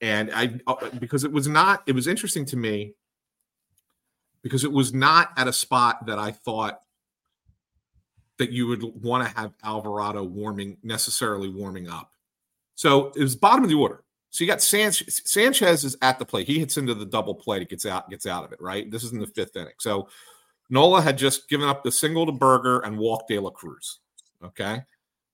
and 0.01 0.31
i 0.33 0.59
uh, 0.67 0.89
because 0.99 1.23
it 1.23 1.31
was 1.31 1.47
not 1.47 1.83
it 1.87 1.93
was 1.93 2.07
interesting 2.07 2.45
to 2.45 2.57
me 2.57 2.93
because 4.41 4.63
it 4.63 4.71
was 4.71 4.93
not 4.93 5.31
at 5.37 5.47
a 5.47 5.53
spot 5.53 6.05
that 6.05 6.17
i 6.17 6.31
thought 6.31 6.81
that 8.39 8.51
you 8.51 8.65
would 8.65 8.81
want 9.03 9.27
to 9.27 9.37
have 9.37 9.53
alvarado 9.63 10.23
warming 10.23 10.77
necessarily 10.81 11.49
warming 11.49 11.87
up. 11.87 12.13
So 12.73 13.11
it 13.15 13.21
was 13.21 13.35
bottom 13.35 13.63
of 13.63 13.69
the 13.69 13.75
order. 13.75 14.03
So 14.31 14.43
you 14.43 14.49
got 14.49 14.61
sanchez 14.61 15.21
sanchez 15.25 15.83
is 15.83 15.97
at 16.01 16.17
the 16.17 16.25
plate. 16.25 16.47
He 16.47 16.59
hits 16.59 16.77
into 16.77 16.95
the 16.95 17.05
double 17.05 17.35
plate. 17.35 17.61
It 17.61 17.69
gets 17.69 17.85
out 17.85 18.09
gets 18.09 18.25
out 18.25 18.45
of 18.45 18.51
it 18.51 18.61
right? 18.61 18.89
This 18.89 19.03
is 19.03 19.11
in 19.11 19.19
the 19.19 19.27
fifth 19.27 19.55
inning. 19.55 19.73
So 19.79 20.07
nola 20.69 21.01
had 21.01 21.17
just 21.17 21.49
given 21.49 21.67
up 21.67 21.83
the 21.83 21.91
single 21.91 22.25
to 22.25 22.31
Burger 22.31 22.79
and 22.79 22.97
walked 22.97 23.27
de 23.27 23.39
la 23.39 23.49
cruz 23.49 23.99
okay 24.43 24.81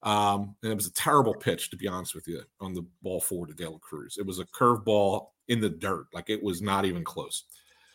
um, 0.06 0.56
and 0.62 0.72
it 0.72 0.76
was 0.76 0.86
a 0.88 0.94
terrible 0.94 1.34
pitch, 1.34 1.72
to 1.72 1.78
be 1.78 1.88
honest 1.88 2.14
with 2.14 2.28
you, 2.28 2.42
on 2.62 2.74
the 2.74 2.86
ball 3.02 3.20
forward 3.20 3.50
to 3.50 3.56
De 3.56 3.68
La 3.70 3.80
Cruz. 3.80 4.18
It 4.20 4.26
was 4.26 4.40
a 4.40 4.46
curveball 4.46 5.30
in 5.48 5.60
the 5.60 5.70
dirt, 5.70 6.06
like 6.14 6.30
it 6.30 6.42
was 6.42 6.62
not 6.62 6.86
even 6.86 7.04
close. 7.04 7.46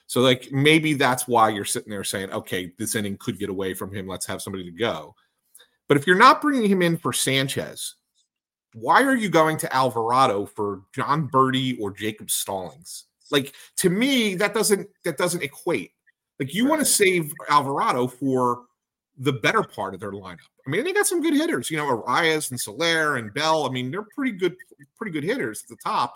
So, 0.09 0.21
like 0.21 0.51
maybe 0.51 0.95
that's 0.95 1.29
why 1.29 1.51
you're 1.51 1.65
sitting 1.65 1.91
there 1.91 2.03
saying, 2.03 2.33
"Okay, 2.33 2.73
this 2.79 2.97
inning 2.97 3.17
could 3.19 3.39
get 3.39 3.49
away 3.49 3.75
from 3.75 3.95
him. 3.95 4.09
Let's 4.09 4.27
have 4.27 4.43
somebody 4.43 4.65
to 4.65 4.77
go." 4.77 5.15
But 5.87 5.97
if 5.97 6.07
you're 6.07 6.17
not 6.17 6.41
bringing 6.41 6.69
him 6.69 6.83
in 6.83 6.97
for 6.97 7.13
Sanchez, 7.13 7.95
why 8.75 9.05
are 9.05 9.17
you 9.17 9.29
going 9.29 9.57
to 9.59 9.75
Alvarado 9.75 10.47
for 10.47 10.83
Jon 10.93 11.29
Berti 11.29 11.81
or 11.81 11.93
Jacob 11.93 12.31
Stallings? 12.31 13.05
Like 13.31 13.55
to 13.77 13.89
me, 13.89 14.35
that 14.35 14.53
doesn't 14.53 14.89
that 15.05 15.17
doesn't 15.17 15.45
equate. 15.45 15.93
Like 16.41 16.55
you 16.55 16.67
want 16.67 16.81
to 16.81 16.87
save 16.87 17.33
Alvarado 17.49 18.09
for 18.09 18.63
the 19.21 19.35
better 19.35 19.63
part 19.63 19.95
of 19.95 20.01
their 20.01 20.13
lineup. 20.13 20.39
I 20.67 20.71
mean, 20.71 20.83
they 20.83 20.93
got 20.93 21.07
some 21.07 21.21
good 21.21 21.35
hitters, 21.35 21.71
you 21.71 21.77
know, 21.77 21.87
Arraez 21.87 22.51
and 22.51 22.59
Soler 22.59 23.17
and 23.17 23.33
Bell. 23.33 23.67
I 23.67 23.71
mean, 23.71 23.91
they're 23.91 24.07
pretty 24.15 24.33
good, 24.33 24.57
pretty 24.97 25.13
good 25.13 25.25
hitters 25.25 25.63
at 25.63 25.69
the 25.69 25.77
top. 25.77 26.15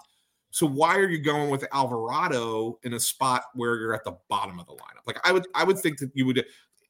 So 0.51 0.67
why 0.67 0.97
are 0.97 1.09
you 1.09 1.19
going 1.19 1.51
with 1.51 1.67
Alvarado 1.73 2.79
in 2.83 2.95
a 2.95 3.01
spot 3.01 3.43
where 3.55 3.77
you're 3.77 3.95
at 3.95 4.05
the 4.05 4.17
bottom 4.29 4.59
of 4.59 4.67
the 4.67 4.73
lineup? 4.73 5.07
Like 5.07 5.19
I 5.23 5.33
would, 5.33 5.47
I 5.55 5.65
would 5.65 5.79
think 5.79 5.99
that 5.99 6.13
you 6.15 6.25
would 6.27 6.45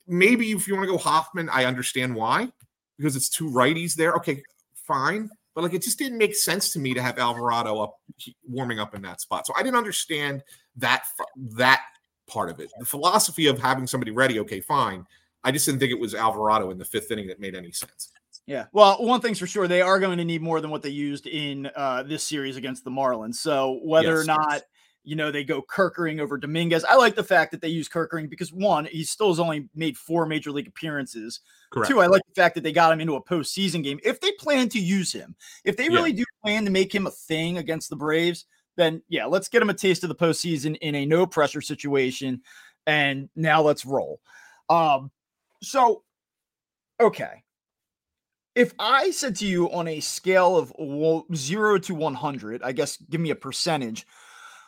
maybe 0.06 0.52
if 0.52 0.68
you 0.68 0.74
want 0.74 0.86
to 0.86 0.92
go 0.92 0.98
Hoffman, 0.98 1.48
I 1.48 1.64
understand 1.64 2.14
why 2.14 2.48
because 2.96 3.16
it's 3.16 3.28
two 3.28 3.50
righties 3.50 3.94
there. 3.94 4.12
Okay, 4.14 4.42
fine, 4.74 5.28
but 5.54 5.64
like 5.64 5.74
it 5.74 5.82
just 5.82 5.98
didn't 5.98 6.18
make 6.18 6.36
sense 6.36 6.72
to 6.74 6.78
me 6.78 6.94
to 6.94 7.02
have 7.02 7.18
Alvarado 7.18 7.80
up 7.80 8.00
warming 8.48 8.78
up 8.78 8.94
in 8.94 9.02
that 9.02 9.20
spot. 9.20 9.46
So 9.46 9.54
I 9.56 9.62
didn't 9.62 9.76
understand 9.76 10.42
that 10.76 11.04
that 11.56 11.82
part 12.28 12.50
of 12.50 12.60
it. 12.60 12.70
The 12.78 12.84
philosophy 12.84 13.46
of 13.46 13.58
having 13.58 13.86
somebody 13.86 14.10
ready, 14.10 14.38
okay, 14.40 14.60
fine. 14.60 15.06
I 15.44 15.52
just 15.52 15.66
didn't 15.66 15.80
think 15.80 15.92
it 15.92 16.00
was 16.00 16.14
Alvarado 16.14 16.70
in 16.70 16.78
the 16.78 16.84
fifth 16.84 17.10
inning 17.10 17.26
that 17.28 17.38
made 17.38 17.54
any 17.54 17.70
sense. 17.70 18.10
Yeah. 18.46 18.66
Well, 18.72 18.96
one 19.04 19.20
thing's 19.20 19.38
for 19.38 19.46
sure, 19.46 19.68
they 19.68 19.80
are 19.82 19.98
going 19.98 20.18
to 20.18 20.24
need 20.24 20.42
more 20.42 20.60
than 20.60 20.70
what 20.70 20.82
they 20.82 20.90
used 20.90 21.26
in 21.26 21.70
uh, 21.76 22.02
this 22.02 22.24
series 22.24 22.56
against 22.56 22.84
the 22.84 22.90
Marlins. 22.90 23.36
So 23.36 23.80
whether 23.82 24.14
or 24.14 24.18
Yes. 24.18 24.26
not 24.26 24.62
you 25.06 25.16
know 25.16 25.30
they 25.30 25.44
go 25.44 25.60
Kerkering 25.62 26.18
over 26.18 26.38
Dominguez, 26.38 26.84
I 26.84 26.96
like 26.96 27.14
the 27.14 27.22
fact 27.22 27.52
that 27.52 27.60
they 27.60 27.68
use 27.68 27.88
Kerkering 27.88 28.28
because 28.30 28.52
one, 28.52 28.86
he 28.86 29.04
still 29.04 29.28
has 29.28 29.38
only 29.38 29.68
made 29.74 29.96
four 29.98 30.24
major 30.26 30.50
league 30.50 30.68
appearances. 30.68 31.40
Correct. 31.70 31.90
Two, 31.90 32.00
I 32.00 32.06
like 32.06 32.22
the 32.26 32.40
fact 32.40 32.54
that 32.54 32.64
they 32.64 32.72
got 32.72 32.92
him 32.92 33.00
into 33.00 33.16
a 33.16 33.22
postseason 33.22 33.82
game. 33.84 34.00
If 34.02 34.20
they 34.20 34.32
plan 34.32 34.68
to 34.70 34.78
use 34.78 35.12
him, 35.12 35.36
if 35.64 35.76
they 35.76 35.84
Yeah. 35.84 35.90
really 35.90 36.12
do 36.12 36.24
plan 36.42 36.64
to 36.64 36.70
make 36.70 36.94
him 36.94 37.06
a 37.06 37.10
thing 37.10 37.58
against 37.58 37.90
the 37.90 37.96
Braves, 37.96 38.46
then 38.76 39.02
yeah, 39.08 39.26
let's 39.26 39.48
get 39.48 39.62
him 39.62 39.70
a 39.70 39.74
taste 39.74 40.04
of 40.04 40.08
the 40.08 40.14
postseason 40.14 40.76
in 40.80 40.94
a 40.94 41.06
no 41.06 41.26
pressure 41.26 41.60
situation. 41.60 42.42
And 42.86 43.28
now 43.36 43.62
let's 43.62 43.84
roll. 43.86 44.20
Um, 44.68 45.10
so 45.64 46.02
okay. 47.00 47.42
If 48.54 48.72
I 48.78 49.10
said 49.10 49.34
to 49.36 49.46
you 49.46 49.70
on 49.72 49.88
a 49.88 49.98
scale 49.98 50.56
of 50.56 50.72
zero 51.34 51.78
to 51.78 51.94
100, 51.94 52.62
I 52.62 52.70
guess 52.70 52.96
give 53.10 53.20
me 53.20 53.30
a 53.30 53.34
percentage. 53.34 54.06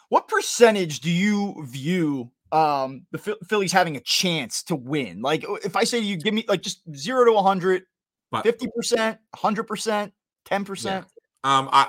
What 0.09 0.27
percentage 0.27 1.01
do 1.01 1.11
you 1.11 1.65
view 1.69 2.33
um, 2.51 3.07
the 3.13 3.19
Phil- 3.19 3.39
Phillies 3.49 3.73
having 3.73 3.97
a 3.97 4.01
chance 4.01 4.65
to 4.65 4.77
win? 4.77 5.23
Like, 5.23 5.45
if 5.65 5.77
I 5.77 5.85
say 5.85 6.01
to 6.01 6.07
you, 6.07 6.17
give 6.17 6.35
me 6.35 6.45
like 6.49 6.63
just 6.63 6.83
zero 6.95 7.25
to 7.27 7.33
100, 7.33 7.85
But 8.33 8.45
50%, 8.45 9.19
100%, 9.37 10.13
10%. 10.49 10.97
Um, 11.45 11.69
I, 11.73 11.87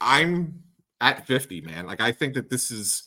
I 0.00 0.18
I'm 0.20 0.62
at 1.00 1.26
50, 1.26 1.60
man. 1.60 1.86
Like 1.86 2.00
I 2.00 2.12
think 2.12 2.34
that 2.34 2.48
this 2.48 2.70
is 2.70 3.02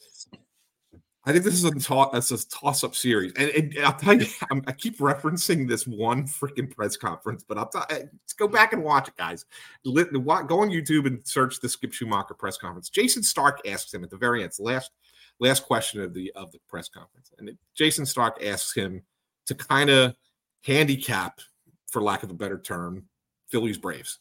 I 1.28 1.34
think 1.34 1.44
this 1.44 1.56
is 1.56 1.66
a 1.66 1.72
toss. 1.72 2.32
a 2.32 2.50
toss-up 2.50 2.96
series. 2.96 3.34
And, 3.34 3.50
and 3.50 3.78
I'll 3.84 3.92
tell 3.92 4.14
you, 4.14 4.28
I'm, 4.52 4.64
I 4.66 4.72
keep 4.72 4.98
referencing 5.00 5.68
this 5.68 5.86
one 5.86 6.24
freaking 6.24 6.74
press 6.74 6.96
conference, 6.96 7.44
but 7.46 7.58
I'll 7.58 7.70
let's 7.90 8.34
go 8.38 8.48
back 8.48 8.72
and 8.72 8.82
watch 8.82 9.10
it, 9.10 9.18
guys. 9.18 9.44
Wa- 9.84 10.44
go 10.44 10.62
on 10.62 10.70
YouTube 10.70 11.06
and 11.06 11.20
search 11.28 11.60
the 11.60 11.68
Skip 11.68 11.92
Schumaker 11.92 12.38
press 12.38 12.58
conference. 12.58 12.90
Jayson 12.90 13.24
Stark 13.24 13.60
asks 13.68 13.94
him 13.94 14.06
at 14.06 14.10
the 14.10 14.16
very 14.16 14.42
end, 14.42 14.54
last 14.58 14.92
last 15.42 15.66
question 15.66 16.02
of 16.02 16.14
the 16.14 16.32
of 16.34 16.50
the 16.54 16.60
press 16.70 16.88
conference. 16.88 17.34
And 17.38 17.50
it- 17.50 17.58
Jayson 17.78 18.06
Stark 18.08 18.42
asks 18.42 18.74
him 18.74 19.04
to 19.48 19.56
kind 19.56 19.90
of 19.90 20.16
handicap, 20.64 21.42
for 21.92 22.02
lack 22.02 22.24
of 22.24 22.32
a 22.32 22.36
better 22.36 22.58
term, 22.58 23.04
Phillies 23.50 23.78
Braves. 23.78 24.20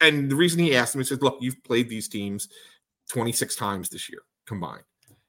And 0.00 0.30
the 0.30 0.36
reason 0.36 0.60
he 0.60 0.76
asked 0.76 0.94
him, 0.94 1.00
he 1.00 1.04
says, 1.04 1.20
"Look, 1.20 1.38
you've 1.40 1.64
played 1.64 1.88
these 1.88 2.06
teams 2.08 2.48
26 3.10 3.56
times 3.56 3.88
this 3.88 4.08
year 4.08 4.22
combined. 4.46 4.84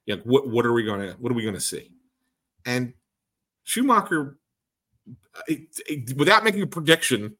Yeah, 0.05 0.15
what 0.23 0.49
what 0.49 0.65
are 0.65 0.73
we 0.73 0.83
gonna 0.83 1.15
what 1.19 1.31
are 1.31 1.35
we 1.35 1.45
gonna 1.45 1.59
see?" 1.59 1.91
And 2.65 2.93
Schumaker 3.65 4.35
it, 5.47 5.61
it, 5.87 6.17
without 6.17 6.43
making 6.43 6.61
a 6.61 6.67
prediction, 6.67 7.35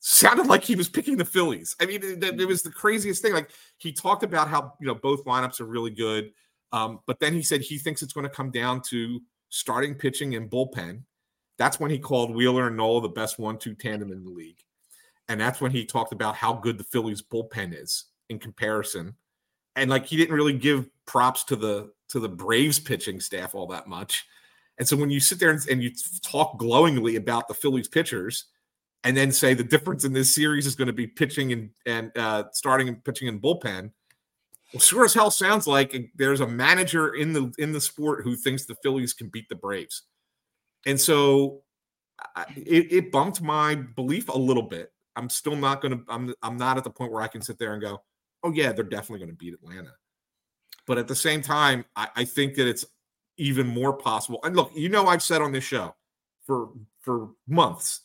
sounded 0.00 0.46
like 0.46 0.64
he 0.64 0.74
was 0.74 0.88
picking 0.88 1.16
the 1.16 1.24
Phillies. 1.24 1.76
I 1.80 1.86
mean, 1.86 2.00
it, 2.02 2.40
it, 2.40 2.48
was 2.48 2.62
the 2.62 2.70
craziest 2.70 3.22
thing. 3.22 3.32
Like 3.32 3.50
he 3.78 3.92
talked 3.92 4.22
about 4.22 4.48
how 4.48 4.74
you 4.80 4.86
know 4.86 4.94
both 4.94 5.24
lineups 5.24 5.60
are 5.60 5.66
really 5.66 5.90
good, 5.90 6.32
um, 6.72 7.00
but 7.06 7.20
then 7.20 7.32
he 7.32 7.42
said 7.42 7.60
he 7.60 7.78
thinks 7.78 8.02
it's 8.02 8.12
going 8.12 8.26
to 8.26 8.34
come 8.34 8.50
down 8.50 8.82
to 8.88 9.20
starting 9.48 9.94
pitching 9.94 10.34
and 10.34 10.50
bullpen. 10.50 11.02
That's 11.58 11.78
when 11.78 11.90
he 11.90 11.98
called 11.98 12.34
Wheeler 12.34 12.68
and 12.68 12.76
Nola 12.76 13.02
the 13.02 13.08
best 13.08 13.38
one-two 13.38 13.74
tandem 13.74 14.10
in 14.10 14.24
the 14.24 14.30
league, 14.30 14.60
and 15.28 15.40
that's 15.40 15.60
when 15.60 15.70
he 15.70 15.84
talked 15.84 16.12
about 16.12 16.34
how 16.34 16.54
good 16.54 16.78
the 16.78 16.84
Phillies 16.84 17.22
bullpen 17.22 17.80
is 17.80 18.06
in 18.28 18.38
comparison. 18.38 19.14
And 19.76 19.90
like 19.90 20.06
he 20.06 20.16
didn't 20.16 20.34
really 20.34 20.52
give 20.52 20.88
props 21.06 21.44
to 21.44 21.56
the 21.56 21.92
to 22.08 22.20
the 22.20 22.28
Braves 22.28 22.78
pitching 22.78 23.20
staff 23.20 23.54
all 23.54 23.66
that 23.68 23.86
much. 23.86 24.26
And 24.78 24.86
so 24.86 24.96
when 24.96 25.10
you 25.10 25.20
sit 25.20 25.38
there 25.38 25.50
and, 25.50 25.66
and, 25.68 25.82
you 25.82 25.92
talk 26.22 26.58
glowingly 26.58 27.16
about 27.16 27.46
the 27.46 27.54
Phillies 27.54 27.88
pitchers, 27.88 28.46
and 29.04 29.16
then 29.16 29.32
say 29.32 29.54
the 29.54 29.64
difference 29.64 30.04
in 30.04 30.12
this 30.12 30.34
series 30.34 30.66
is 30.66 30.74
going 30.74 30.86
to 30.86 30.92
be 30.92 31.06
pitching 31.06 31.52
and 31.52 31.70
and 31.86 32.16
uh, 32.16 32.44
starting 32.52 32.88
and 32.88 33.02
pitching 33.04 33.28
in 33.28 33.40
bullpen, 33.40 33.90
well, 34.72 34.80
sure 34.80 35.04
as 35.04 35.14
hell 35.14 35.30
sounds 35.30 35.66
like 35.66 35.94
there's 36.14 36.40
a 36.40 36.46
manager 36.46 37.14
in 37.14 37.32
the 37.32 37.52
in 37.58 37.72
the 37.72 37.80
sport 37.80 38.24
who 38.24 38.36
thinks 38.36 38.64
the 38.64 38.76
Phillies 38.82 39.12
can 39.12 39.28
beat 39.28 39.48
the 39.48 39.54
Braves, 39.54 40.02
and 40.86 41.00
so 41.00 41.62
it, 42.56 42.92
it 42.92 43.12
bumped 43.12 43.42
my 43.42 43.74
belief 43.74 44.28
a 44.28 44.38
little 44.38 44.62
bit. 44.62 44.92
I'm 45.16 45.28
still 45.28 45.56
not 45.56 45.82
going 45.82 45.98
to. 45.98 46.04
I'm 46.08 46.34
I'm 46.42 46.56
not 46.56 46.78
at 46.78 46.84
the 46.84 46.90
point 46.90 47.12
where 47.12 47.22
I 47.22 47.28
can 47.28 47.42
sit 47.42 47.58
there 47.58 47.74
and 47.74 47.82
go, 47.82 48.02
oh 48.42 48.52
yeah, 48.52 48.72
they're 48.72 48.84
definitely 48.84 49.20
going 49.20 49.30
to 49.30 49.36
beat 49.36 49.54
Atlanta. 49.54 49.92
But 50.86 50.98
at 50.98 51.08
the 51.08 51.14
same 51.14 51.42
time, 51.42 51.84
I, 51.96 52.08
I 52.16 52.24
think 52.24 52.54
that 52.56 52.68
it's 52.68 52.84
even 53.36 53.66
more 53.66 53.92
possible. 53.92 54.40
And 54.44 54.56
look, 54.56 54.70
you 54.74 54.88
know, 54.88 55.06
I've 55.06 55.22
said 55.22 55.42
on 55.42 55.52
this 55.52 55.64
show 55.64 55.94
for 56.46 56.70
for 57.00 57.30
months, 57.46 58.00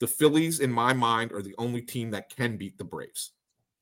the 0.00 0.06
Phillies, 0.06 0.60
in 0.60 0.70
my 0.70 0.92
mind, 0.92 1.32
are 1.32 1.42
the 1.42 1.54
only 1.58 1.82
team 1.82 2.10
that 2.10 2.34
can 2.34 2.56
beat 2.56 2.78
the 2.78 2.84
Braves 2.84 3.32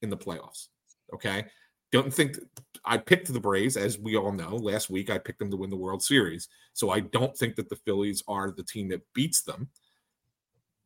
in 0.02 0.10
the 0.10 0.16
playoffs. 0.16 0.68
Okay. 1.12 1.46
Don't 1.92 2.12
think 2.12 2.38
I 2.84 2.98
picked 2.98 3.32
the 3.32 3.40
Braves, 3.40 3.76
as 3.76 3.98
we 3.98 4.16
all 4.16 4.32
know. 4.32 4.56
Last 4.56 4.90
week, 4.90 5.10
I 5.10 5.18
picked 5.18 5.38
them 5.38 5.50
to 5.50 5.56
win 5.56 5.70
the 5.70 5.76
World 5.76 6.02
Series. 6.02 6.48
So 6.72 6.90
I 6.90 7.00
don't 7.00 7.36
think 7.36 7.54
that 7.56 7.68
the 7.68 7.76
Phillies 7.76 8.22
are 8.26 8.50
the 8.50 8.64
team 8.64 8.88
that 8.88 9.02
beats 9.14 9.42
them. 9.42 9.68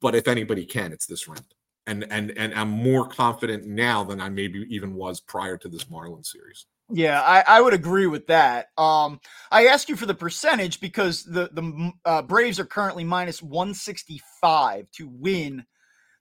But 0.00 0.14
if 0.14 0.28
anybody 0.28 0.66
can, 0.66 0.92
it's 0.92 1.06
this 1.06 1.26
round. 1.26 1.54
And 1.88 2.06
and 2.10 2.36
and 2.36 2.54
I'm 2.54 2.68
more 2.68 3.08
confident 3.08 3.66
now 3.66 4.04
than 4.04 4.20
I 4.20 4.28
maybe 4.28 4.66
even 4.68 4.94
was 4.94 5.20
prior 5.20 5.56
to 5.56 5.68
this 5.68 5.84
Marlins 5.84 6.26
series. 6.26 6.66
Yeah, 6.90 7.20
I, 7.20 7.44
I 7.46 7.60
would 7.60 7.74
agree 7.74 8.06
with 8.06 8.26
that. 8.28 8.68
Um, 8.78 9.20
I 9.50 9.66
ask 9.66 9.88
you 9.88 9.96
for 9.96 10.06
the 10.06 10.14
percentage 10.14 10.80
because 10.80 11.24
the 11.24 11.48
the 11.52 11.92
uh, 12.04 12.22
Braves 12.22 12.60
are 12.60 12.66
currently 12.66 13.04
minus 13.04 13.42
one 13.42 13.72
sixty 13.72 14.20
five 14.40 14.86
to 14.92 15.08
win 15.08 15.64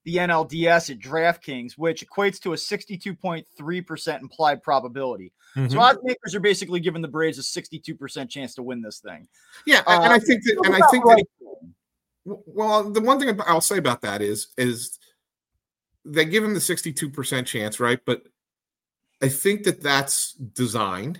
the 0.06 0.16
NLDS 0.16 0.90
at 0.90 1.00
DraftKings, 1.00 1.74
which 1.74 2.06
equates 2.08 2.40
to 2.42 2.54
a 2.54 2.58
sixty 2.58 2.98
two 2.98 3.14
point 3.14 3.46
three 3.58 3.82
percent 3.82 4.22
implied 4.22 4.64
probability. 4.64 5.34
Mm-hmm. 5.56 5.70
So 5.70 5.80
odds 5.80 6.00
makers 6.04 6.34
are 6.34 6.40
basically 6.40 6.80
giving 6.80 7.02
the 7.02 7.10
Braves 7.10 7.38
a 7.40 7.44
sixty 7.44 7.78
two 7.78 7.96
percent 7.96 8.30
chance 8.30 8.56
to 8.56 8.64
win 8.64 8.82
this 8.82 9.00
thing. 9.00 9.28
Yeah, 9.66 9.84
uh, 9.86 10.00
and 10.02 10.14
I 10.14 10.20
think 10.20 10.44
that, 10.44 10.62
and 10.64 10.76
I 10.76 10.88
think 10.90 11.04
that. 11.06 11.26
Well, 12.26 12.90
the 12.90 13.00
one 13.00 13.20
thing 13.20 13.40
I'll 13.46 13.62
say 13.62 13.78
about 13.78 14.02
that 14.02 14.22
is 14.22 14.48
is 14.58 14.97
they 16.12 16.26
give 16.26 16.44
him 16.44 16.54
the 16.54 16.62
sixty 16.62 16.94
two 16.94 17.10
percent 17.10 17.48
chance, 17.48 17.80
right? 17.80 18.00
But 18.06 18.24
I 19.22 19.30
think 19.30 19.64
that 19.64 19.82
that's 19.82 20.34
designed. 20.34 21.20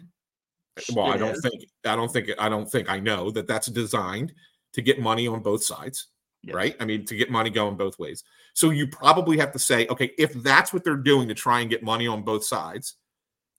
Well, 0.94 1.12
it 1.12 1.16
I 1.16 1.18
don't 1.18 1.36
is. 1.36 1.42
think 1.42 1.66
I 1.86 1.96
don't 1.96 2.12
think 2.12 2.30
I 2.40 2.50
don't 2.50 2.70
think 2.70 2.90
I 2.90 3.00
know 3.00 3.32
that 3.32 3.48
that's 3.48 3.68
designed 3.68 4.34
to 4.74 4.82
get 4.82 5.00
money 5.00 5.28
on 5.28 5.42
both 5.42 5.64
sides, 5.64 6.08
right? 6.52 6.76
I 6.80 6.86
mean, 6.86 7.06
to 7.06 7.16
get 7.16 7.32
money 7.32 7.50
going 7.50 7.78
both 7.78 7.98
ways. 7.98 8.24
So 8.54 8.70
you 8.70 8.88
probably 8.88 9.38
have 9.38 9.52
to 9.54 9.60
say, 9.60 9.88
okay, 9.88 10.12
if 10.18 10.34
that's 10.34 10.74
what 10.74 10.84
they're 10.84 10.96
doing 10.96 11.28
to 11.28 11.34
try 11.34 11.62
and 11.62 11.70
get 11.70 11.84
money 11.84 12.08
on 12.08 12.24
both 12.24 12.44
sides, 12.44 12.96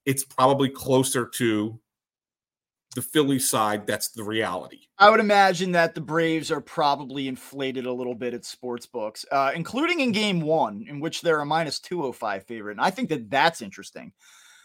it's 0.07 0.25
probably 0.25 0.69
closer 0.69 1.27
to 1.27 1.81
the 2.99 3.03
Philly 3.03 3.39
side, 3.39 3.87
that's 3.87 4.09
the 4.09 4.25
reality. 4.25 4.81
I 4.99 5.09
would 5.09 5.21
imagine 5.21 5.71
that 5.73 5.95
the 5.95 6.01
Braves 6.01 6.51
are 6.51 6.61
probably 6.61 7.29
inflated 7.29 7.87
a 7.87 7.93
little 7.93 8.15
bit 8.17 8.35
at 8.35 8.45
sports 8.45 8.87
books, 8.87 9.25
uh, 9.31 9.53
including 9.55 10.01
in 10.01 10.11
game 10.11 10.41
one, 10.41 10.85
in 10.89 10.99
which 10.99 11.23
they're 11.23 11.39
a 11.39 11.47
minus 11.47 11.79
205 11.79 12.45
favorite. 12.45 12.73
And 12.73 12.81
I 12.81 12.91
think 12.91 13.09
that 13.11 13.31
that's 13.31 13.63
interesting, 13.63 14.13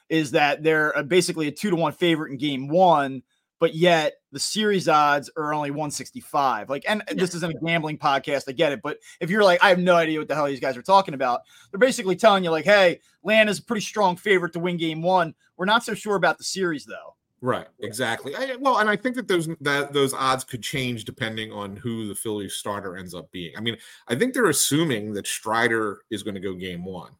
is 0.09 0.31
that 0.31 0.63
they're 0.63 1.03
basically 1.03 1.47
a 1.47 1.51
two 1.51 1.69
to 1.69 1.75
one 1.75 1.93
favorite 1.93 2.31
in 2.31 2.37
game 2.37 2.67
one, 2.67 3.21
but 3.59 3.75
yet 3.75 4.13
the 4.31 4.39
series 4.39 4.89
odds 4.89 5.29
are 5.37 5.53
only 5.53 5.69
165. 5.69 6.71
Like, 6.71 6.85
and 6.87 7.03
this 7.11 7.35
isn't 7.35 7.55
a 7.55 7.59
gambling 7.63 7.99
podcast, 7.99 8.45
I 8.47 8.53
get 8.53 8.71
it. 8.71 8.81
But 8.81 8.97
if 9.21 9.29
you're 9.29 9.43
like, 9.43 9.63
I 9.63 9.69
have 9.69 9.77
no 9.77 9.95
idea 9.95 10.17
what 10.17 10.27
the 10.27 10.33
hell 10.33 10.47
these 10.47 10.59
guys 10.59 10.75
are 10.75 10.81
talking 10.81 11.13
about, 11.13 11.41
they're 11.71 11.77
basically 11.77 12.15
telling 12.15 12.43
you, 12.43 12.49
like, 12.49 12.65
hey, 12.65 12.99
Land 13.21 13.51
is 13.51 13.59
a 13.59 13.63
pretty 13.63 13.85
strong 13.85 14.15
favorite 14.15 14.53
to 14.53 14.59
win 14.59 14.77
game 14.77 15.03
one. 15.03 15.35
We're 15.55 15.65
not 15.65 15.83
so 15.83 15.93
sure 15.93 16.15
about 16.15 16.39
the 16.39 16.43
series, 16.43 16.85
though. 16.85 17.15
Right, 17.43 17.67
exactly. 17.79 18.33
I, 18.37 18.55
well, 18.57 18.77
and 18.77 18.89
I 18.89 18.95
think 18.95 19.17
that 19.17 19.27
those 19.27 19.49
that 19.59 19.91
those 19.91 20.13
odds 20.13 20.45
could 20.45 20.63
change 20.63 21.03
depending 21.03 21.51
on 21.51 21.75
who 21.75 22.07
the 22.07 22.15
Phillies 22.15 22.53
starter 22.53 22.95
ends 22.95 23.13
up 23.13 23.29
being. 23.31 23.51
I 23.57 23.59
mean, 23.59 23.75
I 24.07 24.15
think 24.15 24.33
they're 24.33 24.45
assuming 24.45 25.11
that 25.15 25.27
Strider 25.27 26.03
is 26.09 26.23
going 26.23 26.35
to 26.35 26.39
go 26.39 26.53
game 26.53 26.85
one. 26.85 27.11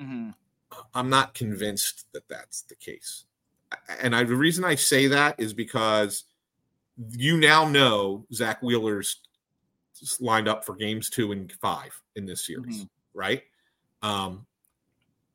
Mm-hmm. 0.00 0.30
I'm 0.94 1.08
not 1.08 1.34
convinced 1.34 2.06
that 2.12 2.28
that's 2.28 2.62
the 2.62 2.74
case, 2.74 3.26
and 4.02 4.16
I, 4.16 4.24
the 4.24 4.34
reason 4.34 4.64
I 4.64 4.74
say 4.74 5.06
that 5.06 5.36
is 5.38 5.54
because 5.54 6.24
you 7.12 7.36
now 7.36 7.64
know 7.64 8.26
Zack 8.34 8.64
Wheeler's 8.64 9.20
lined 10.18 10.48
up 10.48 10.64
for 10.64 10.74
games 10.74 11.08
two 11.08 11.30
and 11.30 11.52
five 11.52 11.92
in 12.16 12.26
this 12.26 12.44
series, 12.44 12.78
mm-hmm. 12.78 12.86
right? 13.18 13.42
Um, 14.02 14.44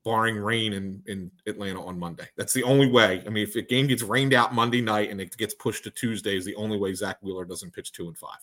barring 0.07 0.37
rain 0.37 0.71
in, 0.71 1.03
in 1.07 1.29
Atlanta 1.47 1.83
on 1.83 1.99
Monday. 1.99 2.29
That's 2.37 2.53
the 2.53 2.63
only 2.63 2.89
way. 2.89 3.21
I 3.27 3.29
mean, 3.29 3.43
if 3.43 3.57
a 3.57 3.61
game 3.61 3.87
gets 3.87 4.01
rained 4.01 4.33
out 4.33 4.53
Monday 4.53 4.79
night 4.79 5.11
and 5.11 5.19
it 5.19 5.35
gets 5.35 5.53
pushed 5.53 5.83
to 5.83 5.91
Tuesday, 5.91 6.37
is 6.37 6.45
the 6.45 6.55
only 6.55 6.77
way 6.77 6.93
Zack 6.93 7.17
Wheeler 7.21 7.43
doesn't 7.43 7.73
pitch 7.73 7.91
two 7.91 8.07
and 8.07 8.17
five. 8.17 8.39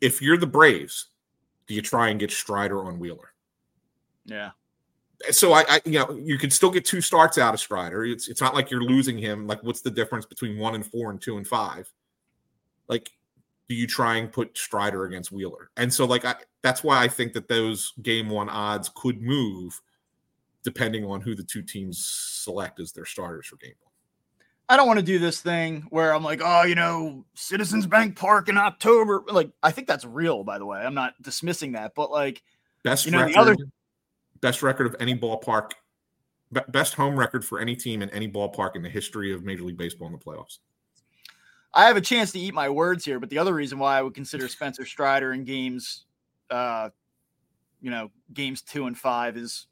If 0.00 0.22
you're 0.22 0.38
the 0.38 0.46
Braves, 0.46 1.08
do 1.66 1.74
you 1.74 1.82
try 1.82 2.08
and 2.08 2.18
get 2.18 2.30
Strider 2.30 2.82
on 2.86 2.98
Wheeler? 2.98 3.34
Yeah. 4.24 4.52
So 5.30 5.52
I, 5.52 5.66
I, 5.68 5.82
you 5.84 5.98
know, 5.98 6.18
you 6.24 6.38
could 6.38 6.54
still 6.54 6.70
get 6.70 6.86
two 6.86 7.02
starts 7.02 7.36
out 7.36 7.52
of 7.52 7.60
Strider. 7.60 8.06
It's 8.06 8.28
it's 8.28 8.40
not 8.40 8.54
like 8.54 8.70
you're 8.70 8.82
losing 8.82 9.18
him. 9.18 9.46
Like, 9.46 9.62
what's 9.62 9.82
the 9.82 9.90
difference 9.90 10.24
between 10.24 10.56
one 10.56 10.74
and 10.74 10.86
four 10.86 11.10
and 11.10 11.20
two 11.20 11.36
and 11.36 11.46
five? 11.46 11.92
Like, 12.88 13.10
do 13.68 13.74
you 13.74 13.86
try 13.86 14.16
and 14.16 14.30
put 14.30 14.56
Strider 14.56 15.04
against 15.04 15.32
Wheeler? 15.32 15.70
And 15.76 15.92
so, 15.92 16.04
like, 16.04 16.24
I, 16.24 16.34
that's 16.62 16.82
why 16.84 17.02
I 17.02 17.08
think 17.08 17.32
that 17.32 17.48
those 17.48 17.92
game 18.02 18.28
one 18.28 18.48
odds 18.48 18.90
could 18.94 19.20
move 19.20 19.80
depending 20.62 21.04
on 21.04 21.20
who 21.20 21.34
the 21.34 21.42
two 21.42 21.62
teams 21.62 22.04
select 22.04 22.80
as 22.80 22.92
their 22.92 23.04
starters 23.04 23.46
for 23.46 23.56
game 23.56 23.74
one. 23.80 23.90
I 24.68 24.76
don't 24.76 24.86
want 24.86 25.00
to 25.00 25.04
do 25.04 25.18
this 25.18 25.40
thing 25.40 25.86
where 25.90 26.14
I'm 26.14 26.22
like, 26.22 26.40
oh, 26.42 26.62
you 26.62 26.74
know, 26.74 27.24
Citizens 27.34 27.86
Bank 27.86 28.16
Park 28.16 28.48
in 28.48 28.56
October. 28.56 29.22
Like, 29.28 29.50
I 29.62 29.70
think 29.70 29.86
that's 29.86 30.04
real, 30.04 30.44
by 30.44 30.58
the 30.58 30.64
way. 30.64 30.78
I'm 30.78 30.94
not 30.94 31.20
dismissing 31.20 31.72
that, 31.72 31.94
but 31.94 32.10
like, 32.10 32.42
best 32.82 33.04
you 33.04 33.12
know, 33.12 33.20
record, 33.20 33.36
other... 33.36 33.56
best 34.40 34.62
record 34.62 34.86
of 34.86 34.96
any 35.00 35.16
ballpark, 35.16 35.72
best 36.68 36.94
home 36.94 37.18
record 37.18 37.44
for 37.44 37.58
any 37.58 37.74
team 37.76 38.02
in 38.02 38.10
any 38.10 38.28
ballpark 38.28 38.76
in 38.76 38.82
the 38.82 38.88
history 38.88 39.32
of 39.32 39.44
Major 39.44 39.64
League 39.64 39.76
Baseball 39.76 40.06
in 40.06 40.12
the 40.12 40.18
playoffs. 40.18 40.58
I 41.74 41.86
have 41.86 41.96
a 41.96 42.02
chance 42.02 42.32
to 42.32 42.38
eat 42.38 42.54
my 42.54 42.68
words 42.68 43.04
here, 43.04 43.18
but 43.18 43.30
the 43.30 43.38
other 43.38 43.54
reason 43.54 43.78
why 43.78 43.98
I 43.98 44.02
would 44.02 44.14
consider 44.14 44.46
Spencer 44.48 44.84
Strider 44.84 45.32
in 45.32 45.44
games, 45.44 46.04
uh, 46.50 46.90
you 47.80 47.90
know, 47.90 48.10
games 48.32 48.62
two 48.62 48.86
and 48.86 48.96
five 48.96 49.36
is 49.36 49.66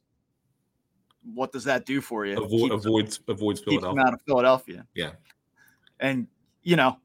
what 1.34 1.52
does 1.52 1.64
that 1.64 1.84
do 1.84 2.00
for 2.00 2.24
you? 2.24 2.42
Avoid, 2.42 2.72
avoids 2.72 3.20
avoids 3.28 3.60
Philadelphia. 3.60 4.02
out 4.02 4.14
of 4.14 4.22
Philadelphia. 4.22 4.86
Yeah, 4.94 5.12
and 5.98 6.26
you 6.62 6.76
know, 6.76 6.98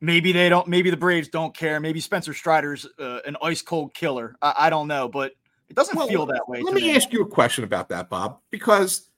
maybe 0.00 0.32
they 0.32 0.48
don't. 0.48 0.68
Maybe 0.68 0.90
the 0.90 0.96
Braves 0.96 1.28
don't 1.28 1.56
care. 1.56 1.80
Maybe 1.80 2.00
Spencer 2.00 2.32
Strider's 2.32 2.86
uh, 2.98 3.20
an 3.26 3.36
ice 3.42 3.62
cold 3.62 3.92
killer. 3.94 4.36
I, 4.40 4.54
I, 4.58 4.70
don't 4.70 4.86
know, 4.86 5.08
but 5.08 5.32
it 5.68 5.74
doesn't 5.74 5.96
well, 5.96 6.06
feel 6.06 6.26
that 6.26 6.48
way. 6.48 6.62
Let 6.62 6.74
me, 6.74 6.82
me 6.82 6.96
ask 6.96 7.12
you 7.12 7.22
a 7.22 7.26
question 7.26 7.64
about 7.64 7.88
that, 7.88 8.08
Bob, 8.08 8.38
because, 8.50 9.10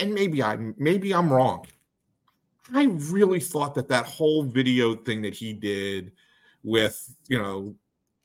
and 0.00 0.12
maybe 0.12 0.42
I 0.42 0.56
maybe 0.76 1.14
I'm 1.14 1.32
wrong. 1.32 1.66
I 2.72 2.84
really 2.84 3.40
thought 3.40 3.74
that 3.74 3.88
that 3.88 4.06
whole 4.06 4.42
video 4.44 4.94
thing 4.94 5.22
that 5.22 5.34
he 5.34 5.52
did 5.52 6.12
with 6.62 7.14
you 7.28 7.38
know 7.38 7.74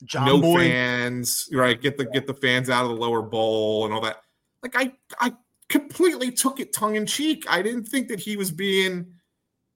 John 0.03 0.25
no 0.25 0.41
Boy. 0.41 0.59
fans, 0.59 1.49
right? 1.51 1.79
Get 1.79 1.97
the 1.97 2.05
get 2.05 2.27
the 2.27 2.33
fans 2.33 2.69
out 2.69 2.85
of 2.85 2.91
the 2.91 2.97
lower 2.97 3.21
bowl 3.21 3.85
and 3.85 3.93
all 3.93 4.01
that. 4.01 4.21
Like 4.61 4.75
I 4.75 4.93
I 5.19 5.33
completely 5.69 6.31
took 6.31 6.59
it 6.59 6.73
tongue 6.73 6.95
in 6.95 7.05
cheek. 7.05 7.45
I 7.49 7.61
didn't 7.61 7.85
think 7.85 8.07
that 8.09 8.19
he 8.19 8.37
was 8.37 8.51
being 8.51 9.13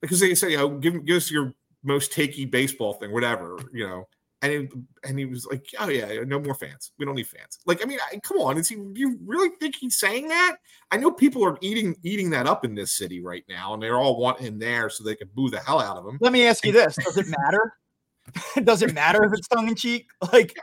because 0.02 0.20
they 0.20 0.36
say, 0.36 0.56
"Oh, 0.58 0.70
give 0.70 1.06
give 1.06 1.18
us 1.18 1.32
your 1.32 1.54
most 1.84 2.12
takey 2.12 2.50
baseball 2.50 2.94
thing, 2.94 3.12
whatever," 3.12 3.58
you 3.74 3.88
know 3.88 4.08
and 4.42 4.54
it, 4.54 4.72
and 5.04 5.20
he 5.20 5.26
was 5.26 5.46
like, 5.46 5.66
"Oh 5.80 5.90
yeah, 5.90 6.24
no 6.26 6.40
more 6.40 6.56
fans. 6.56 6.92
We 6.98 7.06
don't 7.06 7.16
need 7.16 7.28
fans." 7.28 7.60
Like, 7.66 7.84
I 7.84 7.86
mean, 7.86 8.00
I, 8.12 8.18
come 8.20 8.38
on, 8.38 8.58
is 8.58 8.70
he? 8.70 8.76
You 8.94 9.18
really 9.26 9.50
think 9.60 9.76
he's 9.76 9.98
saying 9.98 10.30
that? 10.30 10.58
I 10.92 10.98
know 10.98 11.12
people 11.12 11.46
are 11.46 11.58
eating 11.62 11.96
eating 12.04 12.30
that 12.32 12.48
up 12.48 12.64
in 12.64 12.74
this 12.74 12.98
city 12.98 13.22
right 13.22 13.44
now, 13.50 13.74
and 13.74 13.84
they're 13.84 13.98
all 13.98 14.18
wanting 14.18 14.48
him 14.48 14.60
there 14.60 14.90
so 14.90 15.04
they 15.04 15.16
can 15.16 15.30
boo 15.34 15.50
the 15.50 15.60
hell 15.60 15.80
out 15.80 15.98
of 15.98 16.06
him. 16.06 16.18
Let 16.22 16.32
me 16.32 16.48
ask 16.48 16.66
you 16.66 16.72
this: 16.72 16.96
Does 16.96 17.18
it 17.18 17.28
matter? 17.28 17.74
does 18.64 18.82
it 18.82 18.94
matter 18.94 19.24
if 19.26 19.34
it's 19.34 19.48
tongue 19.48 19.68
in 19.68 19.76
cheek? 19.76 20.08
Like 20.32 20.56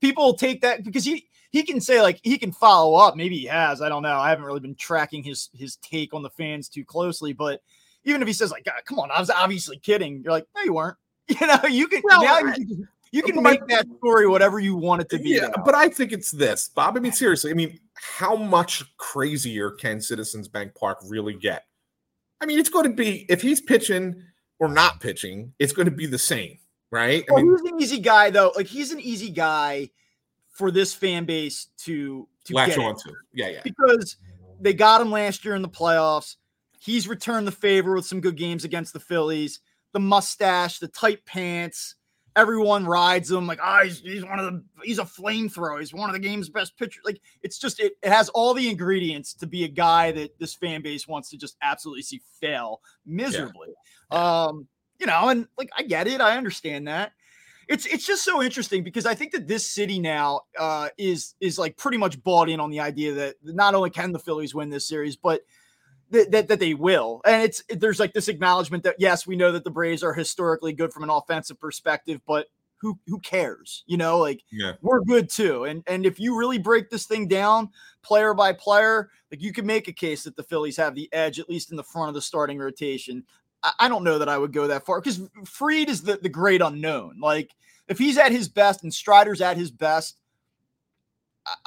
people 0.00 0.34
take 0.34 0.60
that 0.62 0.84
because 0.84 1.04
he 1.04 1.28
he 1.50 1.62
can 1.62 1.80
say 1.80 2.00
like 2.00 2.20
he 2.22 2.38
can 2.38 2.52
follow 2.52 2.94
up. 2.94 3.16
Maybe 3.16 3.36
he 3.36 3.46
has. 3.46 3.82
I 3.82 3.88
don't 3.88 4.02
know. 4.02 4.16
I 4.18 4.30
haven't 4.30 4.44
really 4.44 4.60
been 4.60 4.74
tracking 4.74 5.22
his 5.22 5.50
his 5.54 5.76
take 5.76 6.14
on 6.14 6.22
the 6.22 6.30
fans 6.30 6.68
too 6.68 6.84
closely, 6.84 7.32
but 7.32 7.60
even 8.04 8.22
if 8.22 8.28
he 8.28 8.34
says 8.34 8.50
like, 8.50 8.64
God, 8.64 8.80
"Come 8.86 8.98
on, 8.98 9.10
I 9.10 9.20
was 9.20 9.30
obviously 9.30 9.78
kidding," 9.78 10.22
you're 10.22 10.32
like, 10.32 10.46
"No, 10.56 10.62
you 10.62 10.74
weren't." 10.74 10.96
You 11.40 11.46
know, 11.46 11.58
you 11.68 11.88
can 11.88 12.02
well, 12.04 12.22
now 12.22 12.38
you 12.38 12.52
can, 12.52 12.88
you 13.10 13.22
can 13.22 13.42
make 13.42 13.66
that 13.66 13.86
story 13.98 14.28
whatever 14.28 14.60
you 14.60 14.76
want 14.76 15.02
it 15.02 15.08
to 15.08 15.18
be. 15.18 15.30
Yeah, 15.30 15.48
but 15.64 15.74
I 15.74 15.88
think 15.88 16.12
it's 16.12 16.30
this, 16.30 16.68
Bob. 16.68 16.96
I 16.96 17.00
mean, 17.00 17.10
seriously. 17.10 17.50
I 17.50 17.54
mean, 17.54 17.80
how 17.94 18.36
much 18.36 18.84
crazier 18.96 19.72
can 19.72 20.00
Citizens 20.00 20.46
Bank 20.46 20.74
Park 20.76 20.98
really 21.08 21.34
get? 21.34 21.64
I 22.40 22.46
mean, 22.46 22.60
it's 22.60 22.68
going 22.68 22.84
to 22.84 22.92
be 22.92 23.26
if 23.28 23.42
he's 23.42 23.60
pitching 23.60 24.22
or 24.58 24.68
not 24.68 25.00
pitching, 25.00 25.52
it's 25.58 25.72
going 25.72 25.86
to 25.86 25.94
be 25.94 26.06
the 26.06 26.18
same, 26.18 26.58
right? 26.90 27.24
Well, 27.28 27.40
I 27.40 27.42
mean, 27.42 27.52
he's 27.52 27.72
an 27.72 27.82
easy 27.82 28.00
guy 28.00 28.30
though. 28.30 28.52
Like 28.54 28.66
he's 28.66 28.92
an 28.92 29.00
easy 29.00 29.30
guy 29.30 29.90
for 30.50 30.70
this 30.70 30.94
fan 30.94 31.24
base 31.24 31.68
to 31.84 32.28
to 32.44 32.54
latch 32.54 32.78
on 32.78 32.96
to. 32.96 33.12
Yeah, 33.32 33.48
yeah. 33.48 33.60
Because 33.64 34.16
they 34.60 34.74
got 34.74 35.00
him 35.00 35.10
last 35.10 35.44
year 35.44 35.54
in 35.54 35.62
the 35.62 35.68
playoffs. 35.68 36.36
He's 36.78 37.08
returned 37.08 37.46
the 37.46 37.52
favor 37.52 37.94
with 37.94 38.06
some 38.06 38.20
good 38.20 38.36
games 38.36 38.64
against 38.64 38.92
the 38.92 39.00
Phillies. 39.00 39.60
The 39.92 40.00
mustache, 40.00 40.78
the 40.78 40.88
tight 40.88 41.24
pants, 41.24 41.94
everyone 42.36 42.84
rides 42.84 43.30
him 43.30 43.46
like, 43.46 43.58
ah, 43.62 43.78
oh, 43.80 43.84
he's, 43.84 44.00
he's 44.00 44.24
one 44.24 44.38
of 44.38 44.44
the 44.44 44.62
he's 44.84 44.98
a 44.98 45.04
flamethrower. 45.04 45.80
He's 45.80 45.94
one 45.94 46.10
of 46.10 46.14
the 46.14 46.20
game's 46.20 46.50
best 46.50 46.76
pitchers. 46.76 47.02
Like 47.04 47.20
it's 47.42 47.58
just 47.58 47.80
it, 47.80 47.94
it 48.02 48.10
has 48.10 48.28
all 48.28 48.54
the 48.54 48.68
ingredients 48.68 49.34
to 49.34 49.46
be 49.46 49.64
a 49.64 49.68
guy 49.68 50.12
that 50.12 50.38
this 50.38 50.54
fan 50.54 50.82
base 50.82 51.08
wants 51.08 51.30
to 51.30 51.38
just 51.38 51.56
absolutely 51.62 52.02
see 52.02 52.20
fail 52.40 52.82
miserably. 53.06 53.70
Yeah. 54.12 54.44
Um, 54.44 54.68
you 55.00 55.06
know, 55.06 55.30
and 55.30 55.48
like 55.58 55.70
I 55.76 55.82
get 55.82 56.06
it, 56.06 56.20
I 56.20 56.36
understand 56.36 56.86
that. 56.88 57.12
It's 57.68 57.86
it's 57.86 58.06
just 58.06 58.22
so 58.22 58.42
interesting 58.42 58.84
because 58.84 59.06
I 59.06 59.14
think 59.14 59.32
that 59.32 59.48
this 59.48 59.66
city 59.66 59.98
now 59.98 60.42
uh, 60.58 60.90
is 60.96 61.34
is 61.40 61.58
like 61.58 61.76
pretty 61.76 61.98
much 61.98 62.22
bought 62.22 62.48
in 62.48 62.60
on 62.60 62.70
the 62.70 62.80
idea 62.80 63.12
that 63.14 63.36
not 63.42 63.74
only 63.74 63.90
can 63.90 64.12
the 64.12 64.20
Phillies 64.20 64.54
win 64.54 64.70
this 64.70 64.86
series, 64.86 65.16
but 65.16 65.40
that, 66.10 66.30
that, 66.30 66.48
that 66.48 66.60
they 66.60 66.74
will. 66.74 67.20
And 67.24 67.42
it's 67.42 67.62
there's 67.68 68.00
like 68.00 68.12
this 68.12 68.28
acknowledgement 68.28 68.84
that 68.84 68.96
yes, 68.98 69.26
we 69.26 69.36
know 69.36 69.52
that 69.52 69.64
the 69.64 69.70
Braves 69.70 70.02
are 70.02 70.14
historically 70.14 70.72
good 70.72 70.92
from 70.92 71.02
an 71.02 71.10
offensive 71.10 71.60
perspective, 71.60 72.20
but 72.26 72.46
who 72.78 72.98
who 73.06 73.18
cares? 73.20 73.84
You 73.86 73.96
know, 73.96 74.18
like 74.18 74.42
yeah. 74.50 74.72
we're 74.82 75.00
good 75.00 75.30
too. 75.30 75.64
And 75.64 75.82
and 75.86 76.06
if 76.06 76.20
you 76.20 76.36
really 76.38 76.58
break 76.58 76.90
this 76.90 77.06
thing 77.06 77.26
down 77.26 77.70
player 78.02 78.34
by 78.34 78.52
player, 78.52 79.10
like 79.30 79.42
you 79.42 79.52
can 79.52 79.66
make 79.66 79.88
a 79.88 79.92
case 79.92 80.24
that 80.24 80.36
the 80.36 80.42
Phillies 80.42 80.76
have 80.76 80.94
the 80.94 81.08
edge 81.12 81.38
at 81.38 81.48
least 81.48 81.70
in 81.70 81.76
the 81.76 81.82
front 81.82 82.08
of 82.08 82.14
the 82.14 82.22
starting 82.22 82.58
rotation. 82.58 83.24
I, 83.62 83.72
I 83.80 83.88
don't 83.88 84.04
know 84.04 84.18
that 84.18 84.28
I 84.28 84.38
would 84.38 84.52
go 84.52 84.66
that 84.66 84.84
far 84.84 85.00
because 85.00 85.20
Fried 85.44 85.88
is 85.88 86.02
the 86.02 86.18
the 86.18 86.28
great 86.28 86.60
unknown. 86.60 87.18
Like 87.20 87.54
if 87.88 87.98
he's 87.98 88.18
at 88.18 88.32
his 88.32 88.48
best 88.48 88.82
and 88.82 88.92
Strider's 88.92 89.40
at 89.40 89.56
his 89.56 89.70
best, 89.70 90.18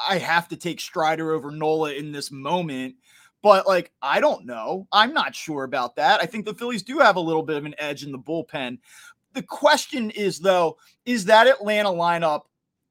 I 0.08 0.18
have 0.18 0.48
to 0.50 0.58
take 0.58 0.80
Strider 0.80 1.32
over 1.32 1.52
Nola 1.52 1.94
in 1.94 2.12
this 2.12 2.32
moment. 2.32 2.96
But 3.42 3.68
like, 3.68 3.92
I 4.02 4.20
don't 4.20 4.46
know. 4.46 4.88
I'm 4.92 5.14
not 5.14 5.36
sure 5.36 5.64
about 5.64 5.96
that. 5.96 6.22
I 6.22 6.26
think 6.26 6.46
the 6.46 6.54
Phillies 6.54 6.84
do 6.84 7.00
have 7.00 7.16
a 7.16 7.22
little 7.22 7.44
bit 7.44 7.58
of 7.58 7.66
an 7.66 7.76
edge 7.78 8.04
in 8.04 8.12
the 8.12 8.20
bullpen. 8.20 8.80
The 9.34 9.44
question 9.44 10.12
is, 10.12 10.40
though, 10.40 10.78
is 11.06 11.26
that 11.26 11.48
Atlanta 11.48 11.90
lineup? 11.90 12.42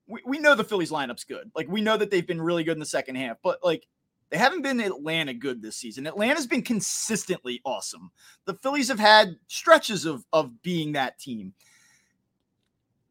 We, 0.06 0.20
we 0.24 0.38
know 0.38 0.54
the 0.54 0.64
Phillies 0.64 0.90
lineup's 0.90 1.24
good. 1.24 1.50
Like, 1.54 1.68
we 1.68 1.80
know 1.80 1.96
that 1.96 2.10
they've 2.10 2.26
been 2.26 2.40
really 2.40 2.64
good 2.64 2.76
in 2.76 2.80
the 2.80 2.86
second 2.86 3.16
half, 3.16 3.36
but 3.42 3.58
like, 3.62 3.86
they 4.30 4.38
haven't 4.38 4.62
been 4.62 4.80
Atlanta 4.80 5.34
good 5.34 5.62
this 5.62 5.76
season. 5.76 6.06
Atlanta's 6.06 6.46
been 6.46 6.62
consistently 6.62 7.60
awesome. 7.64 8.10
The 8.44 8.54
Phillies 8.54 8.88
have 8.88 8.98
had 8.98 9.36
stretches 9.46 10.04
of, 10.04 10.24
of 10.32 10.62
being 10.62 10.92
that 10.92 11.18
team 11.18 11.54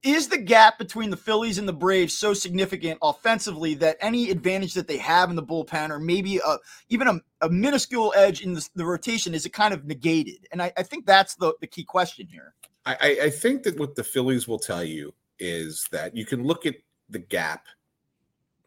is 0.03 0.27
the 0.27 0.37
gap 0.37 0.77
between 0.77 1.09
the 1.09 1.17
Phillies 1.17 1.57
and 1.57 1.67
the 1.67 1.73
Braves 1.73 2.13
so 2.13 2.33
significant 2.33 2.99
offensively 3.01 3.73
that 3.75 3.97
any 3.99 4.29
advantage 4.29 4.73
that 4.75 4.87
they 4.87 4.97
have 4.97 5.29
in 5.29 5.35
the 5.35 5.43
bullpen, 5.43 5.89
or 5.89 5.99
maybe 5.99 6.37
a, 6.37 6.57
even 6.89 7.07
a, 7.07 7.19
a 7.41 7.49
minuscule 7.49 8.13
edge 8.15 8.41
in 8.41 8.53
the, 8.53 8.69
the, 8.75 8.85
rotation, 8.85 9.33
is 9.33 9.45
it 9.45 9.53
kind 9.53 9.73
of 9.73 9.85
negated? 9.85 10.47
And 10.51 10.61
I, 10.61 10.71
I 10.77 10.83
think 10.83 11.05
that's 11.05 11.35
the, 11.35 11.53
the 11.61 11.67
key 11.67 11.83
question 11.83 12.27
here. 12.27 12.53
I, 12.85 13.17
I 13.23 13.29
think 13.29 13.63
that 13.63 13.77
what 13.77 13.95
the 13.95 14.03
Phillies 14.03 14.47
will 14.47 14.59
tell 14.59 14.83
you 14.83 15.13
is 15.39 15.85
that 15.91 16.15
you 16.15 16.25
can 16.25 16.43
look 16.43 16.65
at 16.65 16.75
the 17.09 17.19
gap 17.19 17.65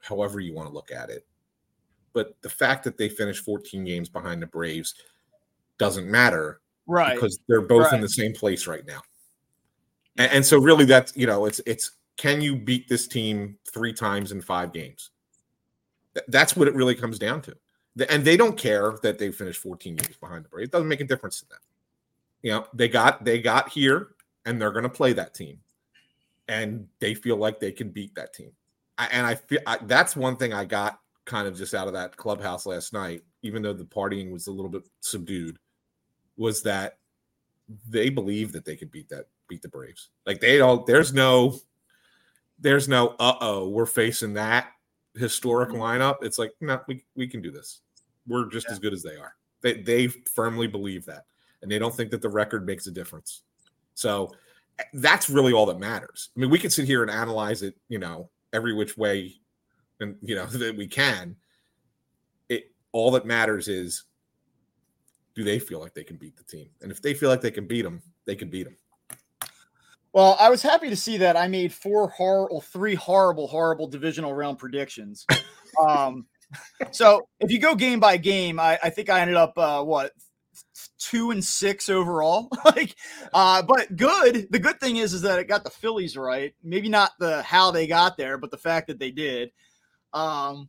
however 0.03 0.41
you 0.41 0.55
want 0.55 0.69
to 0.69 0.75
look 0.75 0.91
at 0.91 1.11
it. 1.11 1.27
But 2.13 2.37
the 2.43 2.51
fact 2.51 2.85
that 2.85 2.99
they 2.99 3.09
finished 3.09 3.45
14 3.45 3.85
games 3.85 4.09
behind 4.09 4.43
the 4.43 4.47
Braves 4.47 4.95
doesn't 5.79 6.11
matter. 6.11 6.61
Right. 6.87 7.15
Because 7.15 7.39
they're 7.49 7.61
both 7.61 7.85
right. 7.85 7.95
in 7.95 8.01
the 8.01 8.09
same 8.09 8.33
place 8.33 8.67
right 8.67 8.85
now. 8.87 9.01
And, 10.19 10.33
and 10.33 10.47
so 10.47 10.59
really 10.59 10.85
that's 10.85 11.17
you 11.17 11.27
know 11.27 11.47
it's 11.47 11.61
it's 11.67 11.93
can 12.17 12.41
you 12.41 12.55
beat 12.55 12.89
this 12.89 13.09
team 13.09 13.57
three 13.73 13.93
times 13.93 14.33
in 14.33 14.43
five 14.43 14.73
games? 14.73 15.11
That's 16.29 16.55
what 16.55 16.69
it 16.69 16.75
really 16.75 16.95
comes 16.95 17.19
down 17.19 17.41
to. 17.43 17.57
And 18.11 18.25
they 18.25 18.37
don't 18.37 18.59
care 18.59 18.99
that 19.03 19.19
they 19.19 19.33
finished 19.33 19.63
14 19.63 19.97
games 19.97 20.17
behind 20.17 20.45
the 20.45 20.49
Braves. 20.49 20.69
It 20.69 20.73
doesn't 20.73 20.89
make 20.89 21.01
a 21.01 21.05
difference 21.05 21.41
to 21.41 21.49
them. 21.49 21.59
You 22.43 22.53
know, 22.53 22.67
they 22.75 22.89
got 22.89 23.25
they 23.25 23.41
got 23.41 23.69
here 23.69 24.09
and 24.45 24.61
they're 24.61 24.71
going 24.71 24.85
to 24.85 24.89
play 24.89 25.13
that 25.15 25.35
team, 25.35 25.59
and 26.49 26.87
they 26.99 27.15
feel 27.15 27.37
like 27.37 27.61
they 27.61 27.73
can 27.73 27.91
beat 27.91 28.15
that 28.15 28.33
team. 28.33 28.53
I, 28.99 29.09
and 29.13 29.27
I 29.27 29.35
feel 29.35 29.61
I, 29.67 29.79
that's 29.83 30.17
one 30.17 30.37
thing 30.37 30.53
I 30.53 30.65
got 30.65 31.01
kind 31.25 31.47
of 31.47 31.57
just 31.57 31.75
out 31.75 31.87
of 31.87 31.95
that 31.95 32.17
clubhouse 32.17 32.67
last 32.67 32.93
night, 32.93 33.23
even 33.43 33.63
though 33.63 33.73
the 33.73 33.85
partying 33.85 34.31
was 34.31 34.47
a 34.47 34.53
little 34.53 34.71
bit 34.71 34.83
subdued, 35.01 35.59
was 36.37 36.63
that 36.63 36.99
they 37.89 38.11
believe 38.11 38.53
that 38.53 38.65
they 38.65 38.77
could 38.77 38.91
beat 38.91 39.09
that 39.11 39.27
beat 39.51 39.61
the 39.61 39.69
Braves. 39.69 40.09
Like 40.25 40.41
they 40.41 40.57
don't. 40.57 40.87
There's 40.87 41.13
no. 41.13 41.59
There's 42.59 42.89
no. 42.89 43.09
Uh 43.19 43.35
oh. 43.43 43.69
We're 43.69 43.85
facing 43.85 44.33
that 44.35 44.69
historic 45.15 45.71
mm-hmm. 45.71 45.83
lineup. 45.83 46.17
It's 46.23 46.39
like 46.39 46.53
no. 46.63 46.81
We 46.89 47.05
we 47.15 47.27
can 47.27 47.43
do 47.43 47.51
this. 47.51 47.83
We're 48.27 48.47
just 48.47 48.69
yeah. 48.69 48.73
as 48.73 48.79
good 48.79 48.95
as 48.95 49.03
they 49.03 49.17
are. 49.17 49.35
They 49.61 49.83
they 49.83 50.07
firmly 50.07 50.69
believe 50.69 51.05
that, 51.07 51.27
and 51.61 51.71
they 51.71 51.79
don't 51.79 51.95
think 51.95 52.11
that 52.13 52.23
the 52.23 52.31
record 52.31 52.65
makes 52.65 52.87
a 52.87 52.91
difference. 52.91 53.43
So 53.95 54.33
eh, 54.79 54.85
that's 54.95 55.29
really 55.29 55.53
all 55.53 55.67
that 55.67 55.79
matters. 55.79 56.31
I 56.35 56.41
mean, 56.41 56.51
we 56.51 56.59
can 56.59 56.71
sit 56.71 56.87
here 56.87 57.03
and 57.03 57.11
analyze 57.11 57.63
it, 57.63 57.75
you 57.89 57.99
know, 57.99 58.31
every 58.53 58.73
which 58.73 58.97
way, 58.97 59.35
and 59.99 60.17
you 60.23 60.37
know 60.37 60.47
that 60.47 60.77
we 60.77 60.87
can. 60.87 61.37
It 62.49 62.73
all 62.93 63.11
that 63.11 63.27
matters 63.27 63.69
is 63.69 64.05
do 65.35 65.45
they 65.45 65.59
feel 65.59 65.81
like 65.81 65.95
they 65.95 66.05
can 66.05 66.17
beat 66.17 66.37
the 66.37 66.45
team? 66.45 66.69
And 66.83 66.91
if 66.91 67.01
they 67.01 67.15
feel 67.15 67.29
like 67.29 67.41
they 67.41 67.51
can 67.51 67.67
beat 67.67 67.83
them, 67.83 68.03
they 68.27 68.35
can 68.35 68.49
beat 68.49 68.65
them. 68.65 68.77
Well, 70.13 70.37
I 70.41 70.51
was 70.51 70.63
happy 70.63 70.89
to 70.91 70.97
see 70.97 71.19
that 71.19 71.37
I 71.37 71.47
made 71.47 71.73
four 71.73 72.09
horrible, 72.09 72.61
three 72.61 72.95
horrible, 72.95 73.47
horrible 73.47 73.87
divisional 73.87 74.35
round 74.35 74.59
predictions. 74.59 75.25
um, 75.87 76.27
so 76.91 77.29
if 77.39 77.51
you 77.51 77.61
go 77.61 77.75
game 77.75 78.01
by 78.01 78.17
game, 78.17 78.59
I, 78.59 78.79
I 78.83 78.91
think 78.91 79.09
I 79.09 79.21
ended 79.21 79.37
up 79.37 79.57
uh, 79.57 79.83
what 79.85 80.13
two 80.99 81.31
and 81.31 81.45
six 81.45 81.89
overall. 81.89 82.49
like, 82.65 82.97
uh, 83.33 83.63
but 83.63 83.95
good. 83.97 84.49
The 84.51 84.59
good 84.59 84.81
thing 84.81 84.97
is, 84.97 85.13
is 85.13 85.23
that 85.23 85.39
it 85.39 85.49
got 85.49 85.65
the 85.65 85.71
Phillies 85.71 86.17
right. 86.17 86.55
Maybe 86.63 86.89
not 86.89 87.13
the 87.19 87.43
how 87.43 87.71
they 87.71 87.87
got 87.87 88.17
there, 88.17 88.37
but 88.39 88.51
the 88.51 88.59
fact 88.59 88.89
that 88.89 88.99
they 88.99 89.11
did. 89.11 89.53
Um, 90.13 90.69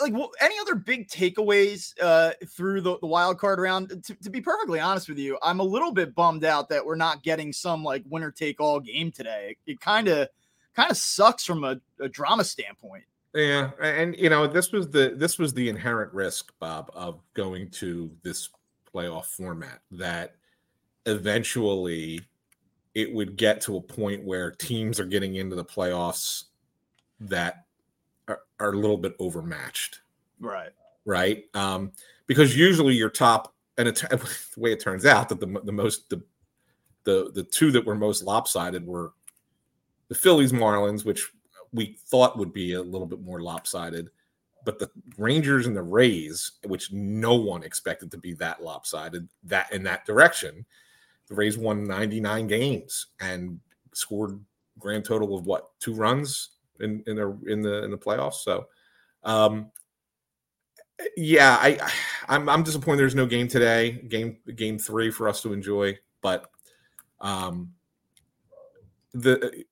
like 0.00 0.12
any 0.40 0.54
other 0.60 0.74
big 0.74 1.08
takeaways 1.08 1.92
uh, 2.00 2.32
through 2.46 2.80
the, 2.80 2.98
the 3.00 3.06
wild 3.06 3.38
card 3.38 3.58
round? 3.58 3.88
To, 4.04 4.14
to, 4.14 4.30
be 4.30 4.40
perfectly 4.40 4.80
honest 4.80 5.08
with 5.08 5.18
you 5.18 5.38
i'm 5.42 5.60
a 5.60 5.64
little 5.64 5.92
bit 5.92 6.14
bummed 6.14 6.44
out 6.44 6.68
that 6.68 6.84
we're 6.84 6.96
not 6.96 7.22
getting 7.22 7.52
some 7.52 7.82
like 7.84 8.02
winner 8.08 8.30
take 8.30 8.60
all 8.60 8.80
game 8.80 9.10
today. 9.10 9.56
It 9.66 9.80
kind 9.80 10.08
of 10.08 10.28
kind 10.74 10.90
of 10.90 10.96
sucks 10.96 11.44
from 11.44 11.64
a, 11.64 11.80
a, 12.00 12.08
drama 12.08 12.44
standpoint. 12.44 13.04
Yeah 13.34 13.70
and 13.80 14.16
you 14.16 14.28
know 14.28 14.46
this 14.46 14.72
was 14.72 14.90
the 14.90 15.14
this 15.16 15.38
was 15.38 15.54
the 15.54 15.68
inherent 15.68 16.12
risk 16.12 16.52
bob 16.58 16.90
of 16.94 17.20
going 17.34 17.70
to 17.70 18.10
this 18.22 18.50
playoff 18.94 19.24
format 19.24 19.80
that 19.90 20.36
eventually 21.06 22.20
it 22.94 23.12
would 23.12 23.36
get 23.36 23.60
to 23.62 23.76
a 23.76 23.80
point 23.80 24.22
where 24.24 24.50
teams 24.50 25.00
are 25.00 25.06
getting 25.06 25.36
into 25.36 25.56
the 25.56 25.64
playoffs 25.64 26.44
that 27.20 27.64
are, 28.62 28.72
a 28.72 28.76
little 28.76 28.98
bit 28.98 29.14
overmatched. 29.18 30.00
Right. 30.40 30.70
Right. 31.04 31.44
Um, 31.54 31.92
because 32.26 32.56
usually 32.56 32.94
your 32.94 33.10
top, 33.10 33.54
and 33.78 33.88
it's 33.88 34.00
the 34.02 34.60
way 34.60 34.72
it 34.72 34.80
turns 34.80 35.06
out 35.06 35.28
that 35.28 35.40
the, 35.40 35.60
the 35.64 35.72
most, 35.72 36.08
the, 36.10 36.22
the, 37.04 37.30
the 37.34 37.42
two 37.42 37.70
that 37.72 37.84
were 37.84 37.94
most 37.94 38.22
lopsided 38.22 38.86
were 38.86 39.12
the 40.08 40.14
Phillies 40.14 40.52
Marlins, 40.52 41.04
which 41.04 41.30
we 41.72 41.96
thought 42.06 42.38
would 42.38 42.52
be 42.52 42.74
a 42.74 42.82
little 42.82 43.06
bit 43.06 43.22
more 43.22 43.40
lopsided, 43.40 44.10
but 44.64 44.78
the 44.78 44.90
Rangers 45.16 45.66
and 45.66 45.76
the 45.76 45.82
Rays, 45.82 46.52
which 46.64 46.92
no 46.92 47.34
one 47.34 47.62
expected 47.62 48.10
to 48.10 48.18
be 48.18 48.34
that 48.34 48.62
lopsided, 48.62 49.28
that 49.44 49.72
in 49.72 49.82
that 49.84 50.06
direction. 50.06 50.64
The 51.28 51.34
Rays 51.34 51.56
won 51.56 51.84
99 51.84 52.46
games 52.46 53.06
and 53.20 53.58
scored 53.94 54.38
grand 54.78 55.04
total 55.04 55.36
of 55.36 55.46
what 55.46 55.70
two 55.80 55.94
runs 55.94 56.50
in 56.80 57.02
in 57.06 57.16
the 57.16 57.38
in 57.46 57.62
the 57.62 57.84
in 57.84 57.90
the 57.90 57.98
playoffs. 57.98 58.42
So, 58.42 58.66
um, 59.24 59.70
yeah, 61.16 61.56
I 61.60 61.90
I'm 62.28 62.48
I'm 62.48 62.62
disappointed 62.62 62.98
there's 62.98 63.14
no 63.14 63.26
game 63.26 63.48
today, 63.48 63.92
game 64.08 64.38
game 64.54 64.78
three 64.78 65.10
for 65.10 65.28
us 65.28 65.42
to 65.42 65.52
enjoy. 65.52 65.98
But 66.20 66.50
um, 67.20 67.72
the 69.12 69.64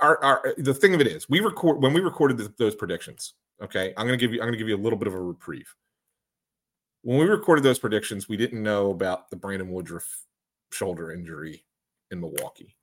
our, 0.00 0.22
our 0.24 0.54
the 0.58 0.74
thing 0.74 0.94
of 0.94 1.00
it 1.00 1.06
is 1.06 1.28
we 1.28 1.40
record 1.40 1.82
when 1.82 1.92
we 1.92 2.00
recorded 2.00 2.38
the, 2.38 2.52
those 2.58 2.74
predictions. 2.74 3.34
Okay, 3.62 3.92
I'm 3.96 4.06
gonna 4.06 4.16
give 4.16 4.32
you 4.32 4.40
I'm 4.40 4.46
gonna 4.46 4.56
give 4.56 4.68
you 4.68 4.76
a 4.76 4.78
little 4.78 4.98
bit 4.98 5.08
of 5.08 5.14
a 5.14 5.20
reprieve. 5.20 5.74
When 7.02 7.18
we 7.18 7.24
recorded 7.24 7.62
those 7.62 7.78
predictions, 7.78 8.28
we 8.28 8.36
didn't 8.36 8.62
know 8.62 8.90
about 8.90 9.30
the 9.30 9.36
Brandon 9.36 9.70
Woodruff 9.70 10.26
shoulder 10.70 11.12
injury 11.12 11.64
in 12.10 12.20
Milwaukee. 12.20 12.76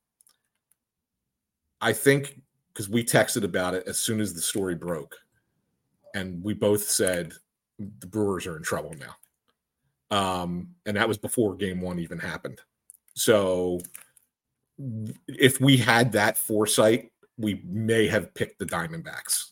I 1.80 1.92
think 1.92 2.40
because 2.78 2.88
we 2.88 3.02
texted 3.02 3.42
about 3.42 3.74
it 3.74 3.82
as 3.88 3.98
soon 3.98 4.20
as 4.20 4.32
the 4.32 4.40
story 4.40 4.76
broke, 4.76 5.16
and 6.14 6.40
we 6.44 6.54
both 6.54 6.84
said 6.84 7.32
the 7.98 8.06
Brewers 8.06 8.46
are 8.46 8.56
in 8.56 8.62
trouble 8.62 8.94
now. 9.00 10.16
Um, 10.16 10.68
and 10.86 10.96
that 10.96 11.08
was 11.08 11.18
before 11.18 11.56
game 11.56 11.80
one 11.80 11.98
even 11.98 12.20
happened. 12.20 12.60
So 13.14 13.80
if 15.26 15.60
we 15.60 15.76
had 15.76 16.12
that 16.12 16.38
foresight, 16.38 17.10
we 17.36 17.62
may 17.64 18.06
have 18.06 18.32
picked 18.32 18.60
the 18.60 18.64
Diamondbacks 18.64 19.50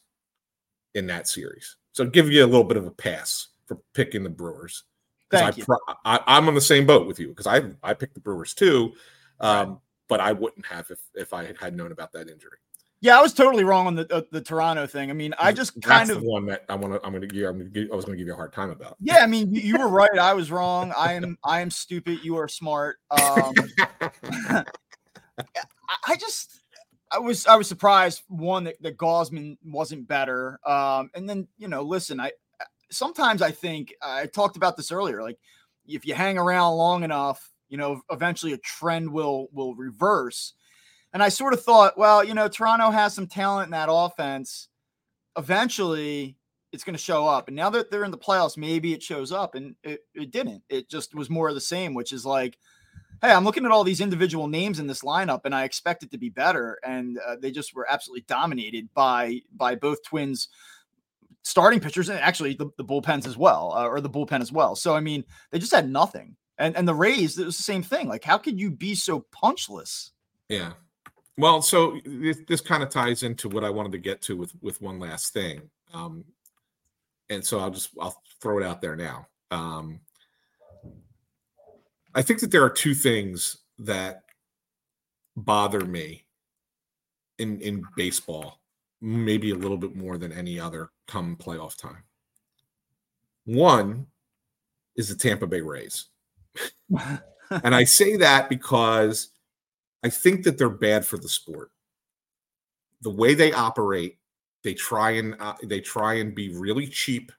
in 0.95 1.09
that 1.09 1.27
series. 1.27 1.75
So 1.95 2.05
I'll 2.05 2.11
give 2.11 2.31
you 2.31 2.45
a 2.45 2.47
little 2.47 2.63
bit 2.63 2.77
of 2.77 2.87
a 2.87 2.93
pass 2.93 3.49
for 3.67 3.81
picking 3.93 4.23
the 4.23 4.31
Brewers. 4.31 4.85
Thank 5.33 5.59
I, 5.59 5.63
you. 5.75 5.79
I, 6.05 6.39
am 6.39 6.47
on 6.47 6.55
the 6.55 6.61
same 6.61 6.87
boat 6.87 7.09
with 7.09 7.19
you 7.19 7.31
because 7.31 7.49
I 7.49 7.63
I 7.83 7.93
picked 7.93 8.15
the 8.15 8.21
Brewers 8.21 8.55
too, 8.55 8.93
um, 9.41 9.81
but 10.09 10.21
I 10.21 10.31
wouldn't 10.31 10.67
have 10.67 10.89
if 10.93 11.01
if 11.17 11.35
I 11.35 11.53
had 11.59 11.77
known 11.77 11.91
about 11.91 12.13
that 12.13 12.29
injury. 12.29 12.59
Yeah, 13.07 13.21
I 13.21 13.23
was 13.23 13.33
totally 13.33 13.63
wrong 13.63 13.87
on 13.87 13.95
the 13.95 14.13
uh, 14.13 14.23
the 14.33 14.41
Toronto 14.41 14.85
thing. 14.85 15.11
I 15.11 15.13
mean, 15.13 15.33
I 15.39 15.53
just 15.53 15.75
That's 15.77 15.87
kind 15.87 16.11
of 16.11 16.25
one 16.25 16.45
that 16.47 16.65
I 16.69 16.75
want 16.75 16.93
to. 16.93 17.07
I'm 17.07 17.13
going 17.13 17.21
to 17.21 17.29
give. 17.29 17.49
I'm 17.49 17.71
gonna 17.71 17.87
I 17.93 17.95
was 17.95 18.05
going 18.05 18.17
to 18.17 18.19
give 18.19 18.27
you 18.27 18.33
a 18.33 18.37
hard 18.37 18.53
time 18.53 18.71
about. 18.71 18.97
Yeah, 19.01 19.19
I 19.19 19.29
mean, 19.29 19.55
you, 19.55 19.79
were 19.79 19.87
right. 19.87 20.11
I 20.19 20.35
was 20.35 20.51
wrong. 20.51 20.93
I 20.97 21.13
am. 21.13 21.39
I 21.45 21.61
am 21.61 21.71
stupid. 21.71 22.19
You 22.25 22.37
are 22.37 22.49
smart. 22.49 22.97
Um, 23.13 23.55
I 26.05 26.17
just. 26.19 26.63
I 27.13 27.21
was 27.21 27.47
I 27.47 27.55
was 27.55 27.69
surprised 27.69 28.25
one 28.27 28.65
that, 28.65 28.83
that 28.83 28.97
Gausman 28.97 29.57
wasn't 29.65 30.09
better. 30.09 30.59
Um, 30.67 31.09
and 31.15 31.29
then 31.29 31.47
you 31.59 31.69
know, 31.69 31.83
listen, 31.83 32.19
I 32.19 32.33
sometimes 32.91 33.41
I 33.41 33.53
think 33.53 33.95
I 34.03 34.27
talked 34.27 34.57
about 34.57 34.77
this 34.77 34.91
earlier. 34.91 35.23
Like 35.23 35.39
if 35.87 36.05
you 36.05 36.15
hang 36.15 36.39
around 36.39 36.75
long 36.75 37.05
enough, 37.05 37.53
you 37.69 37.77
know, 37.77 38.01
eventually 38.11 38.53
a 38.53 38.59
trend 38.59 39.13
will 39.13 39.47
will 39.53 39.77
reverse. 39.77 40.55
And 41.17 41.23
I 41.23 41.31
sort 41.31 41.55
of 41.55 41.65
thought, 41.65 41.97
well, 41.97 42.23
you 42.23 42.35
know, 42.35 42.47
Toronto 42.47 42.91
has 42.91 43.15
some 43.15 43.27
talent 43.27 43.69
in 43.69 43.71
that 43.71 43.89
offense. 43.91 44.69
Eventually, 45.39 46.37
it's 46.73 46.85
going 46.85 46.93
to 46.93 47.03
show 47.03 47.27
up. 47.27 47.49
And 47.49 47.57
now 47.57 47.71
that 47.71 47.91
they're 47.91 48.05
in 48.05 48.11
the 48.11 48.19
playoffs, 48.19 48.59
maybe 48.59 48.93
it 48.93 49.03
shows 49.03 49.33
up. 49.33 49.55
And 49.55 49.77
it, 49.83 50.01
it 50.15 50.31
didn't. 50.31 50.63
It 50.69 50.91
just 50.91 51.15
was 51.15 51.31
more 51.31 51.49
of 51.49 51.55
the 51.55 51.61
same, 51.63 51.95
which 51.95 52.13
is 52.13 52.27
like, 52.27 52.59
hey, 53.23 53.31
I'm 53.31 53.45
looking 53.45 53.65
at 53.65 53.71
all 53.71 53.83
these 53.83 54.03
individual 54.03 54.47
names 54.47 54.79
in 54.79 54.87
this 54.87 55.01
lineup, 55.01 55.47
and 55.47 55.55
I 55.55 55.65
expect 55.65 56.03
it 56.03 56.11
to 56.11 56.19
be 56.19 56.29
better. 56.29 56.79
And 56.85 57.19
uh, 57.27 57.37
they 57.41 57.51
just 57.51 57.75
were 57.75 57.91
absolutely 57.91 58.27
dominated 58.29 58.91
by 58.93 59.41
by 59.57 59.75
both 59.75 60.05
Twins 60.05 60.49
starting 61.45 61.81
pitchers 61.81 62.11
and 62.11 62.21
actually 62.21 62.53
the, 62.53 62.69
the 62.77 62.85
bullpens 62.85 63.27
as 63.27 63.39
well, 63.39 63.73
uh, 63.75 63.89
or 63.89 64.03
the 64.03 64.11
bullpen 64.11 64.43
as 64.43 64.53
well. 64.53 64.77
So 64.77 64.95
I 64.95 65.01
mean, 65.01 65.25
they 65.51 65.59
just 65.59 65.75
had 65.75 65.89
nothing. 65.89 66.37
And 66.59 66.77
and 66.77 66.87
the 66.87 66.95
Rays, 66.95 67.39
it 67.39 67.47
was 67.47 67.57
the 67.57 67.63
same 67.63 67.83
thing. 67.83 68.07
Like, 68.07 68.23
how 68.23 68.37
could 68.37 68.61
you 68.61 68.71
be 68.71 68.95
so 68.95 69.25
punchless? 69.33 70.11
Yeah. 70.51 70.75
Well, 71.39 71.61
so 71.61 71.99
this, 72.05 72.39
this 72.49 72.61
kind 72.61 72.83
of 72.83 72.89
ties 72.89 73.23
into 73.23 73.49
what 73.49 73.65
I 73.65 73.71
wanted 73.71 73.93
to 73.93 73.99
get 73.99 74.23
to 74.23 74.37
with 74.37 74.53
with 74.63 74.81
one 74.81 74.99
last 74.99 75.33
thing, 75.33 75.63
um, 75.93 76.25
and 77.29 77.45
so 77.45 77.59
I'll 77.59 77.71
just 77.71 77.91
I'll 78.01 78.23
throw 78.41 78.59
it 78.59 78.65
out 78.65 78.81
there 78.81 78.97
now. 78.97 79.27
Um, 79.51 80.01
I 82.15 82.23
think 82.23 82.41
that 82.41 82.51
there 82.51 82.65
are 82.65 82.71
two 82.71 82.95
things 82.95 83.59
that 83.79 84.23
bother 85.37 85.85
me 85.85 86.25
in 87.39 87.61
in 87.61 87.83
baseball, 87.97 88.61
maybe 89.03 89.51
a 89.51 89.57
little 89.57 89.77
bit 89.77 89.95
more 89.95 90.17
than 90.17 90.33
any 90.33 90.59
other 90.59 90.91
come 91.07 91.37
playoff 91.37 91.77
time. 91.77 92.03
One 93.45 94.07
is 94.97 95.09
the 95.11 95.15
Tampa 95.15 95.47
Bay 95.47 95.61
Rays. 95.61 96.07
and 97.51 97.75
I 97.75 97.85
say 97.85 98.17
that 98.17 98.49
because 98.49 99.29
I 100.07 100.09
think 100.09 100.45
that 100.45 100.57
they're 100.57 100.69
bad 100.71 101.05
for 101.05 101.19
the 101.19 101.29
sport. 101.29 101.73
The 103.01 103.11
way 103.11 103.35
they 103.35 103.53
operate, 103.53 104.19
they 104.63 104.73
try 104.73 105.11
and 105.11 105.35
uh, 105.41 105.55
they 105.65 105.81
try 105.81 106.15
and 106.15 106.33
be 106.33 106.55
really 106.55 106.87
cheap. 106.87 107.33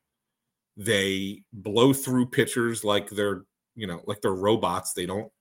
They 0.75 1.43
blow 1.53 1.93
through 1.93 2.25
pitchers 2.27 2.83
like 2.83 3.09
they're 3.09 3.45
you 3.77 3.87
know, 3.87 4.01
like 4.05 4.19
they're 4.21 4.33
robots. 4.33 4.91
They 4.91 5.05
don't 5.05 5.31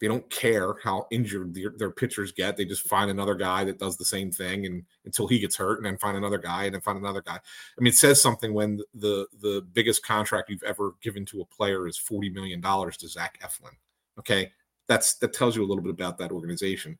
they 0.00 0.08
don't 0.08 0.28
care 0.30 0.74
how 0.82 1.06
injured 1.12 1.54
their, 1.54 1.72
their, 1.78 1.90
pitchers 1.92 2.32
get. 2.32 2.56
They 2.56 2.64
just 2.64 2.88
find 2.88 3.08
another 3.08 3.36
guy 3.36 3.62
that 3.62 3.78
does 3.78 3.96
the 3.96 4.04
same 4.04 4.32
thing 4.32 4.66
and 4.66 4.82
until 5.04 5.28
he 5.28 5.38
gets 5.38 5.56
hurt, 5.56 5.78
and 5.78 5.86
then 5.86 5.96
find 5.96 6.16
another 6.16 6.38
guy, 6.38 6.64
and 6.64 6.74
then 6.74 6.80
find 6.80 6.98
another 6.98 7.22
guy. 7.22 7.36
I 7.36 7.80
mean, 7.80 7.92
it 7.92 7.96
says 7.96 8.20
something 8.20 8.52
when 8.52 8.82
the 8.92 9.26
the 9.40 9.64
biggest 9.72 10.04
contract 10.04 10.50
you've 10.50 10.64
ever 10.64 10.96
given 11.00 11.24
to 11.26 11.40
a 11.40 11.46
player 11.46 11.86
is 11.86 11.96
forty 11.96 12.28
million 12.28 12.60
dollars 12.60 12.98
to 12.98 13.08
Zach 13.08 13.38
Eflin. 13.42 13.76
Okay, 14.18 14.52
that's 14.88 15.14
that 15.16 15.32
tells 15.32 15.56
you 15.56 15.64
a 15.64 15.68
little 15.68 15.82
bit 15.82 15.92
about 15.92 16.18
that 16.18 16.32
organization. 16.32 16.98